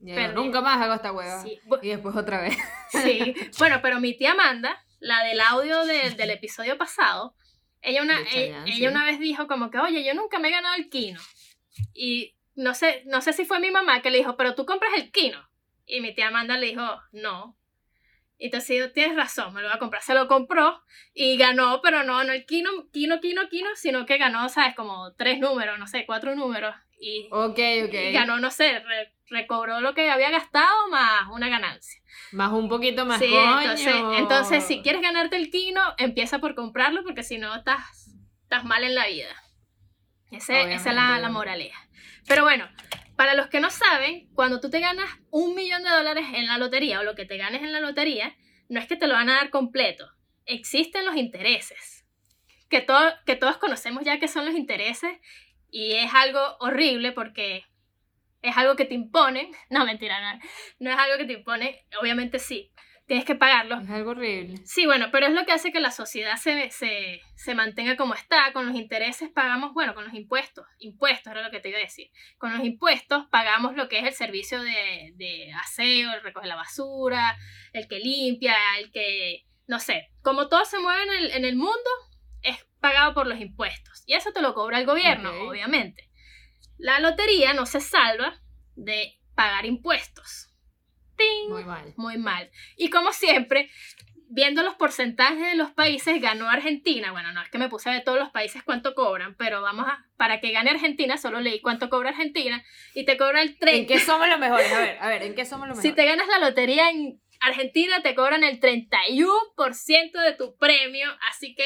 Ya, 0.00 0.14
Perdí. 0.14 0.34
nunca 0.34 0.60
más 0.60 0.80
hago 0.80 0.94
esta 0.94 1.10
hueva. 1.12 1.42
Sí, 1.42 1.58
Y 1.82 1.88
después 1.88 2.14
otra 2.14 2.40
vez. 2.42 2.56
sí. 2.90 3.34
bueno, 3.58 3.80
pero 3.82 3.98
mi 4.00 4.16
tía 4.16 4.32
Amanda, 4.32 4.80
la 5.00 5.24
del 5.24 5.40
audio 5.40 5.84
del- 5.84 6.16
del 6.16 6.30
episodio 6.30 6.78
pasado, 6.78 7.34
ella 7.82 8.02
una, 8.02 8.18
De 8.20 8.24
ella 8.46 8.64
sí. 8.66 8.86
una 8.86 9.04
vez 9.04 9.18
dijo 9.18 9.46
como 9.46 9.70
que, 9.70 9.78
oye, 9.78 10.04
yo 10.04 10.14
nunca 10.14 10.38
me 10.38 10.48
he 10.48 10.52
ganado 10.52 10.74
el 10.76 10.88
Kino. 10.90 11.20
Y 11.94 12.36
no 12.54 12.74
sé, 12.74 13.02
no 13.06 13.20
sé 13.20 13.32
si 13.32 13.44
fue 13.44 13.58
mi 13.60 13.70
mamá 13.70 14.00
que 14.02 14.10
le 14.10 14.18
dijo, 14.18 14.36
pero 14.36 14.54
tú 14.54 14.64
compras 14.64 14.92
el 14.96 15.10
Kino. 15.10 15.40
Y 15.86 16.00
mi 16.00 16.14
tía 16.14 16.28
Amanda 16.28 16.56
le 16.56 16.66
dijo, 16.66 16.82
no. 17.12 17.56
Y 18.38 18.46
entonces 18.46 18.92
tienes 18.92 19.16
razón, 19.16 19.54
me 19.54 19.62
lo 19.62 19.68
voy 19.68 19.76
a 19.76 19.78
comprar. 19.78 20.02
Se 20.02 20.12
lo 20.14 20.28
compró 20.28 20.82
y 21.14 21.36
ganó, 21.38 21.80
pero 21.82 22.02
no, 22.04 22.22
no 22.24 22.32
el 22.32 22.44
Kino, 22.44 22.70
Kino, 22.92 23.20
Kino, 23.20 23.48
Kino, 23.48 23.68
sino 23.76 24.04
que 24.04 24.18
ganó, 24.18 24.48
¿sabes? 24.48 24.74
Como 24.76 25.14
tres 25.14 25.38
números, 25.38 25.78
no 25.78 25.86
sé, 25.86 26.04
cuatro 26.06 26.34
números. 26.34 26.74
Y, 27.00 27.28
Ok, 27.30 27.58
ok. 27.86 27.94
y 27.94 28.12
ganó, 28.12 28.38
no 28.38 28.50
sé, 28.50 28.78
re- 28.80 29.12
recobró 29.28 29.80
lo 29.80 29.94
que 29.94 30.08
había 30.10 30.30
gastado 30.30 30.88
más 30.90 31.28
una 31.30 31.48
ganancia. 31.48 32.00
Más 32.32 32.52
un 32.52 32.68
poquito 32.68 33.04
más 33.06 33.18
Sí, 33.20 33.28
coño. 33.30 33.60
entonces, 33.62 33.94
entonces 34.18 34.64
si 34.64 34.82
quieres 34.82 35.00
ganarte 35.02 35.36
el 35.36 35.50
Kino, 35.50 35.80
empieza 35.98 36.38
por 36.38 36.54
comprarlo 36.54 37.02
porque 37.04 37.22
si 37.22 37.38
no 37.38 37.54
estás, 37.54 37.80
estás 38.42 38.64
mal 38.64 38.84
en 38.84 38.94
la 38.94 39.06
vida. 39.06 39.34
Ese- 40.30 40.72
esa 40.74 40.90
es 40.90 40.94
la, 40.96 41.18
la 41.18 41.28
moraleja. 41.30 41.78
Pero 42.26 42.42
bueno, 42.42 42.68
para 43.16 43.34
los 43.34 43.48
que 43.48 43.60
no 43.60 43.70
saben, 43.70 44.28
cuando 44.34 44.60
tú 44.60 44.70
te 44.70 44.80
ganas 44.80 45.08
un 45.30 45.54
millón 45.54 45.82
de 45.82 45.90
dólares 45.90 46.26
en 46.34 46.46
la 46.46 46.58
lotería 46.58 47.00
o 47.00 47.04
lo 47.04 47.14
que 47.14 47.24
te 47.24 47.38
ganes 47.38 47.62
en 47.62 47.72
la 47.72 47.80
lotería, 47.80 48.36
no 48.68 48.78
es 48.78 48.86
que 48.86 48.96
te 48.96 49.06
lo 49.06 49.14
van 49.14 49.30
a 49.30 49.36
dar 49.36 49.50
completo. 49.50 50.08
Existen 50.44 51.04
los 51.04 51.16
intereses. 51.16 52.04
Que, 52.68 52.80
todo, 52.80 53.12
que 53.24 53.36
todos 53.36 53.58
conocemos 53.58 54.04
ya 54.04 54.18
que 54.18 54.28
son 54.28 54.44
los 54.44 54.54
intereses 54.54 55.18
y 55.70 55.92
es 55.92 56.12
algo 56.14 56.40
horrible 56.60 57.12
porque 57.12 57.64
es 58.42 58.56
algo 58.56 58.76
que 58.76 58.84
te 58.84 58.94
imponen. 58.94 59.50
No, 59.70 59.84
mentira, 59.84 60.20
no, 60.20 60.40
no 60.78 60.90
es 60.90 60.98
algo 60.98 61.16
que 61.16 61.24
te 61.24 61.32
imponen. 61.34 61.74
Obviamente 62.00 62.38
sí, 62.38 62.72
tienes 63.06 63.24
que 63.24 63.34
pagarlo. 63.34 63.80
Es 63.80 63.90
algo 63.90 64.10
horrible. 64.10 64.56
Sí, 64.64 64.84
bueno, 64.86 65.08
pero 65.10 65.26
es 65.26 65.32
lo 65.32 65.44
que 65.46 65.52
hace 65.52 65.72
que 65.72 65.80
la 65.80 65.90
sociedad 65.90 66.36
se, 66.36 66.70
se, 66.70 67.20
se 67.34 67.54
mantenga 67.54 67.96
como 67.96 68.14
está. 68.14 68.52
Con 68.52 68.66
los 68.66 68.74
intereses 68.74 69.30
pagamos, 69.30 69.72
bueno, 69.72 69.94
con 69.94 70.04
los 70.04 70.14
impuestos. 70.14 70.66
Impuestos 70.78 71.32
era 71.32 71.42
lo 71.42 71.50
que 71.50 71.60
te 71.60 71.68
iba 71.68 71.78
a 71.78 71.82
decir. 71.82 72.10
Con 72.38 72.52
los 72.52 72.64
impuestos 72.64 73.26
pagamos 73.30 73.74
lo 73.74 73.88
que 73.88 74.00
es 74.00 74.04
el 74.06 74.12
servicio 74.12 74.60
de, 74.60 75.12
de 75.16 75.52
aseo, 75.54 76.12
el 76.12 76.22
recoge 76.22 76.46
la 76.46 76.56
basura, 76.56 77.36
el 77.72 77.88
que 77.88 78.00
limpia, 78.00 78.56
el 78.78 78.90
que, 78.90 79.46
no 79.66 79.78
sé, 79.78 80.10
como 80.22 80.48
todo 80.48 80.64
se 80.64 80.78
mueve 80.78 81.02
en 81.04 81.24
el, 81.24 81.30
en 81.32 81.44
el 81.44 81.56
mundo, 81.56 81.90
es 82.42 82.66
pagado 82.80 83.14
por 83.14 83.26
los 83.26 83.40
impuestos. 83.40 84.02
Y 84.06 84.14
eso 84.14 84.32
te 84.32 84.42
lo 84.42 84.54
cobra 84.54 84.78
el 84.78 84.86
gobierno, 84.86 85.30
obviamente. 85.48 86.10
La 86.76 87.00
lotería 87.00 87.54
no 87.54 87.66
se 87.66 87.80
salva 87.80 88.40
de 88.74 89.18
pagar 89.34 89.64
impuestos. 89.64 90.48
¡Ting! 91.16 91.50
Muy 91.50 91.64
mal. 91.64 91.92
muy 91.96 92.18
mal. 92.18 92.50
Y 92.76 92.90
como 92.90 93.12
siempre, 93.12 93.70
viendo 94.28 94.62
los 94.62 94.74
porcentajes 94.74 95.38
de 95.50 95.54
los 95.54 95.70
países, 95.70 96.20
ganó 96.20 96.48
Argentina. 96.50 97.12
Bueno, 97.12 97.32
no 97.32 97.42
es 97.42 97.48
que 97.48 97.58
me 97.58 97.68
puse 97.68 97.90
de 97.90 98.00
todos 98.00 98.18
los 98.18 98.30
países 98.30 98.62
cuánto 98.62 98.94
cobran, 98.94 99.34
pero 99.36 99.62
vamos 99.62 99.86
a, 99.88 100.04
para 100.16 100.40
que 100.40 100.50
gane 100.52 100.70
Argentina, 100.70 101.16
solo 101.16 101.40
leí 101.40 101.60
cuánto 101.60 101.88
cobra 101.88 102.10
Argentina 102.10 102.62
y 102.94 103.04
te 103.04 103.16
cobra 103.16 103.42
el 103.42 103.50
¿En 103.50 103.58
30. 103.58 103.94
qué 103.94 104.00
somos 104.00 104.28
los 104.28 104.38
mejores? 104.38 104.72
A 104.72 104.78
ver, 104.80 104.98
a 105.02 105.08
ver, 105.08 105.22
¿en 105.22 105.34
qué 105.34 105.44
somos 105.44 105.68
los 105.68 105.78
Si 105.78 105.88
mejores? 105.88 106.04
te 106.04 106.10
ganas 106.10 106.28
la 106.28 106.38
lotería 106.48 106.90
en 106.90 107.20
Argentina, 107.40 108.02
te 108.02 108.14
cobran 108.14 108.42
el 108.44 108.58
31% 108.60 110.22
de 110.24 110.32
tu 110.36 110.56
premio. 110.56 111.08
Así 111.30 111.54
que, 111.54 111.64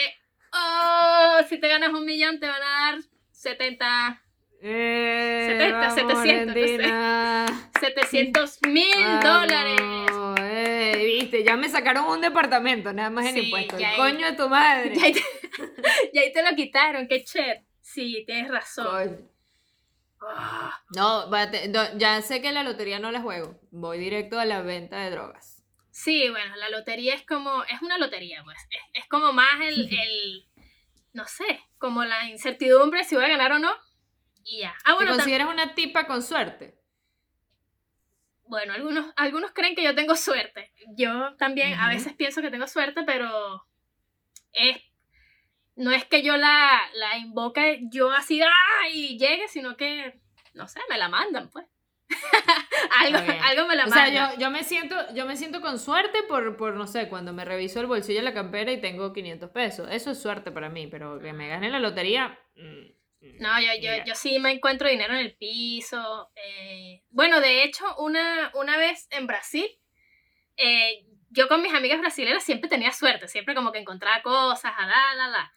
oh, 0.53 1.39
si 1.49 1.59
te 1.59 1.69
ganas 1.69 1.91
un 1.93 2.05
millón, 2.05 2.41
te 2.41 2.47
van 2.47 2.63
a 2.63 2.93
dar 2.93 3.01
70, 3.33 4.23
Eh, 4.63 5.47
70, 5.49 5.79
vamos, 5.79 5.95
700, 5.95 6.17
no 6.17 6.23
sé. 6.23 6.31
Argentina. 6.31 7.71
700 7.81 8.59
mil 8.69 9.21
dólares. 9.23 9.81
eh, 10.41 11.03
viste, 11.19 11.43
ya 11.45 11.57
me 11.57 11.69
sacaron 11.69 12.05
un 12.07 12.21
departamento, 12.21 12.93
nada 12.93 13.11
más 13.11 13.27
en 13.27 13.35
Sí, 13.35 13.41
impuestos. 13.45 13.79
ya 13.81 13.93
El 13.93 13.97
coño 13.97 14.27
de 14.27 14.33
tu 14.37 14.49
madre. 14.49 14.93
Y 14.95 15.01
ahí 15.03 15.13
te, 15.13 15.21
y 16.13 16.19
ahí 16.19 16.33
te 16.33 16.43
lo 16.43 16.55
quitaron, 16.57 17.09
qué 17.09 17.25
chévere. 17.25 17.65
Sí, 17.81 18.23
tienes 18.27 18.51
razón. 18.51 19.29
Ah, 20.23 20.79
no, 20.95 21.31
ya 21.97 22.21
sé 22.21 22.43
que 22.43 22.53
la 22.53 22.63
lotería 22.63 22.99
no 22.99 23.11
la 23.11 23.21
juego. 23.23 23.59
Voy 23.71 23.99
directo 23.99 24.39
a 24.39 24.45
la 24.45 24.61
venta 24.61 24.99
de 24.99 25.11
drogas. 25.11 25.65
Sí, 25.91 26.29
bueno, 26.29 26.55
la 26.57 26.69
lotería 26.69 27.15
es 27.15 27.25
como, 27.27 27.65
es 27.65 27.81
una 27.83 27.97
lotería, 27.99 28.43
pues. 28.45 28.59
Es, 28.71 29.03
es 29.03 29.09
como 29.09 29.33
más 29.33 29.61
el, 29.63 29.81
el, 29.91 30.47
no 31.15 31.25
sé, 31.27 31.61
como 31.79 32.05
la 32.05 32.29
incertidumbre 32.29 33.05
si 33.05 33.15
voy 33.17 33.25
a 33.25 33.29
ganar 33.29 33.53
o 33.53 33.59
no. 33.59 33.73
Y 34.45 34.61
ya. 34.61 34.75
Ah, 34.85 34.91
¿Te 34.91 34.95
bueno, 34.95 35.13
tam- 35.13 35.17
consideras 35.17 35.49
una 35.49 35.75
tipa 35.75 36.07
con 36.07 36.23
suerte? 36.23 36.77
bueno 38.45 38.73
algunos, 38.73 39.13
algunos 39.17 39.53
creen 39.53 39.77
que 39.77 39.85
yo 39.85 39.95
tengo 39.95 40.17
suerte. 40.17 40.73
Yo 40.97 41.37
también 41.37 41.75
a 41.79 41.89
veces 41.89 42.15
pienso 42.15 42.43
que 42.43 42.51
tengo 42.51 42.67
suerte, 42.67 43.03
pero 43.07 43.65
es, 44.53 44.77
no 45.77 45.93
es 45.93 46.05
que 46.07 46.23
yo 46.23 46.37
la, 46.37 46.81
la 46.95 47.17
invoque 47.19 47.81
yo 47.93 48.11
así, 48.11 48.43
¡ah! 48.43 48.89
y 48.93 49.17
llegue, 49.19 49.47
sino 49.47 49.77
que, 49.77 50.21
no 50.55 50.67
sé, 50.67 50.81
me 50.91 50.99
la 50.99 51.09
mandan, 51.09 51.49
pues. 51.51 51.65
algo, 52.99 53.19
algo 53.45 53.67
me 53.69 53.77
la 53.77 53.85
O 53.85 53.89
sea, 53.89 54.09
yo, 54.33 54.41
yo 54.41 54.51
me 54.51 54.65
siento, 54.65 54.97
yo 55.15 55.27
me 55.27 55.37
siento 55.37 55.61
con 55.61 55.79
suerte 55.79 56.25
por, 56.25 56.57
por, 56.57 56.75
no 56.75 56.89
sé, 56.89 57.09
cuando 57.09 57.33
me 57.33 57.45
reviso 57.45 57.79
el 57.79 57.87
bolsillo 57.87 58.19
de 58.19 58.25
la 58.25 58.35
campera 58.35 58.73
y 58.73 58.81
tengo 58.81 59.13
500 59.13 59.51
pesos. 59.51 59.89
Eso 59.93 60.11
es 60.11 60.21
suerte 60.21 60.51
para 60.51 60.69
mí, 60.69 60.89
pero 60.89 61.21
que 61.21 61.33
me 61.33 61.47
gane 61.49 61.71
la 61.71 61.79
lotería. 61.79 62.37
mm, 62.57 63.00
No, 63.39 63.61
yo, 63.61 63.69
yo, 63.81 64.05
yo 64.07 64.15
sí 64.15 64.39
me 64.39 64.51
encuentro 64.51 64.89
dinero 64.89 65.13
en 65.15 65.21
el 65.21 65.37
piso. 65.37 66.31
eh, 66.37 67.03
bueno, 67.11 67.41
de 67.41 67.65
hecho, 67.65 67.85
una, 67.99 68.51
una 68.55 68.77
vez 68.79 69.07
en 69.11 69.27
Brasil, 69.27 69.67
eh, 70.57 71.05
yo 71.31 71.49
con 71.49 71.63
mis 71.63 71.73
amigas 71.75 72.01
brasileñas 72.01 72.43
siempre 72.45 72.69
tenía 72.71 72.93
suerte, 72.93 73.29
siempre 73.29 73.55
como 73.55 73.73
que 73.73 73.79
encontraba 73.79 74.23
cosas, 74.23 74.73
a 74.77 74.87
la, 74.87 75.15
la, 75.15 75.29
la. 75.29 75.53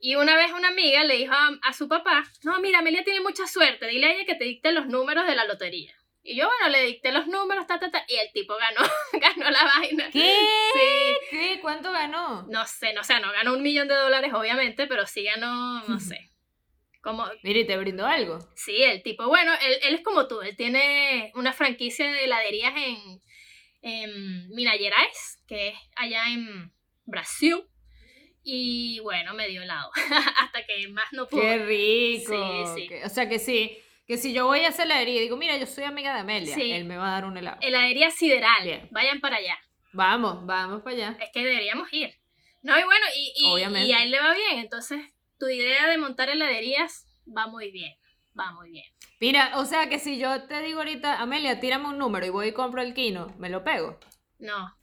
Y 0.00 0.14
una 0.14 0.36
vez 0.36 0.52
una 0.52 0.68
amiga 0.68 1.02
le 1.04 1.16
dijo 1.16 1.34
a, 1.34 1.50
a 1.62 1.72
su 1.72 1.88
papá, 1.88 2.22
no, 2.44 2.60
mira, 2.60 2.78
Amelia 2.78 3.02
tiene 3.02 3.20
mucha 3.20 3.46
suerte, 3.46 3.86
dile 3.88 4.06
a 4.06 4.12
ella 4.12 4.24
que 4.24 4.36
te 4.36 4.44
dicte 4.44 4.70
los 4.72 4.86
números 4.86 5.26
de 5.26 5.34
la 5.34 5.44
lotería. 5.44 5.92
Y 6.22 6.36
yo, 6.36 6.46
bueno, 6.46 6.68
le 6.68 6.84
dicté 6.84 7.10
los 7.10 7.26
números, 7.26 7.66
ta, 7.66 7.78
ta, 7.78 7.90
ta, 7.90 8.04
y 8.06 8.14
el 8.16 8.30
tipo 8.32 8.54
ganó, 8.56 8.80
ganó 9.14 9.50
la 9.50 9.64
vaina. 9.64 10.10
¿Qué? 10.12 10.36
Sí, 10.72 11.16
¿Qué? 11.30 11.58
¿Cuánto 11.60 11.90
ganó? 11.90 12.42
no 12.48 12.64
sé, 12.66 12.92
no 12.92 13.02
sé, 13.02 13.18
no 13.20 13.32
ganó 13.32 13.54
un 13.54 13.62
millón 13.62 13.88
de 13.88 13.94
dólares, 13.94 14.32
obviamente, 14.34 14.86
pero 14.86 15.06
sí 15.06 15.24
ganó, 15.24 15.82
no 15.88 15.98
sé, 16.00 16.30
como 17.02 17.24
Mire, 17.42 17.64
¿te 17.64 17.76
brindó 17.76 18.06
algo? 18.06 18.38
Sí, 18.56 18.82
el 18.82 19.02
tipo, 19.02 19.26
bueno, 19.28 19.52
él, 19.62 19.74
él 19.82 19.94
es 19.94 20.02
como 20.02 20.26
tú, 20.28 20.40
él 20.42 20.56
tiene 20.56 21.30
una 21.34 21.52
franquicia 21.52 22.10
de 22.10 22.24
heladerías 22.24 22.74
en, 22.76 23.22
en 23.82 24.48
Minas 24.50 24.76
Gerais, 24.78 25.42
que 25.46 25.68
es 25.68 25.74
allá 25.96 26.28
en 26.28 26.72
Brasil, 27.06 27.62
y 28.42 28.98
bueno, 29.00 29.34
me 29.34 29.48
dio 29.48 29.62
helado, 29.62 29.90
hasta 30.38 30.64
que 30.66 30.88
más 30.88 31.04
no 31.12 31.26
pude. 31.26 31.40
¡Qué 31.42 31.58
rico! 31.64 32.32
Sí, 32.74 32.80
sí. 32.82 32.88
Que- 32.88 33.04
o 33.04 33.08
sea 33.08 33.28
que 33.28 33.38
sí, 33.38 33.78
que 34.06 34.16
si 34.16 34.32
yo 34.32 34.46
voy 34.46 34.60
a 34.60 34.68
hacer 34.68 34.86
heladería 34.86 35.16
y 35.16 35.20
digo, 35.20 35.36
mira, 35.36 35.56
yo 35.56 35.66
soy 35.66 35.84
amiga 35.84 36.14
de 36.14 36.20
Amelia, 36.20 36.54
Sí. 36.54 36.72
él 36.72 36.84
me 36.84 36.96
va 36.96 37.08
a 37.08 37.12
dar 37.12 37.24
un 37.26 37.36
helado. 37.36 37.58
Heladería 37.60 38.10
Sideral, 38.10 38.64
Bien. 38.64 38.88
vayan 38.90 39.20
para 39.20 39.36
allá, 39.36 39.58
Vamos, 39.92 40.44
vamos 40.46 40.82
para 40.82 40.96
allá. 40.96 41.16
es 41.20 41.30
que 41.32 41.44
deberíamos 41.44 41.92
ir. 41.92 42.14
No, 42.62 42.78
y 42.78 42.82
bueno, 42.82 43.06
y, 43.16 43.32
y, 43.36 43.86
y 43.88 43.92
a 43.92 44.02
él 44.02 44.10
le 44.10 44.20
va 44.20 44.34
bien, 44.34 44.58
entonces 44.58 45.00
tu 45.38 45.48
idea 45.48 45.88
de 45.88 45.98
montar 45.98 46.28
heladerías 46.28 47.06
va 47.26 47.46
muy 47.46 47.70
bien, 47.70 47.94
Va 48.38 48.52
muy 48.52 48.70
bien. 48.70 48.84
Mira, 49.20 49.52
o 49.58 49.64
sea 49.64 49.88
que 49.88 49.98
si 49.98 50.16
yo 50.18 50.44
te 50.44 50.60
digo 50.62 50.78
ahorita, 50.78 51.20
Amelia, 51.20 51.58
tírame 51.58 51.88
un 51.88 51.98
número 51.98 52.24
y 52.24 52.30
voy 52.30 52.48
y 52.48 52.52
compro 52.52 52.82
el 52.82 52.94
kino, 52.94 53.34
¿me 53.38 53.48
lo 53.50 53.64
pego? 53.64 53.98
No. 54.38 54.74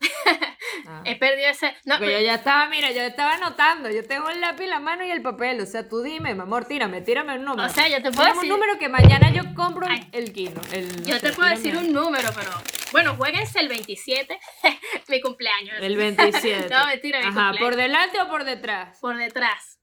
Ah. 0.86 1.02
He 1.06 1.16
perdido 1.16 1.48
ese. 1.48 1.74
No, 1.86 1.96
Porque 1.98 2.12
yo 2.12 2.20
ya 2.20 2.34
estaba, 2.34 2.68
mira, 2.68 2.90
yo 2.90 3.00
estaba 3.02 3.34
anotando, 3.34 3.88
yo 3.90 4.04
tengo 4.06 4.28
el 4.28 4.40
lápiz, 4.40 4.66
la 4.66 4.80
mano 4.80 5.04
y 5.04 5.10
el 5.10 5.22
papel, 5.22 5.60
o 5.60 5.66
sea, 5.66 5.88
tú 5.88 6.02
dime, 6.02 6.34
mi 6.34 6.40
amor, 6.42 6.66
tírame, 6.66 7.00
tírame 7.00 7.36
un 7.38 7.44
número. 7.44 7.68
o 7.68 7.72
sea, 7.72 7.88
yo 7.88 7.96
te 8.02 8.10
puedo 8.10 8.12
Tírame 8.24 8.34
decir. 8.34 8.52
un 8.52 8.58
número 8.60 8.78
que 8.78 8.88
mañana 8.88 9.30
yo 9.32 9.54
compro 9.54 9.86
Ay. 9.88 10.06
el 10.12 10.32
kino. 10.32 10.60
el- 10.72 11.04
Yo 11.06 11.14
te 11.20 11.32
puedo 11.32 11.48
tírame 11.48 11.56
decir 11.56 11.76
un 11.76 11.92
número, 11.92 12.28
pero. 12.34 12.50
Bueno, 12.92 13.14
jueguense 13.16 13.60
el 13.60 13.68
27, 13.68 14.38
mi 15.08 15.20
cumpleaños. 15.22 15.76
El 15.80 15.96
27. 15.96 16.68
No, 16.74 16.86
mentira, 16.86 17.20
mi 17.20 17.26
Ajá, 17.28 17.32
cumpleaños. 17.32 17.60
¿por 17.60 17.76
delante 17.76 18.20
o 18.20 18.28
por 18.28 18.44
detrás? 18.44 18.98
Por 19.00 19.16
detrás. 19.16 19.73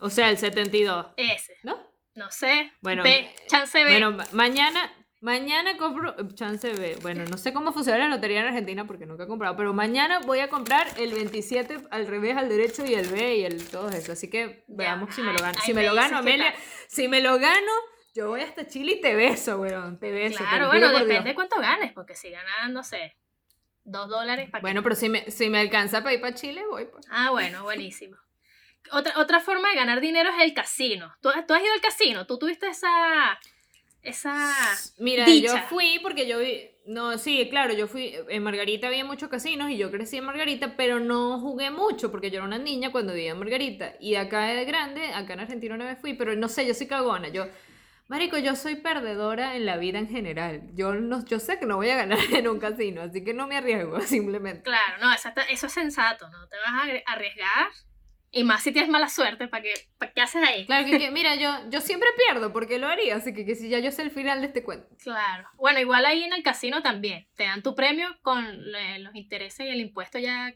O 0.00 0.10
sea, 0.10 0.30
el 0.30 0.38
72, 0.38 1.06
Ese. 1.16 1.56
¿no? 1.62 1.78
No 2.14 2.30
sé. 2.30 2.72
Bueno, 2.80 3.02
B, 3.02 3.30
chance 3.46 3.82
B. 3.84 3.90
Bueno, 3.90 4.10
ma- 4.12 4.26
mañana, 4.32 4.92
mañana 5.20 5.76
compro, 5.76 6.14
chance 6.34 6.72
B. 6.72 6.96
Bueno, 7.02 7.24
no 7.30 7.36
sé 7.38 7.52
cómo 7.52 7.72
funciona 7.72 7.98
la 7.98 8.08
lotería 8.08 8.40
en 8.40 8.46
Argentina 8.46 8.86
porque 8.86 9.06
nunca 9.06 9.24
he 9.24 9.26
comprado, 9.26 9.56
pero 9.56 9.72
mañana 9.72 10.18
voy 10.20 10.40
a 10.40 10.48
comprar 10.48 10.88
el 10.98 11.12
27 11.14 11.78
al 11.90 12.06
revés, 12.06 12.36
al 12.36 12.48
derecho 12.48 12.84
y 12.84 12.94
el 12.94 13.08
B 13.08 13.36
y 13.36 13.44
el 13.44 13.68
todo 13.68 13.88
eso. 13.90 14.12
Así 14.12 14.28
que 14.28 14.64
veamos 14.68 15.14
si 15.14 15.22
me 15.22 15.32
lo 15.32 15.38
gano. 15.40 15.58
Si 15.60 15.72
me 15.72 15.82
me 15.82 15.86
lo 15.88 15.94
gano, 15.94 16.18
Amelia, 16.18 16.54
si 16.88 17.06
me 17.08 17.20
lo 17.20 17.38
gano, 17.38 17.72
yo 18.14 18.28
voy 18.28 18.40
hasta 18.40 18.66
Chile 18.66 18.92
y 18.92 19.00
te 19.00 19.14
beso, 19.14 19.58
weón. 19.60 19.98
Te 20.00 20.10
beso. 20.10 20.38
claro, 20.38 20.66
bueno, 20.66 20.88
depende 20.88 21.22
Dios. 21.22 21.34
cuánto 21.34 21.60
ganes, 21.60 21.92
porque 21.92 22.16
si 22.16 22.30
ganas, 22.30 22.70
no 22.70 22.82
sé, 22.82 23.16
dos 23.84 24.08
dólares 24.08 24.50
para 24.50 24.62
Bueno, 24.62 24.82
pero 24.82 24.94
si 24.96 25.08
me, 25.08 25.30
si 25.30 25.48
me 25.48 25.60
alcanza 25.60 26.02
para 26.02 26.14
ir 26.14 26.20
para 26.20 26.34
Chile, 26.34 26.62
voy. 26.68 26.86
Pues. 26.86 27.06
Ah, 27.08 27.30
bueno, 27.30 27.62
buenísimo. 27.62 28.16
Otra, 28.92 29.18
otra 29.18 29.40
forma 29.40 29.70
de 29.70 29.76
ganar 29.76 30.00
dinero 30.00 30.30
es 30.30 30.42
el 30.42 30.54
casino. 30.54 31.14
¿Tú, 31.20 31.30
tú 31.46 31.54
has 31.54 31.62
ido 31.62 31.72
al 31.72 31.80
casino? 31.80 32.26
¿Tú 32.26 32.38
tuviste 32.38 32.66
esa... 32.68 33.38
esa... 34.02 34.52
Mira, 34.98 35.26
Dicha. 35.26 35.54
yo 35.54 35.62
fui 35.68 35.98
porque 36.02 36.26
yo 36.26 36.38
vi, 36.38 36.70
no, 36.86 37.18
sí, 37.18 37.46
claro, 37.50 37.72
yo 37.72 37.86
fui, 37.86 38.14
en 38.28 38.42
Margarita 38.42 38.88
había 38.88 39.04
muchos 39.04 39.28
casinos 39.28 39.70
y 39.70 39.76
yo 39.76 39.90
crecí 39.90 40.16
en 40.16 40.24
Margarita, 40.24 40.76
pero 40.76 40.98
no 40.98 41.38
jugué 41.38 41.70
mucho 41.70 42.10
porque 42.10 42.30
yo 42.30 42.38
era 42.38 42.46
una 42.46 42.58
niña 42.58 42.90
cuando 42.90 43.12
vivía 43.12 43.32
en 43.32 43.38
Margarita. 43.38 43.94
Y 44.00 44.16
acá 44.16 44.46
de 44.46 44.64
grande, 44.64 45.12
acá 45.14 45.34
en 45.34 45.40
Argentina 45.40 45.74
una 45.74 45.84
vez 45.86 45.98
fui, 46.00 46.14
pero 46.14 46.34
no 46.34 46.48
sé, 46.48 46.66
yo 46.66 46.74
soy 46.74 46.88
cagona, 46.88 47.28
yo, 47.28 47.46
marico, 48.08 48.38
yo 48.38 48.56
soy 48.56 48.76
perdedora 48.76 49.54
en 49.54 49.66
la 49.66 49.76
vida 49.76 49.98
en 50.00 50.08
general. 50.08 50.62
Yo, 50.74 50.94
no, 50.94 51.24
yo 51.26 51.38
sé 51.38 51.58
que 51.60 51.66
no 51.66 51.76
voy 51.76 51.90
a 51.90 51.96
ganar 51.96 52.18
en 52.32 52.48
un 52.48 52.58
casino, 52.58 53.02
así 53.02 53.22
que 53.22 53.34
no 53.34 53.46
me 53.46 53.56
arriesgo, 53.56 54.00
simplemente. 54.00 54.62
Claro, 54.62 54.98
no, 55.00 55.12
está- 55.12 55.42
eso 55.42 55.66
es 55.66 55.72
sensato, 55.72 56.28
no 56.30 56.48
te 56.48 56.56
vas 56.56 56.88
a 57.06 57.12
arriesgar. 57.12 57.68
Y 58.32 58.44
más 58.44 58.62
si 58.62 58.70
tienes 58.70 58.90
mala 58.90 59.08
suerte, 59.08 59.48
¿para 59.48 59.62
qué, 59.64 59.72
para 59.98 60.12
qué 60.12 60.20
haces 60.20 60.42
ahí? 60.46 60.64
Claro 60.66 60.86
que, 60.86 60.98
que, 60.98 61.10
mira, 61.10 61.34
yo, 61.34 61.50
yo 61.68 61.80
siempre 61.80 62.08
pierdo 62.16 62.52
porque 62.52 62.78
lo 62.78 62.86
haría, 62.86 63.16
así 63.16 63.34
que, 63.34 63.44
que 63.44 63.54
si 63.56 63.68
ya 63.68 63.80
yo 63.80 63.90
sé 63.90 64.02
el 64.02 64.10
final 64.12 64.40
de 64.40 64.46
este 64.46 64.62
cuento. 64.62 64.88
Claro. 65.02 65.48
Bueno, 65.56 65.80
igual 65.80 66.04
ahí 66.06 66.22
en 66.22 66.32
el 66.32 66.42
casino 66.44 66.80
también. 66.82 67.26
Te 67.34 67.44
dan 67.44 67.62
tu 67.62 67.74
premio 67.74 68.08
con 68.22 68.44
los 69.02 69.14
intereses 69.16 69.66
y 69.66 69.70
el 69.70 69.80
impuesto 69.80 70.18
ya 70.20 70.52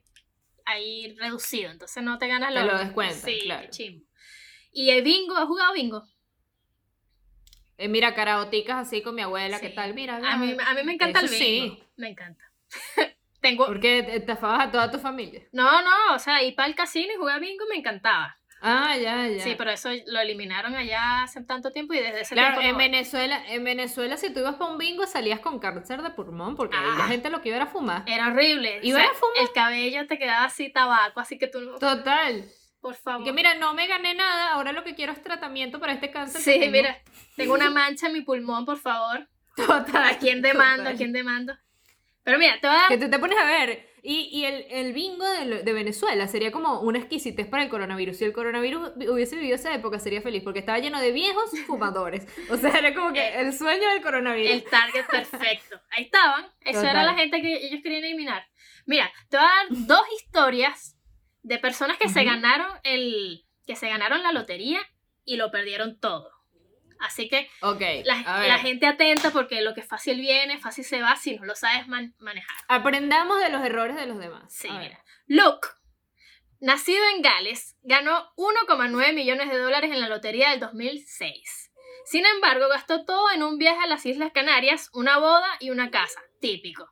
ahí 0.67 1.17
reducido. 1.19 1.71
Entonces 1.73 2.03
no 2.03 2.17
te 2.19 2.29
ganas 2.29 2.55
Te 2.55 2.63
lo 2.63 2.79
descuentan, 2.79 3.19
Sí, 3.21 3.41
claro. 3.43 3.63
qué 3.63 3.71
chimbo. 3.71 4.07
Y 4.73 4.91
el 4.91 5.03
bingo, 5.03 5.37
¿has 5.37 5.47
jugado 5.47 5.73
bingo? 5.75 6.05
Eh, 7.77 7.89
mira, 7.89 8.15
caraoticas 8.15 8.87
así 8.87 9.03
con 9.03 9.17
mi 9.17 9.23
abuela, 9.23 9.59
¿qué 9.61 9.71
Sí. 9.71 9.75
tal? 9.75 9.95
Mira, 9.95 10.17
A 10.17 10.37
mí, 10.37 10.57
a 10.65 10.75
mí 10.75 10.83
me 10.85 10.93
encanta 10.93 11.21
Eso 11.23 11.35
el 11.35 11.41
bingo. 11.41 11.75
sí. 11.77 11.83
Me 11.97 12.09
encanta. 12.09 12.45
Tengo. 13.44 13.66
Porque 13.66 14.02
te 14.02 14.16
estafabas 14.16 14.66
a 14.66 14.70
toda 14.70 14.90
tu 14.90 14.98
familia. 14.98 15.42
No, 15.52 15.83
no, 15.83 16.14
o 16.14 16.18
sea, 16.18 16.42
ir 16.42 16.54
para 16.54 16.66
el 16.68 16.74
casino 16.74 17.12
y 17.12 17.16
jugar 17.16 17.40
bingo 17.40 17.64
me 17.70 17.76
encantaba. 17.76 18.37
Ah, 18.66 18.96
ya, 18.96 19.28
ya. 19.28 19.44
Sí, 19.44 19.54
pero 19.59 19.70
eso 19.70 19.90
lo 20.07 20.20
eliminaron 20.20 20.74
allá 20.74 21.22
hace 21.24 21.44
tanto 21.44 21.70
tiempo 21.70 21.92
y 21.92 21.98
desde 21.98 22.22
ese 22.22 22.35
Claro, 22.35 22.59
tiempo. 22.61 22.66
en 22.66 22.72
no- 22.72 22.78
Venezuela, 22.78 23.42
en 23.48 23.62
Venezuela 23.62 24.16
si 24.16 24.33
tú 24.33 24.40
ibas 24.40 24.54
para 24.54 24.70
un 24.70 24.78
bingo 24.78 25.07
salías 25.07 25.40
con 25.40 25.59
cáncer 25.59 26.00
de 26.00 26.09
pulmón 26.09 26.57
porque 26.57 26.74
la 26.74 27.04
Ah. 27.04 27.09
gente 27.09 27.28
lo 27.28 27.42
que 27.42 27.48
iba 27.50 27.57
era 27.59 27.66
fumar. 27.66 28.04
Era 28.07 28.28
horrible. 28.28 28.80
¿Iba 28.83 29.00
O 29.00 29.02
sea, 29.02 29.11
a 29.11 29.14
fumar? 29.14 29.37
El 29.42 29.52
cabello 29.52 30.07
te 30.07 30.16
quedaba 30.18 30.46
así 30.46 30.72
tabaco, 30.72 31.20
así 31.20 31.37
que 31.38 31.46
tú 31.48 31.61
no. 31.61 31.78
Total. 31.78 32.46
Por 32.80 32.94
favor. 32.96 33.24
que 33.24 33.33
mira, 33.33 33.54
no 33.54 33.72
me 33.74 33.87
gané 33.87 34.14
nada, 34.14 34.52
ahora 34.52 34.72
lo 34.72 34.83
que 34.85 34.94
quiero 34.94 35.12
es 35.12 35.22
tratamiento 35.22 35.78
para 35.80 35.92
este 35.92 36.11
cáncer. 36.11 36.40
Sí, 36.40 36.59
tengo. 36.61 36.72
mira, 36.72 36.98
tengo 37.37 37.52
una 37.54 37.68
mancha 37.70 38.07
en 38.07 38.12
mi 38.14 38.22
pulmón, 38.22 38.64
por 38.64 38.78
favor. 38.78 39.26
Total. 39.57 40.04
¿A 40.04 40.18
quién 40.18 40.40
demando? 40.42 40.83
¿A 40.83 40.85
total. 40.87 40.96
quién 40.96 41.12
demando? 41.12 41.54
Pero 42.25 42.39
mira, 42.39 42.59
te 42.61 42.67
voy 42.67 42.77
a 42.77 42.89
Que 42.89 42.99
tú 42.99 43.11
te 43.11 43.19
pones 43.19 43.39
a 43.39 43.45
ver. 43.45 43.95
Y, 44.03 44.29
y 44.33 44.45
el, 44.45 44.67
el 44.71 44.93
bingo 44.93 45.25
de, 45.27 45.63
de 45.63 45.73
Venezuela 45.73 46.27
sería 46.27 46.53
como 46.53 46.81
una 46.81 46.99
exquisitez 46.99 47.47
para 47.47 47.63
el 47.63 47.71
coronavirus. 47.71 48.19
Si 48.19 48.25
el 48.25 48.35
coronavirus 48.35 48.93
hubiese 49.09 49.37
vivido 49.37 49.55
esa 49.55 49.75
época, 49.75 49.99
sería 49.99 50.21
feliz 50.21 50.43
porque 50.43 50.59
estaba 50.59 50.79
lleno 50.79 51.01
de 51.01 51.13
viejos 51.13 51.51
fumadores. 51.67 52.27
O 52.51 52.57
sea, 52.57 52.79
era 52.79 52.95
como 52.95 53.13
que 53.13 53.41
el 53.41 53.53
sueño 53.57 53.89
del 53.91 54.03
coronavirus. 54.03 54.53
el 54.53 54.65
target 54.65 55.07
perfecto. 55.07 55.81
Ahí 55.91 56.05
estaban. 56.05 56.47
Eso 56.61 56.83
era 56.83 57.03
la 57.03 57.15
gente 57.15 57.41
que 57.41 57.67
ellos 57.67 57.81
querían 57.83 58.05
eliminar. 58.05 58.47
Mira, 58.87 59.11
te 59.31 59.39
voy 59.39 59.47
a 59.47 59.49
dar 59.49 59.67
dos 59.71 60.05
historias 60.19 60.99
de 61.43 61.59
personas 61.59 61.97
que 61.99 62.09
se 62.09 62.25
ganaron 62.25 62.69
el. 62.83 63.47
que 63.67 63.77
se 63.77 63.89
ganaron 63.89 64.23
la 64.23 64.33
lotería 64.33 64.81
y 65.25 65.37
lo 65.37 65.51
perdieron 65.51 65.99
todo. 65.99 66.31
Así 67.00 67.28
que 67.28 67.48
Ok. 67.61 67.80
la, 68.04 68.44
la 68.46 68.59
gente 68.59 68.87
atenta 68.87 69.30
porque 69.30 69.61
lo 69.62 69.74
que 69.74 69.83
fácil 69.83 70.20
viene, 70.20 70.59
fácil 70.59 70.85
se 70.85 71.02
va 71.02 71.16
si 71.16 71.37
no 71.37 71.44
lo 71.44 71.54
sabes 71.54 71.87
man- 71.88 72.14
manejar. 72.18 72.57
Aprendamos 72.68 73.38
de 73.40 73.48
los 73.50 73.64
errores 73.64 73.96
de 73.96 74.07
los 74.07 74.18
demás. 74.18 74.44
Sí, 74.52 74.68
A 74.68 74.78
ver. 74.78 74.83
mira. 74.83 75.04
Luke, 75.26 75.68
nacido 76.61 77.02
en 77.14 77.22
Gales, 77.22 77.76
ganó 77.83 78.33
1,9 78.37 79.12
millones 79.14 79.50
de 79.50 79.59
dólares 79.59 79.90
en 79.92 80.00
la 80.00 80.09
lotería 80.09 80.50
del 80.50 80.61
2006. 80.61 81.70
Sin 82.07 82.26
embargo, 82.26 82.68
gastó 82.68 83.04
todo 83.04 83.30
en 83.33 83.42
un 83.42 83.59
viaje 83.59 83.83
a 83.83 83.87
las 83.87 84.04
Islas 84.07 84.30
Canarias, 84.33 84.90
una 84.92 85.18
boda 85.18 85.48
y 85.61 85.70
una 85.70 85.90
casa, 85.90 86.20
típico. 86.40 86.90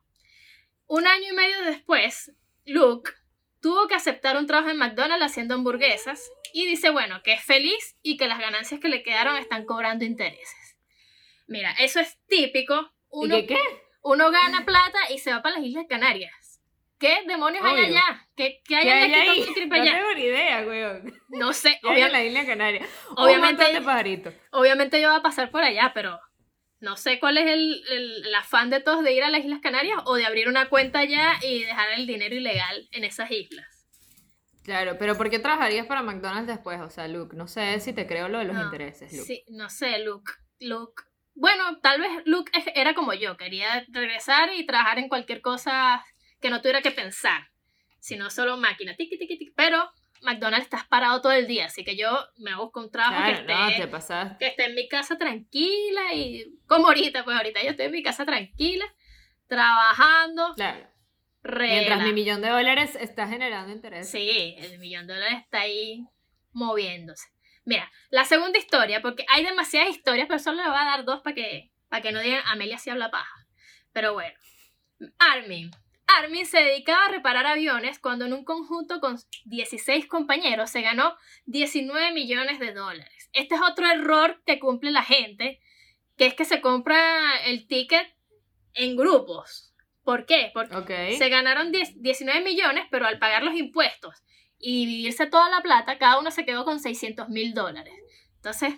Un 0.87 1.07
año 1.07 1.29
y 1.31 1.37
medio 1.37 1.63
después, 1.65 2.33
Luke 2.65 3.11
tuvo 3.61 3.87
que 3.89 3.95
aceptar 3.95 4.37
un 4.37 4.47
trabajo 4.47 4.71
en 4.71 4.79
McDonald's 4.79 5.25
haciendo 5.25 5.55
hamburguesas 5.55 6.31
y 6.53 6.67
dice, 6.67 6.91
bueno, 6.91 7.23
que 7.23 7.33
es 7.35 7.43
feliz 7.45 7.97
y 8.03 8.17
que 8.17 8.27
las 8.29 8.39
ganancias 8.39 8.81
que 8.81 8.89
le 8.89 9.03
quedaron 9.03 9.37
están 9.37 9.65
cobrando 9.65 10.05
intereses. 10.05 10.77
Mira, 11.47 11.73
eso 11.79 12.01
es 12.01 12.19
típico. 12.29 12.75
¿Y 12.75 12.89
Uno 13.11 13.37
qué 13.37 13.47
qué? 13.47 13.59
uno 14.03 14.31
gana 14.31 14.65
plata 14.65 14.99
y 15.11 15.19
se 15.19 15.31
va 15.33 15.43
para 15.43 15.57
las 15.59 15.65
Islas 15.67 15.87
Canarias. 15.89 16.61
¿Qué 16.99 17.23
demonios 17.27 17.65
hay 17.65 17.87
allá? 17.87 18.29
¿Qué, 18.37 18.61
qué 18.65 18.77
hay 18.77 18.85
¿Qué 18.85 18.91
allá 18.93 19.05
hay 19.05 19.11
que 19.11 19.17
ahí? 19.61 19.67
No 19.69 19.75
allá? 19.75 19.93
tengo 19.97 20.15
ni 20.15 20.23
idea, 20.23 20.61
weón. 20.67 21.15
No 21.31 21.53
sé, 21.53 21.79
¿Qué 21.83 21.89
hay 21.89 21.95
obvia- 21.97 22.07
en 22.07 22.13
la 22.13 22.25
isla 22.25 22.47
Canaria? 22.47 22.87
obviamente- 23.17 23.63
Un 23.65 23.69
montón 23.69 23.73
de 23.75 23.81
pajaritos. 23.87 24.35
obviamente 24.53 25.01
yo 25.01 25.09
voy 25.11 25.19
a 25.19 25.23
pasar 25.23 25.51
por 25.51 25.63
allá, 25.63 25.91
pero 25.95 26.21
no 26.81 26.97
sé 26.97 27.19
cuál 27.19 27.39
es 27.39 27.47
el, 27.47 27.83
el- 27.91 28.27
el 28.27 28.35
afán 28.37 28.71
de 28.71 28.81
todos 28.81 29.03
de 29.03 29.13
ir 29.15 29.25
a 29.25 29.31
las 29.31 29.45
Islas 29.45 29.61
Canarias 29.61 29.99
o 30.05 30.15
de 30.15 30.27
abrir 30.27 30.49
una 30.49 30.69
cuenta 30.69 31.01
allá 31.01 31.35
y 31.43 31.65
dejar 31.65 31.91
el 31.93 32.07
dinero 32.07 32.35
ilegal 32.37 32.89
en 32.93 33.05
esas 33.05 33.31
islas. 33.33 33.67
Claro, 34.65 34.97
pero 34.99 35.17
¿por 35.17 35.29
qué 35.29 35.39
trabajarías 35.39 35.87
para 35.87 36.03
McDonald's 36.03 36.47
después? 36.47 36.81
O 36.81 36.91
sea, 36.91 37.09
Luke, 37.09 37.37
no 37.37 37.49
sé 37.49 37.81
si 37.81 37.93
te 37.93 38.07
creo 38.07 38.29
lo 38.29 38.39
de 38.39 38.45
los 38.45 38.57
No, 38.57 38.63
intereses, 38.63 39.13
Luke. 39.13 39.25
Sí, 39.25 39.45
no 39.49 39.69
sé, 39.69 39.99
Luke. 40.05 40.33
Luke. 40.61 41.03
Bueno, 41.35 41.81
tal 41.81 42.01
vez 42.01 42.11
Luke 42.27 42.53
era 42.75 42.95
como 42.95 43.15
yo, 43.15 43.37
quería 43.37 43.85
regresar 43.89 44.55
y 44.55 44.67
trabajar 44.67 44.99
en 44.99 45.09
cualquier 45.09 45.41
cosa 45.41 46.05
que 46.41 46.51
no 46.51 46.61
tuviera 46.61 46.83
que 46.83 46.91
pensar, 46.91 47.49
sino 47.99 48.31
solo 48.31 48.57
máquina, 48.57 48.95
tiqui, 48.95 49.19
tiqui, 49.19 49.39
tiqui. 49.39 49.53
Pero 49.57 49.91
McDonald's 50.23 50.67
estás 50.67 50.87
parado 50.87 51.21
todo 51.21 51.33
el 51.33 51.47
día, 51.49 51.67
así 51.67 51.83
que 51.85 51.97
yo 51.97 52.11
me 52.39 52.55
busco 52.55 52.81
un 52.81 52.91
trabajo 52.91 53.25
que 53.25 53.33
esté, 53.33 53.55
no, 53.55 53.69
te 53.77 53.89
pasaste. 53.89 54.37
que 54.39 54.47
esté 54.47 54.65
en 54.67 54.75
mi 54.75 54.89
casa 54.89 55.19
tranquila 55.19 56.13
y 56.15 56.59
como 56.67 56.87
ahorita, 56.89 57.25
pues 57.25 57.37
ahorita 57.37 57.63
yo 57.63 57.71
estoy 57.71 57.87
en 57.87 57.93
mi 57.93 58.03
casa 58.03 58.25
tranquila, 58.25 58.85
trabajando, 59.49 60.55
Claro. 60.55 60.87
Mientras 61.43 62.03
mi 62.03 62.13
millón 62.13 62.41
de 62.41 62.51
dólares 62.51 62.97
está 63.01 63.27
generando 63.27 63.73
interés. 63.73 64.11
Sí, 64.11 64.55
el 64.59 64.79
millón 64.79 65.07
de 65.07 65.15
dólares 65.15 65.41
está 65.43 65.61
ahí 65.61 66.07
moviéndose. 66.53 67.29
Mira, 67.65 67.91
la 68.11 68.25
segunda 68.25 68.59
historia, 68.59 69.03
porque 69.03 69.25
hay 69.29 69.45
demasiadas 69.45 69.91
historias, 69.91 70.27
pero 70.29 70.39
solo 70.39 70.63
le 70.63 70.69
voy 70.69 70.79
a 70.79 70.85
dar 70.85 71.05
dos 71.05 71.21
para 71.23 71.35
que, 71.35 71.71
para 71.89 72.03
que 72.03 72.13
no 72.13 72.21
digan 72.21 72.43
Amelia 72.47 72.79
si 72.79 72.91
habla 72.91 73.11
paja. 73.11 73.47
Pero 73.93 74.15
bueno, 74.15 74.37
Armin. 75.19 75.71
Armin 76.07 76.47
se 76.47 76.63
dedicaba 76.63 77.07
a 77.07 77.11
reparar 77.11 77.47
aviones 77.47 77.99
cuando 77.99 78.27
en 78.27 78.33
un 78.33 78.45
conjunto 78.45 79.01
con 79.01 79.19
16 79.45 80.07
compañeros 80.07 80.71
se 80.71 80.83
ganó 80.83 81.17
19 81.47 82.13
millones 82.13 82.59
de 82.59 82.73
dólares. 82.73 83.31
Este 83.33 83.55
es 83.55 83.61
otro 83.63 83.87
error 83.87 84.43
que 84.45 84.59
cumple 84.59 84.91
la 84.91 85.03
gente, 85.03 85.61
que 86.17 86.27
es 86.27 86.35
que 86.35 86.45
se 86.45 86.61
compra 86.61 87.41
el 87.45 87.67
ticket 87.67 88.15
en 88.75 88.97
grupos. 88.97 89.72
¿Por 90.05 90.27
qué? 90.27 90.51
Porque 90.53 91.17
se 91.17 91.29
ganaron 91.29 91.71
10 91.71 92.03
19 92.03 92.43
millones, 92.43 92.87
pero 92.91 93.07
al 93.07 93.19
pagar 93.19 93.43
los 93.43 93.55
impuestos 93.55 94.23
y 94.59 94.87
dividirse 94.87 95.27
toda 95.27 95.49
la 95.49 95.61
plata, 95.61 95.99
cada 95.99 96.19
uno 96.19 96.31
se 96.31 96.45
quedó 96.45 96.65
con 96.65 96.81
600 96.81 97.29
mil 97.29 97.55
dólares. 97.55 97.95
Entonces, 98.37 98.75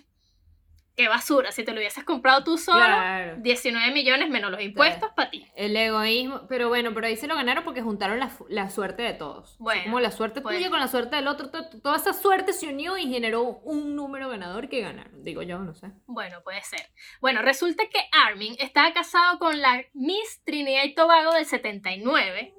qué 0.95 1.07
basura. 1.07 1.51
Si 1.51 1.63
te 1.63 1.71
lo 1.73 1.79
hubieses 1.79 2.03
comprado 2.03 2.43
tú 2.43 2.57
solo, 2.57 2.77
Claro. 2.79 3.35
19 3.39 3.91
millones 3.91 4.29
menos 4.29 4.49
los 4.51 4.61
impuestos 4.61 5.11
para 5.15 5.29
ti. 5.29 5.45
El 5.55 5.75
egoísmo, 5.75 6.47
pero 6.47 6.69
bueno, 6.69 6.93
pero 6.93 7.07
ahí 7.07 7.15
se 7.17 7.27
lo 7.27 7.35
ganaron 7.35 7.63
porque 7.63 7.81
juntaron 7.81 8.19
la, 8.19 8.31
la 8.49 8.69
suerte 8.69 9.03
de 9.03 9.13
todos. 9.13 9.57
Bueno, 9.59 9.83
como 9.85 9.99
la 9.99 10.11
suerte 10.11 10.41
pues. 10.41 10.55
tuya 10.57 10.69
con 10.69 10.79
la 10.79 10.87
suerte 10.87 11.15
del 11.17 11.27
otro, 11.27 11.49
to- 11.51 11.69
toda 11.81 11.97
esa 11.97 12.13
suerte 12.13 12.53
se 12.53 12.67
unió 12.67 12.97
y 12.97 13.09
generó 13.09 13.41
un 13.43 13.95
número 13.95 14.29
ganador 14.29 14.69
que 14.69 14.81
ganaron. 14.81 15.23
Digo 15.23 15.41
yo, 15.41 15.59
no 15.59 15.73
sé. 15.73 15.87
Bueno, 16.07 16.41
puede 16.43 16.61
ser. 16.63 16.87
Bueno, 17.21 17.41
resulta 17.41 17.83
que 17.87 17.99
Armin 18.27 18.55
estaba 18.59 18.93
casado 18.93 19.37
con 19.39 19.59
la 19.61 19.83
Miss 19.93 20.41
Trinidad 20.45 20.83
y 20.85 20.93
Tobago 20.95 21.31
del 21.33 21.45
79. 21.45 22.53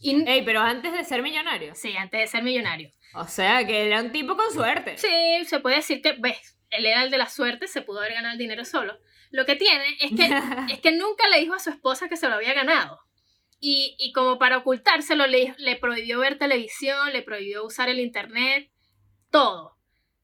Y, 0.00 0.28
Ey, 0.28 0.42
pero 0.44 0.60
antes 0.60 0.92
de 0.92 1.04
ser 1.04 1.22
millonario. 1.22 1.74
sí, 1.74 1.96
antes 1.96 2.20
de 2.20 2.26
ser 2.28 2.42
millonario. 2.42 2.92
O 3.14 3.24
sea, 3.26 3.66
que 3.66 3.86
era 3.86 4.00
un 4.02 4.12
tipo 4.12 4.36
con 4.36 4.50
suerte. 4.52 4.96
Sí, 4.98 5.44
se 5.46 5.60
puede 5.60 5.76
decir 5.76 6.02
que, 6.02 6.12
ves, 6.18 6.57
él 6.70 6.86
era 6.86 7.02
el 7.02 7.10
de 7.10 7.18
la 7.18 7.28
suerte, 7.28 7.66
se 7.66 7.82
pudo 7.82 8.00
haber 8.00 8.14
ganado 8.14 8.32
el 8.32 8.38
dinero 8.38 8.64
solo. 8.64 8.98
Lo 9.30 9.44
que 9.46 9.56
tiene 9.56 9.96
es 10.00 10.12
que, 10.12 10.28
es 10.72 10.80
que 10.80 10.92
nunca 10.92 11.28
le 11.28 11.40
dijo 11.40 11.54
a 11.54 11.58
su 11.58 11.70
esposa 11.70 12.08
que 12.08 12.16
se 12.16 12.28
lo 12.28 12.34
había 12.34 12.54
ganado. 12.54 13.00
Y, 13.60 13.96
y 13.98 14.12
como 14.12 14.38
para 14.38 14.58
ocultárselo, 14.58 15.26
le, 15.26 15.54
le 15.58 15.76
prohibió 15.76 16.20
ver 16.20 16.38
televisión, 16.38 17.12
le 17.12 17.22
prohibió 17.22 17.64
usar 17.64 17.88
el 17.88 17.98
internet, 17.98 18.70
todo. 19.30 19.76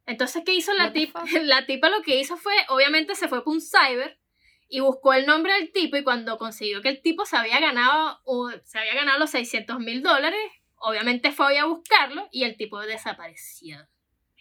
Entonces, 0.06 0.42
¿qué 0.44 0.54
hizo 0.54 0.72
la 0.74 0.92
tipa? 0.92 1.24
La 1.42 1.66
tipa 1.66 1.88
lo 1.88 2.02
que 2.02 2.20
hizo 2.20 2.36
fue, 2.36 2.54
obviamente 2.68 3.14
se 3.14 3.28
fue 3.28 3.42
por 3.42 3.54
un 3.54 3.60
cyber 3.60 4.18
y 4.68 4.80
buscó 4.80 5.12
el 5.12 5.26
nombre 5.26 5.54
del 5.54 5.72
tipo 5.72 5.96
y 5.96 6.04
cuando 6.04 6.36
consiguió 6.36 6.82
que 6.82 6.88
el 6.88 7.02
tipo 7.02 7.24
se 7.24 7.36
había 7.36 7.60
ganado, 7.60 8.20
o 8.24 8.50
se 8.64 8.78
había 8.78 8.94
ganado 8.94 9.18
los 9.18 9.30
600 9.30 9.78
mil 9.78 10.02
dólares, 10.02 10.40
obviamente 10.76 11.32
fue 11.32 11.58
a 11.58 11.64
buscarlo 11.64 12.28
y 12.30 12.44
el 12.44 12.56
tipo 12.56 12.80
desapareció. 12.80 13.86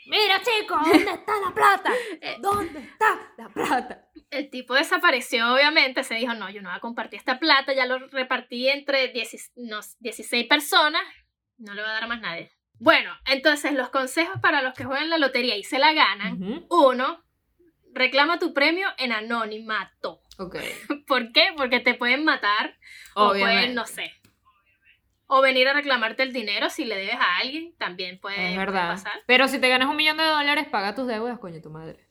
Mira, 0.05 0.41
chicos, 0.41 0.79
¿dónde 0.83 1.11
está 1.11 1.39
la 1.39 1.53
plata? 1.53 1.91
Eh, 2.21 2.37
¿Dónde 2.39 2.79
está 2.79 3.33
la 3.37 3.49
plata? 3.49 4.07
El 4.29 4.49
tipo 4.49 4.73
desapareció, 4.73 5.53
obviamente, 5.53 6.03
se 6.03 6.15
dijo, 6.15 6.33
no, 6.33 6.49
yo 6.49 6.61
no 6.61 6.69
voy 6.69 6.77
a 6.77 6.81
compartir 6.81 7.19
esta 7.19 7.39
plata, 7.39 7.73
ya 7.73 7.85
lo 7.85 7.99
repartí 8.07 8.69
entre 8.69 9.09
10 9.09 9.51
no, 9.57 9.79
16 9.99 10.47
personas, 10.47 11.03
no 11.57 11.73
le 11.73 11.81
va 11.81 11.89
a 11.89 11.93
dar 11.93 12.03
a 12.03 12.07
más 12.07 12.21
nadie. 12.21 12.51
Bueno, 12.79 13.15
entonces 13.25 13.73
los 13.73 13.89
consejos 13.89 14.39
para 14.41 14.61
los 14.61 14.73
que 14.73 14.83
juegan 14.83 15.09
la 15.09 15.17
lotería 15.17 15.55
y 15.55 15.63
se 15.63 15.79
la 15.79 15.93
ganan. 15.93 16.65
Uno, 16.69 17.23
reclama 17.93 18.39
tu 18.39 18.53
premio 18.53 18.87
en 18.97 19.11
anonimato. 19.11 20.21
Ok. 20.37 20.57
¿Por 21.07 21.31
qué? 21.31 21.53
Porque 21.55 21.79
te 21.79 21.93
pueden 21.93 22.25
matar 22.25 22.77
o 23.15 23.29
pueden, 23.29 23.75
no 23.75 23.85
sé. 23.85 24.13
O 25.35 25.41
venir 25.41 25.67
a 25.67 25.73
reclamarte 25.73 26.21
el 26.21 26.31
dinero 26.31 26.69
si 26.69 26.85
le 26.85 26.95
debes 26.95 27.15
a 27.15 27.37
alguien, 27.37 27.73
también 27.79 28.19
puede, 28.19 28.35
Es 28.35 28.41
puede 28.53 28.57
verdad. 28.57 28.89
pasar. 28.89 29.13
Pero 29.25 29.47
si 29.47 29.57
te 29.57 29.67
ganas 29.67 29.89
un 29.89 29.95
millón 29.95 30.17
de 30.17 30.25
dólares, 30.25 30.67
paga 30.69 30.93
tus 30.93 31.07
deudas, 31.07 31.39
coño, 31.39 31.59
tu 31.59 31.71
madre. 31.71 32.07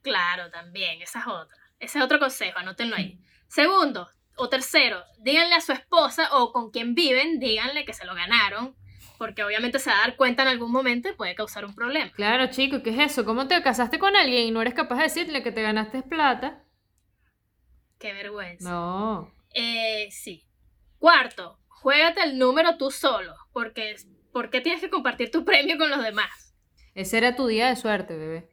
Claro, 0.00 0.50
también, 0.50 1.02
esa 1.02 1.18
es 1.20 1.26
otra. 1.26 1.58
Ese 1.78 1.98
es 1.98 2.04
otro 2.04 2.18
consejo, 2.18 2.58
anótenlo 2.58 2.96
ahí. 2.96 3.18
Segundo 3.46 4.08
o 4.36 4.48
tercero, 4.48 5.04
díganle 5.18 5.54
a 5.54 5.60
su 5.60 5.72
esposa 5.72 6.30
o 6.34 6.50
con 6.50 6.70
quien 6.70 6.94
viven, 6.94 7.40
díganle 7.40 7.84
que 7.84 7.92
se 7.92 8.06
lo 8.06 8.14
ganaron, 8.14 8.74
porque 9.18 9.44
obviamente 9.44 9.78
se 9.78 9.90
va 9.90 9.98
a 9.98 10.06
dar 10.06 10.16
cuenta 10.16 10.40
en 10.40 10.48
algún 10.48 10.72
momento 10.72 11.10
y 11.10 11.12
puede 11.12 11.34
causar 11.34 11.66
un 11.66 11.74
problema. 11.74 12.10
Claro, 12.12 12.46
chico, 12.46 12.82
¿qué 12.82 12.88
es 12.88 12.98
eso? 13.12 13.26
¿Cómo 13.26 13.48
te 13.48 13.62
casaste 13.62 13.98
con 13.98 14.16
alguien 14.16 14.46
y 14.46 14.50
no 14.50 14.62
eres 14.62 14.72
capaz 14.72 14.96
de 14.96 15.02
decirle 15.02 15.42
que 15.42 15.52
te 15.52 15.60
ganaste 15.60 16.00
plata? 16.04 16.64
Qué 17.98 18.14
vergüenza. 18.14 18.66
No. 18.70 19.30
Eh, 19.52 20.08
sí. 20.10 20.46
Cuarto, 20.98 21.59
juégate 21.80 22.22
el 22.22 22.38
número 22.38 22.76
tú 22.76 22.90
solo, 22.90 23.34
porque 23.52 23.96
¿por 24.32 24.50
qué 24.50 24.60
tienes 24.60 24.80
que 24.80 24.90
compartir 24.90 25.30
tu 25.30 25.44
premio 25.44 25.78
con 25.78 25.90
los 25.90 26.02
demás? 26.02 26.54
Ese 26.94 27.18
era 27.18 27.36
tu 27.36 27.46
día 27.46 27.68
de 27.68 27.76
suerte, 27.76 28.16
bebé. 28.16 28.48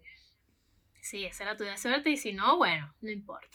Sí, 1.01 1.25
esa 1.25 1.43
era 1.43 1.57
tu 1.57 1.63
de 1.63 1.77
suerte 1.77 2.09
y 2.09 2.17
si 2.17 2.33
no, 2.33 2.57
bueno, 2.57 2.93
no 3.01 3.09
importa. 3.11 3.47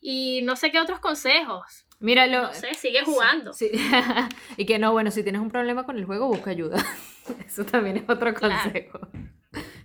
Y 0.00 0.42
no 0.42 0.56
sé 0.56 0.70
qué 0.70 0.80
otros 0.80 0.98
consejos. 0.98 1.86
Mira, 2.00 2.26
lo... 2.26 2.42
No 2.42 2.54
sé, 2.54 2.74
sigue 2.74 3.02
jugando. 3.04 3.52
Sí. 3.52 3.70
y 4.56 4.66
que 4.66 4.78
no, 4.78 4.92
bueno, 4.92 5.10
si 5.10 5.22
tienes 5.22 5.40
un 5.40 5.50
problema 5.50 5.84
con 5.86 5.96
el 5.96 6.04
juego, 6.04 6.26
busca 6.26 6.50
ayuda. 6.50 6.84
Eso 7.46 7.64
también 7.64 7.98
es 7.98 8.04
otro 8.08 8.34
Claro. 8.34 8.56
consejo. 8.62 9.00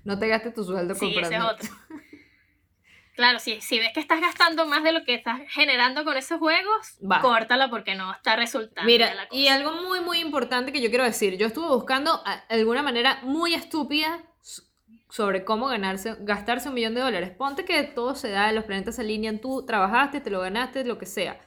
No 0.03 0.17
te 0.17 0.27
gastes 0.27 0.53
tu 0.53 0.63
sueldo 0.63 0.95
Sí, 0.95 1.15
ese 1.17 1.35
es 1.35 1.41
otro. 1.41 1.69
Claro, 3.17 3.39
si, 3.39 3.59
si 3.61 3.79
ves 3.79 3.89
que 3.93 3.99
estás 3.99 4.21
gastando 4.21 4.65
más 4.67 4.83
de 4.83 4.91
lo 4.93 5.03
que 5.03 5.15
estás 5.15 5.41
generando 5.49 6.05
con 6.05 6.15
esos 6.15 6.37
juegos, 6.39 6.97
Va. 7.03 7.19
córtala 7.19 7.69
porque 7.69 7.95
no 7.95 8.13
está 8.13 8.35
resultando. 8.35 8.89
de 8.89 8.99
la 8.99 9.05
Mira, 9.11 9.27
cosa. 9.27 9.41
y 9.41 9.47
algo 9.47 9.71
muy, 9.73 9.99
muy 10.01 10.19
importante 10.19 10.71
que 10.71 10.81
yo 10.81 10.89
quiero 10.89 11.03
decir. 11.03 11.35
Yo 11.37 11.47
estuve 11.47 11.67
buscando 11.67 12.11
a- 12.25 12.43
alguna 12.47 12.83
manera 12.83 13.19
muy 13.23 13.55
estúpida 13.55 14.21
sobre 15.09 15.43
cómo 15.43 15.67
ganarse, 15.67 16.15
gastarse 16.19 16.69
un 16.69 16.75
millón 16.75 16.93
de 16.93 17.01
dólares. 17.01 17.31
Ponte 17.31 17.65
que 17.65 17.81
todo 17.83 18.13
se 18.13 18.29
da, 18.29 18.51
los 18.51 18.65
planetas 18.65 18.95
se 18.97 19.01
alinean, 19.01 19.39
tú 19.39 19.65
trabajaste, 19.65 20.21
te 20.21 20.29
lo 20.29 20.39
ganaste, 20.39 20.85
lo 20.85 20.97
que 20.99 21.05
sea. 21.07 21.41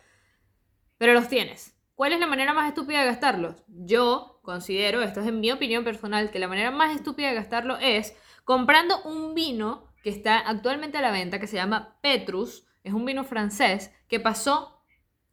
Pero 0.99 1.13
los 1.15 1.29
tienes. 1.29 1.77
¿Cuál 1.95 2.15
es 2.15 2.19
la 2.21 2.27
manera 2.27 2.53
más 2.53 2.67
estúpida 2.67 3.01
de 3.01 3.07
gastarlos? 3.07 3.55
Yo 3.69 4.41
considero, 4.43 5.03
esto 5.03 5.21
es 5.21 5.27
en 5.29 5.39
mi 5.39 5.53
opinión 5.53 5.85
personal, 5.85 6.31
que 6.33 6.39
la 6.41 6.49
manera 6.49 6.71
más 6.73 6.97
estúpida 6.97 7.29
de 7.29 7.35
gastarlo 7.35 7.77
es 7.79 8.17
comprando 8.45 9.01
un 9.03 9.35
vino 9.35 9.87
que 10.03 10.11
está 10.11 10.39
actualmente 10.39 10.99
a 10.99 11.03
la 11.03 11.11
venta, 11.11 11.39
que 11.41 11.47
se 11.47 11.57
llama 11.57 11.97
Petrus, 12.01 12.67
es 12.85 12.93
un 12.95 13.05
vino 13.05 13.25
francés, 13.25 13.93
que 14.09 14.21
pasó 14.21 14.83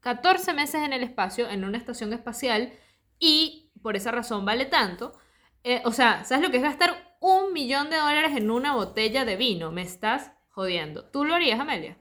14 0.01 0.53
meses 0.53 0.81
en 0.83 0.93
el 0.93 1.03
espacio, 1.03 1.49
en 1.49 1.63
una 1.63 1.77
estación 1.77 2.13
espacial, 2.13 2.73
y 3.19 3.71
por 3.81 3.95
esa 3.95 4.11
razón 4.11 4.45
vale 4.45 4.65
tanto. 4.65 5.13
Eh, 5.63 5.81
o 5.85 5.91
sea, 5.91 6.23
¿sabes 6.25 6.43
lo 6.45 6.51
que 6.51 6.57
es 6.57 6.63
gastar 6.63 7.17
un 7.19 7.53
millón 7.53 7.89
de 7.89 7.97
dólares 7.97 8.35
en 8.35 8.51
una 8.51 8.73
botella 8.73 9.25
de 9.25 9.35
vino? 9.37 9.71
Me 9.71 9.81
estás 9.81 10.31
jodiendo. 10.49 11.05
¿Tú 11.09 11.25
lo 11.25 11.33
harías, 11.35 11.59
Amelia? 11.59 11.97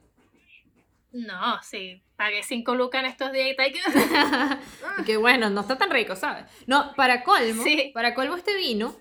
No, 1.13 1.63
sí, 1.63 2.03
pagué 2.17 2.43
5 2.43 2.75
lucas 2.75 3.01
en 3.01 3.07
estos 3.07 3.33
días 3.33 3.49
y 3.51 3.57
tal. 3.57 3.73
que- 5.07 5.17
bueno, 5.17 5.49
no 5.51 5.63
está 5.63 5.79
tan 5.79 5.91
rico, 5.91 6.15
¿sabes? 6.15 6.45
No, 6.67 6.93
para 6.95 7.23
colmo, 7.25 7.63
Sí. 7.63 7.91
para 7.95 8.15
colmo 8.15 8.37
este 8.37 8.55
vino, 8.57 8.95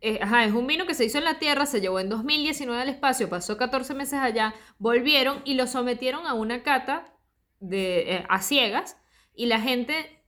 eh, 0.00 0.18
ajá, 0.22 0.44
es 0.44 0.52
un 0.52 0.66
vino 0.66 0.86
que 0.86 0.94
se 0.94 1.04
hizo 1.04 1.18
en 1.18 1.24
la 1.24 1.38
Tierra, 1.38 1.66
se 1.66 1.80
llevó 1.80 2.00
en 2.00 2.08
2019 2.08 2.80
al 2.80 2.88
espacio, 2.88 3.28
pasó 3.28 3.56
14 3.56 3.94
meses 3.94 4.18
allá, 4.20 4.54
volvieron 4.78 5.42
y 5.44 5.54
lo 5.54 5.66
sometieron 5.66 6.26
a 6.26 6.34
una 6.34 6.62
cata 6.62 7.12
de, 7.60 8.16
eh, 8.16 8.26
a 8.28 8.40
ciegas 8.40 8.96
y 9.34 9.46
la 9.46 9.60
gente, 9.60 10.22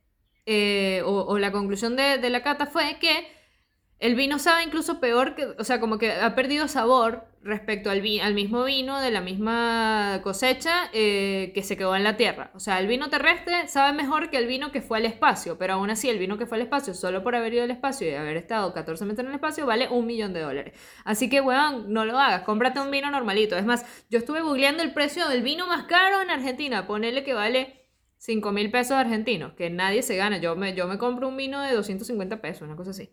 eh, 0.45 1.01
o, 1.05 1.37
la 1.39 1.51
conclusión 1.51 1.95
de 1.95 2.29
la 2.29 2.43
cata 2.43 2.65
fue 2.65 2.97
que 2.99 3.27
el 4.03 4.15
vino 4.15 4.37
sabe 4.37 4.63
incluso 4.63 4.99
peor 4.99 5.33
que, 5.33 5.45
o 5.45 5.63
sea, 5.63 5.79
como 5.79 5.97
que 5.97 6.11
ha 6.11 6.35
perdido 6.35 6.67
sabor 6.67 7.23
respecto 7.41 7.89
al, 7.89 8.01
mismo 8.01 8.65
vino 8.65 8.99
de 8.99 9.11
la 9.11 9.21
misma 9.21 10.19
cosecha 10.23 10.89
eh, 10.91 11.53
que 11.55 11.63
se 11.63 11.77
quedó 11.77 11.95
en 11.95 12.03
la 12.03 12.17
tierra. 12.17 12.51
O 12.53 12.59
sea, 12.59 12.81
el 12.81 12.87
vino 12.87 13.09
terrestre 13.09 13.69
sabe 13.69 13.93
mejor 13.93 14.29
que 14.29 14.35
el 14.35 14.45
vino 14.45 14.73
que 14.73 14.81
fue 14.81 14.97
al 14.97 15.05
espacio, 15.05 15.57
pero 15.57 15.75
aún 15.75 15.89
así 15.89 16.09
el 16.09 16.19
vino 16.19 16.37
que 16.37 16.45
fue 16.45 16.57
al 16.57 16.63
espacio, 16.63 16.93
solo 16.93 17.23
por 17.23 17.33
haber 17.33 17.53
ido 17.53 17.63
al 17.63 17.71
espacio 17.71 18.09
y 18.09 18.13
haber 18.13 18.35
estado 18.35 18.73
14 18.73 19.05
meses 19.05 19.19
en 19.19 19.27
el 19.27 19.35
espacio, 19.35 19.65
vale 19.65 19.87
un 19.87 20.05
millón 20.05 20.33
de 20.33 20.41
dólares. 20.41 20.73
Así 21.05 21.29
que, 21.29 21.39
weón, 21.39 21.93
no 21.93 22.03
lo 22.03 22.19
hagas, 22.19 22.41
cómprate 22.41 22.81
un 22.81 22.91
vino 22.91 23.09
normalito. 23.09 23.55
Es 23.55 23.63
más, 23.65 23.85
yo 24.09 24.19
estuve 24.19 24.41
googleando 24.41 24.83
el 24.83 24.91
precio 24.91 25.29
del 25.29 25.43
vino 25.43 25.65
más 25.65 25.85
caro 25.85 26.21
en 26.21 26.29
Argentina, 26.29 26.87
ponele 26.87 27.23
que 27.23 27.33
vale 27.33 27.87
5 28.17 28.51
mil 28.51 28.69
pesos 28.69 28.97
argentinos, 28.97 29.53
que 29.53 29.69
nadie 29.69 30.01
se 30.01 30.17
gana. 30.17 30.39
Yo 30.39 30.57
me, 30.57 30.75
yo 30.75 30.87
me 30.89 30.97
compro 30.97 31.29
un 31.29 31.37
vino 31.37 31.61
de 31.61 31.73
250 31.73 32.41
pesos, 32.41 32.63
una 32.63 32.75
cosa 32.75 32.91
así. 32.91 33.09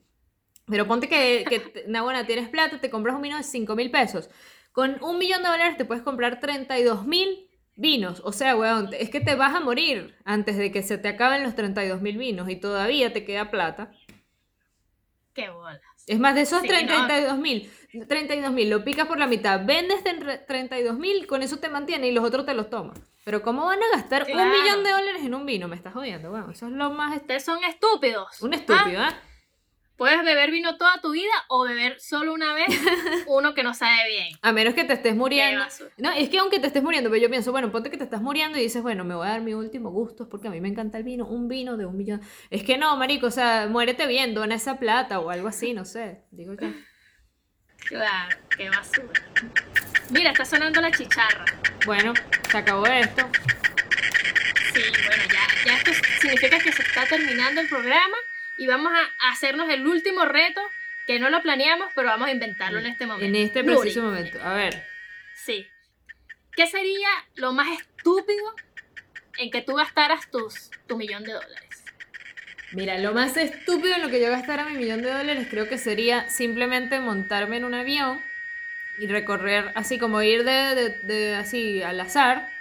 Pero 0.70 0.86
ponte 0.86 1.08
que, 1.08 1.44
que 1.48 1.60
tienes 2.26 2.48
plata, 2.48 2.80
te 2.80 2.90
compras 2.90 3.16
un 3.16 3.22
vino 3.22 3.36
de 3.36 3.42
5 3.42 3.74
mil 3.76 3.90
pesos. 3.90 4.30
Con 4.72 5.02
un 5.02 5.18
millón 5.18 5.42
de 5.42 5.48
dólares 5.48 5.76
te 5.76 5.84
puedes 5.84 6.02
comprar 6.02 6.40
32 6.40 7.06
mil 7.06 7.48
vinos. 7.76 8.22
O 8.24 8.32
sea, 8.32 8.56
weón, 8.56 8.90
es 8.92 9.10
que 9.10 9.20
te 9.20 9.34
vas 9.34 9.54
a 9.54 9.60
morir 9.60 10.16
antes 10.24 10.56
de 10.56 10.70
que 10.70 10.82
se 10.82 10.98
te 10.98 11.08
acaben 11.08 11.42
los 11.42 11.54
32 11.56 12.00
mil 12.00 12.16
vinos 12.18 12.48
y 12.48 12.56
todavía 12.56 13.12
te 13.12 13.24
queda 13.24 13.50
plata. 13.50 13.90
Qué 15.34 15.48
bolas. 15.48 15.80
Es 16.06 16.18
más, 16.18 16.34
de 16.34 16.42
esos 16.42 16.60
Sí, 16.62 16.68
no. 16.68 16.74
32 16.74 17.38
mil, 17.38 17.70
32 18.08 18.52
mil, 18.52 18.68
lo 18.68 18.84
picas 18.84 19.06
por 19.06 19.18
la 19.18 19.26
mitad, 19.26 19.64
vendes 19.64 20.04
en 20.06 20.22
re- 20.22 20.38
32 20.38 20.98
mil, 20.98 21.26
con 21.26 21.42
eso 21.42 21.58
te 21.58 21.68
mantiene 21.68 22.08
y 22.08 22.12
los 22.12 22.24
otros 22.24 22.44
te 22.46 22.54
los 22.54 22.68
tomas. 22.68 22.98
Pero 23.24 23.42
¿cómo 23.42 23.66
van 23.66 23.78
a 23.82 23.96
gastar 23.96 24.26
un 24.28 24.50
millón 24.50 24.82
de 24.82 24.90
dólares 24.90 25.22
en 25.22 25.34
un 25.34 25.46
vino? 25.46 25.68
Me 25.68 25.76
estás 25.76 25.92
jodiendo, 25.92 26.32
weón. 26.32 26.50
Eso 26.50 26.66
es 26.66 26.72
lo 26.72 26.90
más... 26.90 27.16
Ustedes 27.16 27.44
son 27.44 27.62
estúpidos. 27.64 28.40
Un 28.42 28.54
estúpido, 28.54 29.00
¿ah? 29.02 29.14
Puedes 30.00 30.24
beber 30.24 30.50
vino 30.50 30.78
toda 30.78 30.98
tu 31.02 31.10
vida 31.10 31.30
o 31.48 31.64
beber 31.64 32.00
solo 32.00 32.32
una 32.32 32.54
vez 32.54 32.68
uno 33.26 33.52
que 33.52 33.62
no 33.62 33.74
sabe 33.74 34.08
bien. 34.08 34.28
A 34.40 34.50
menos 34.50 34.72
que 34.72 34.84
te 34.84 34.94
estés 34.94 35.14
muriendo. 35.14 35.62
No, 35.98 36.10
es 36.12 36.30
que 36.30 36.38
aunque 36.38 36.58
te 36.58 36.68
estés 36.68 36.82
muriendo, 36.82 37.10
pero 37.10 37.20
yo 37.20 37.28
pienso, 37.28 37.52
bueno, 37.52 37.70
ponte 37.70 37.90
que 37.90 37.98
te 37.98 38.04
estás 38.04 38.22
muriendo 38.22 38.56
y 38.56 38.62
dices, 38.62 38.80
bueno, 38.80 39.04
me 39.04 39.14
voy 39.14 39.26
a 39.26 39.32
dar 39.32 39.42
mi 39.42 39.52
último 39.52 39.90
gusto 39.90 40.26
porque 40.26 40.48
a 40.48 40.50
mí 40.50 40.58
me 40.62 40.68
encanta 40.68 40.96
el 40.96 41.04
vino, 41.04 41.26
un 41.26 41.48
vino 41.48 41.76
de 41.76 41.84
un 41.84 41.98
millón. 41.98 42.22
Es 42.48 42.62
que 42.62 42.78
no, 42.78 42.96
marico, 42.96 43.26
o 43.26 43.30
sea, 43.30 43.66
muérete 43.68 44.06
bien, 44.06 44.32
dona 44.32 44.54
esa 44.54 44.78
plata 44.78 45.20
o 45.20 45.28
algo 45.28 45.48
así, 45.48 45.74
no 45.74 45.84
sé, 45.84 46.22
digo 46.30 46.54
yo. 46.54 46.68
Claro, 47.86 48.38
qué 48.56 48.70
basura. 48.70 49.12
Mira, 50.08 50.30
está 50.30 50.46
sonando 50.46 50.80
la 50.80 50.92
chicharra. 50.92 51.44
Bueno, 51.84 52.14
se 52.50 52.56
acabó 52.56 52.86
esto. 52.86 53.28
Sí, 54.72 54.80
bueno, 55.06 55.22
ya, 55.30 55.66
ya 55.66 55.76
esto 55.76 55.90
significa 56.22 56.58
que 56.58 56.72
se 56.72 56.80
está 56.80 57.04
terminando 57.04 57.60
el 57.60 57.68
programa 57.68 58.16
y 58.60 58.66
vamos 58.66 58.92
a 58.92 59.30
hacernos 59.32 59.70
el 59.70 59.86
último 59.86 60.24
reto 60.26 60.60
que 61.06 61.18
no 61.18 61.30
lo 61.30 61.40
planeamos, 61.42 61.88
pero 61.94 62.08
vamos 62.08 62.28
a 62.28 62.30
inventarlo 62.30 62.78
en 62.78 62.86
este 62.86 63.06
momento. 63.06 63.26
En 63.26 63.34
este 63.34 63.62
Nuri, 63.62 63.78
preciso 63.80 64.02
momento. 64.02 64.40
A 64.42 64.54
ver, 64.54 64.84
Sí. 65.34 65.66
¿qué 66.54 66.66
sería 66.66 67.08
lo 67.36 67.52
más 67.52 67.68
estúpido 67.80 68.54
en 69.38 69.50
que 69.50 69.62
tú 69.62 69.74
gastaras 69.74 70.30
tus, 70.30 70.70
tu 70.86 70.96
millón 70.98 71.24
de 71.24 71.32
dólares? 71.32 71.84
Mira, 72.72 72.98
lo 72.98 73.12
más 73.12 73.36
estúpido 73.36 73.94
en 73.96 74.02
lo 74.02 74.10
que 74.10 74.20
yo 74.20 74.30
gastara 74.30 74.64
mi 74.66 74.76
millón 74.76 75.02
de 75.02 75.10
dólares 75.10 75.48
creo 75.50 75.68
que 75.68 75.78
sería 75.78 76.28
simplemente 76.28 77.00
montarme 77.00 77.56
en 77.56 77.64
un 77.64 77.74
avión 77.74 78.22
y 78.98 79.06
recorrer, 79.08 79.72
así 79.74 79.98
como 79.98 80.22
ir 80.22 80.44
de, 80.44 80.74
de- 80.74 80.90
de- 81.04 81.34
así 81.34 81.82
al 81.82 81.98
azar, 81.98 82.52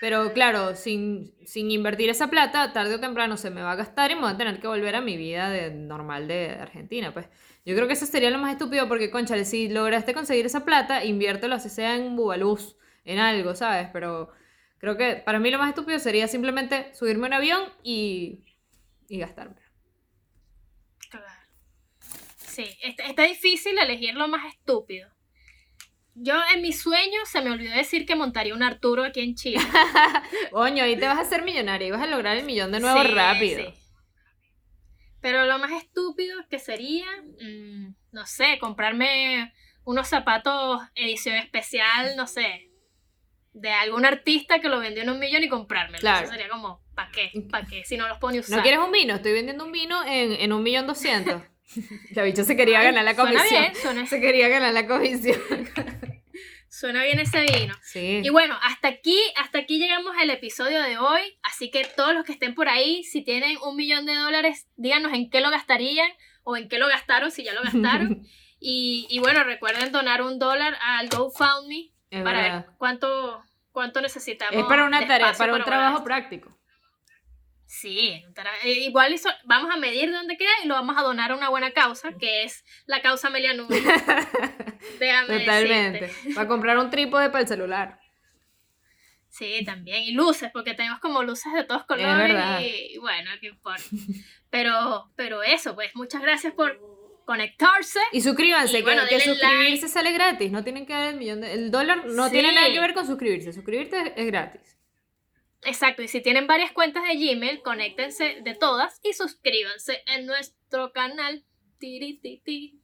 pero 0.00 0.32
claro, 0.32 0.76
sin, 0.76 1.34
sin 1.44 1.70
invertir 1.70 2.08
esa 2.08 2.28
plata, 2.28 2.72
tarde 2.72 2.94
o 2.94 3.00
temprano 3.00 3.36
se 3.36 3.50
me 3.50 3.62
va 3.62 3.72
a 3.72 3.76
gastar 3.76 4.10
y 4.10 4.14
me 4.14 4.20
voy 4.22 4.30
a 4.32 4.36
tener 4.36 4.60
que 4.60 4.68
volver 4.68 4.94
a 4.94 5.00
mi 5.00 5.16
vida 5.16 5.50
de, 5.50 5.70
normal 5.70 6.28
de 6.28 6.50
Argentina, 6.50 7.12
pues. 7.12 7.26
Yo 7.64 7.74
creo 7.74 7.86
que 7.86 7.94
eso 7.94 8.06
sería 8.06 8.30
lo 8.30 8.38
más 8.38 8.52
estúpido 8.52 8.88
porque, 8.88 9.10
conchale, 9.10 9.44
si 9.44 9.68
lograste 9.68 10.14
conseguir 10.14 10.46
esa 10.46 10.64
plata, 10.64 11.04
inviértelo 11.04 11.54
así 11.54 11.68
sea 11.68 11.96
en 11.96 12.16
Bubaluz, 12.16 12.76
en 13.04 13.18
algo, 13.18 13.54
¿sabes? 13.54 13.88
Pero 13.92 14.30
creo 14.78 14.96
que 14.96 15.16
para 15.16 15.38
mí 15.38 15.50
lo 15.50 15.58
más 15.58 15.70
estúpido 15.70 15.98
sería 15.98 16.28
simplemente 16.28 16.94
subirme 16.94 17.26
a 17.26 17.28
un 17.28 17.34
avión 17.34 17.60
y, 17.82 18.44
y 19.08 19.18
gastármelo. 19.18 19.60
Claro. 21.10 21.26
Sí, 22.36 22.66
está, 22.82 23.04
está 23.04 23.24
difícil 23.24 23.76
elegir 23.78 24.14
lo 24.14 24.28
más 24.28 24.46
estúpido. 24.46 25.10
Yo 26.20 26.34
en 26.54 26.62
mis 26.62 26.80
sueños 26.82 27.28
se 27.28 27.40
me 27.42 27.50
olvidó 27.50 27.74
decir 27.74 28.04
que 28.06 28.16
montaría 28.16 28.54
un 28.54 28.62
Arturo 28.62 29.04
aquí 29.04 29.20
en 29.20 29.34
Chile. 29.34 29.60
Coño, 30.50 30.82
ahí 30.84 30.96
te 30.96 31.06
vas 31.06 31.18
a 31.18 31.22
hacer 31.22 31.42
millonario 31.42 31.88
y 31.88 31.90
vas 31.92 32.02
a 32.02 32.06
lograr 32.06 32.36
el 32.36 32.44
millón 32.44 32.72
de 32.72 32.80
nuevo 32.80 33.00
Sí, 33.02 33.08
rápido. 33.08 33.60
sí. 33.70 33.74
Pero 35.20 35.44
lo 35.46 35.58
más 35.58 35.72
estúpido 35.72 36.38
que 36.48 36.58
sería, 36.58 37.06
mm, 37.40 37.94
no 38.12 38.26
sé, 38.26 38.58
comprarme 38.60 39.52
unos 39.84 40.08
zapatos 40.08 40.80
edición 40.94 41.36
especial, 41.36 42.14
no 42.16 42.26
sé, 42.26 42.70
de 43.52 43.70
algún 43.70 44.04
artista 44.04 44.60
que 44.60 44.68
lo 44.68 44.78
vendió 44.78 45.02
en 45.02 45.10
un 45.10 45.18
millón 45.18 45.42
y 45.42 45.48
comprármelo. 45.48 46.00
Claro. 46.00 46.24
Eso 46.24 46.32
sería 46.32 46.48
como, 46.48 46.82
¿para 46.94 47.10
qué? 47.10 47.30
¿Para 47.50 47.66
qué? 47.66 47.84
Si 47.84 47.96
no 47.96 48.06
los 48.08 48.18
ni 48.32 48.38
usar. 48.40 48.56
¿No 48.58 48.62
quieres 48.62 48.80
un 48.80 48.92
vino? 48.92 49.14
Estoy 49.14 49.32
vendiendo 49.32 49.64
un 49.64 49.72
vino 49.72 50.04
en, 50.04 50.32
en 50.32 50.52
un 50.52 50.62
millón 50.62 50.86
doscientos. 50.86 51.42
La 52.12 52.22
bicha 52.22 52.44
se 52.44 52.56
quería 52.56 52.82
ganar 52.82 53.04
la 53.04 53.14
Suena 53.14 53.30
comisión. 53.38 53.60
bien, 53.62 53.74
suena, 53.74 54.06
Se 54.06 54.20
quería 54.20 54.48
ganar 54.48 54.72
la 54.72 54.86
comisión. 54.86 55.38
suena 56.70 57.02
bien 57.04 57.18
ese 57.20 57.42
vino. 57.42 57.74
Sí. 57.82 58.20
Y 58.22 58.28
bueno, 58.30 58.56
hasta 58.62 58.88
aquí, 58.88 59.18
hasta 59.36 59.58
aquí 59.58 59.78
llegamos 59.78 60.14
al 60.18 60.30
episodio 60.30 60.82
de 60.82 60.98
hoy. 60.98 61.38
Así 61.42 61.70
que 61.70 61.84
todos 61.96 62.14
los 62.14 62.24
que 62.24 62.32
estén 62.32 62.54
por 62.54 62.68
ahí, 62.68 63.04
si 63.04 63.22
tienen 63.22 63.56
un 63.62 63.76
millón 63.76 64.06
de 64.06 64.14
dólares, 64.14 64.66
díganos 64.76 65.12
en 65.12 65.30
qué 65.30 65.40
lo 65.40 65.50
gastarían 65.50 66.10
o 66.42 66.56
en 66.56 66.68
qué 66.68 66.78
lo 66.78 66.88
gastaron, 66.88 67.30
si 67.30 67.44
ya 67.44 67.52
lo 67.54 67.62
gastaron. 67.62 68.22
y, 68.60 69.06
y 69.10 69.18
bueno, 69.20 69.44
recuerden 69.44 69.92
donar 69.92 70.22
un 70.22 70.38
dólar 70.38 70.76
al 70.80 71.08
GoFundMe 71.08 71.92
Es 72.10 72.22
para 72.22 72.42
verdad. 72.42 72.66
ver 72.66 72.76
cuánto, 72.78 73.42
cuánto 73.72 74.00
necesitamos. 74.00 74.54
Es 74.60 74.64
para 74.66 74.84
una 74.84 75.06
tarea, 75.06 75.32
para 75.34 75.54
un 75.54 75.62
trabajo 75.64 76.02
práctico. 76.04 76.57
Sí, 77.70 78.24
eh, 78.64 78.72
igual 78.80 79.12
eso, 79.12 79.28
vamos 79.44 79.70
a 79.72 79.76
medir 79.76 80.06
de 80.10 80.16
dónde 80.16 80.38
queda 80.38 80.48
y 80.64 80.68
lo 80.68 80.74
vamos 80.74 80.96
a 80.96 81.02
donar 81.02 81.32
a 81.32 81.36
una 81.36 81.50
buena 81.50 81.72
causa, 81.72 82.12
que 82.18 82.42
es 82.44 82.64
la 82.86 83.02
causa 83.02 83.28
Amelia 83.28 83.52
Nubes. 83.52 83.82
Déjame 84.98 85.40
Totalmente. 85.40 86.00
decirte. 86.06 86.34
Para 86.34 86.48
comprar 86.48 86.78
un 86.78 86.88
trípode 86.90 87.28
para 87.28 87.42
el 87.42 87.48
celular. 87.48 88.00
Sí, 89.28 89.62
también. 89.66 90.02
Y 90.02 90.12
luces, 90.12 90.50
porque 90.52 90.72
tenemos 90.72 90.98
como 91.00 91.22
luces 91.22 91.52
de 91.52 91.64
todos 91.64 91.84
colores. 91.84 92.16
verdad. 92.16 92.60
Y, 92.60 92.94
y 92.94 92.98
bueno, 92.98 93.30
qué 93.40 93.48
importa. 93.48 93.82
Pero, 94.48 95.12
pero 95.14 95.42
eso, 95.42 95.74
pues 95.74 95.94
muchas 95.94 96.22
gracias 96.22 96.54
por 96.54 96.80
conectarse. 97.26 98.00
Y 98.12 98.22
suscríbanse, 98.22 98.78
Y 98.78 98.82
bueno, 98.82 99.02
que, 99.06 99.20
suscribirse 99.20 99.82
like. 99.82 99.88
sale 99.88 100.12
gratis. 100.12 100.50
No 100.50 100.64
tienen 100.64 100.86
que 100.86 100.94
dar 100.94 101.08
el 101.10 101.16
millón 101.18 101.42
de... 101.42 101.52
El 101.52 101.70
dólar 101.70 102.06
no 102.06 102.26
Sí. 102.28 102.32
tiene 102.32 102.52
nada 102.54 102.72
que 102.72 102.80
ver 102.80 102.94
con 102.94 103.06
suscribirse. 103.06 103.52
Suscribirte 103.52 104.14
es 104.16 104.26
gratis. 104.26 104.77
Exacto, 105.62 106.02
y 106.02 106.08
si 106.08 106.20
tienen 106.20 106.46
varias 106.46 106.72
cuentas 106.72 107.02
de 107.04 107.16
Gmail, 107.16 107.62
conéctense 107.62 108.38
de 108.42 108.54
todas 108.54 109.00
y 109.02 109.12
suscríbanse 109.12 110.02
en 110.06 110.26
nuestro 110.26 110.92
canal. 110.92 111.44
Tiri, 111.78 112.18
ti, 112.20 112.40
ti. 112.44 112.80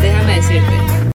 Déjame 0.00 0.34
decirte, 0.36 0.79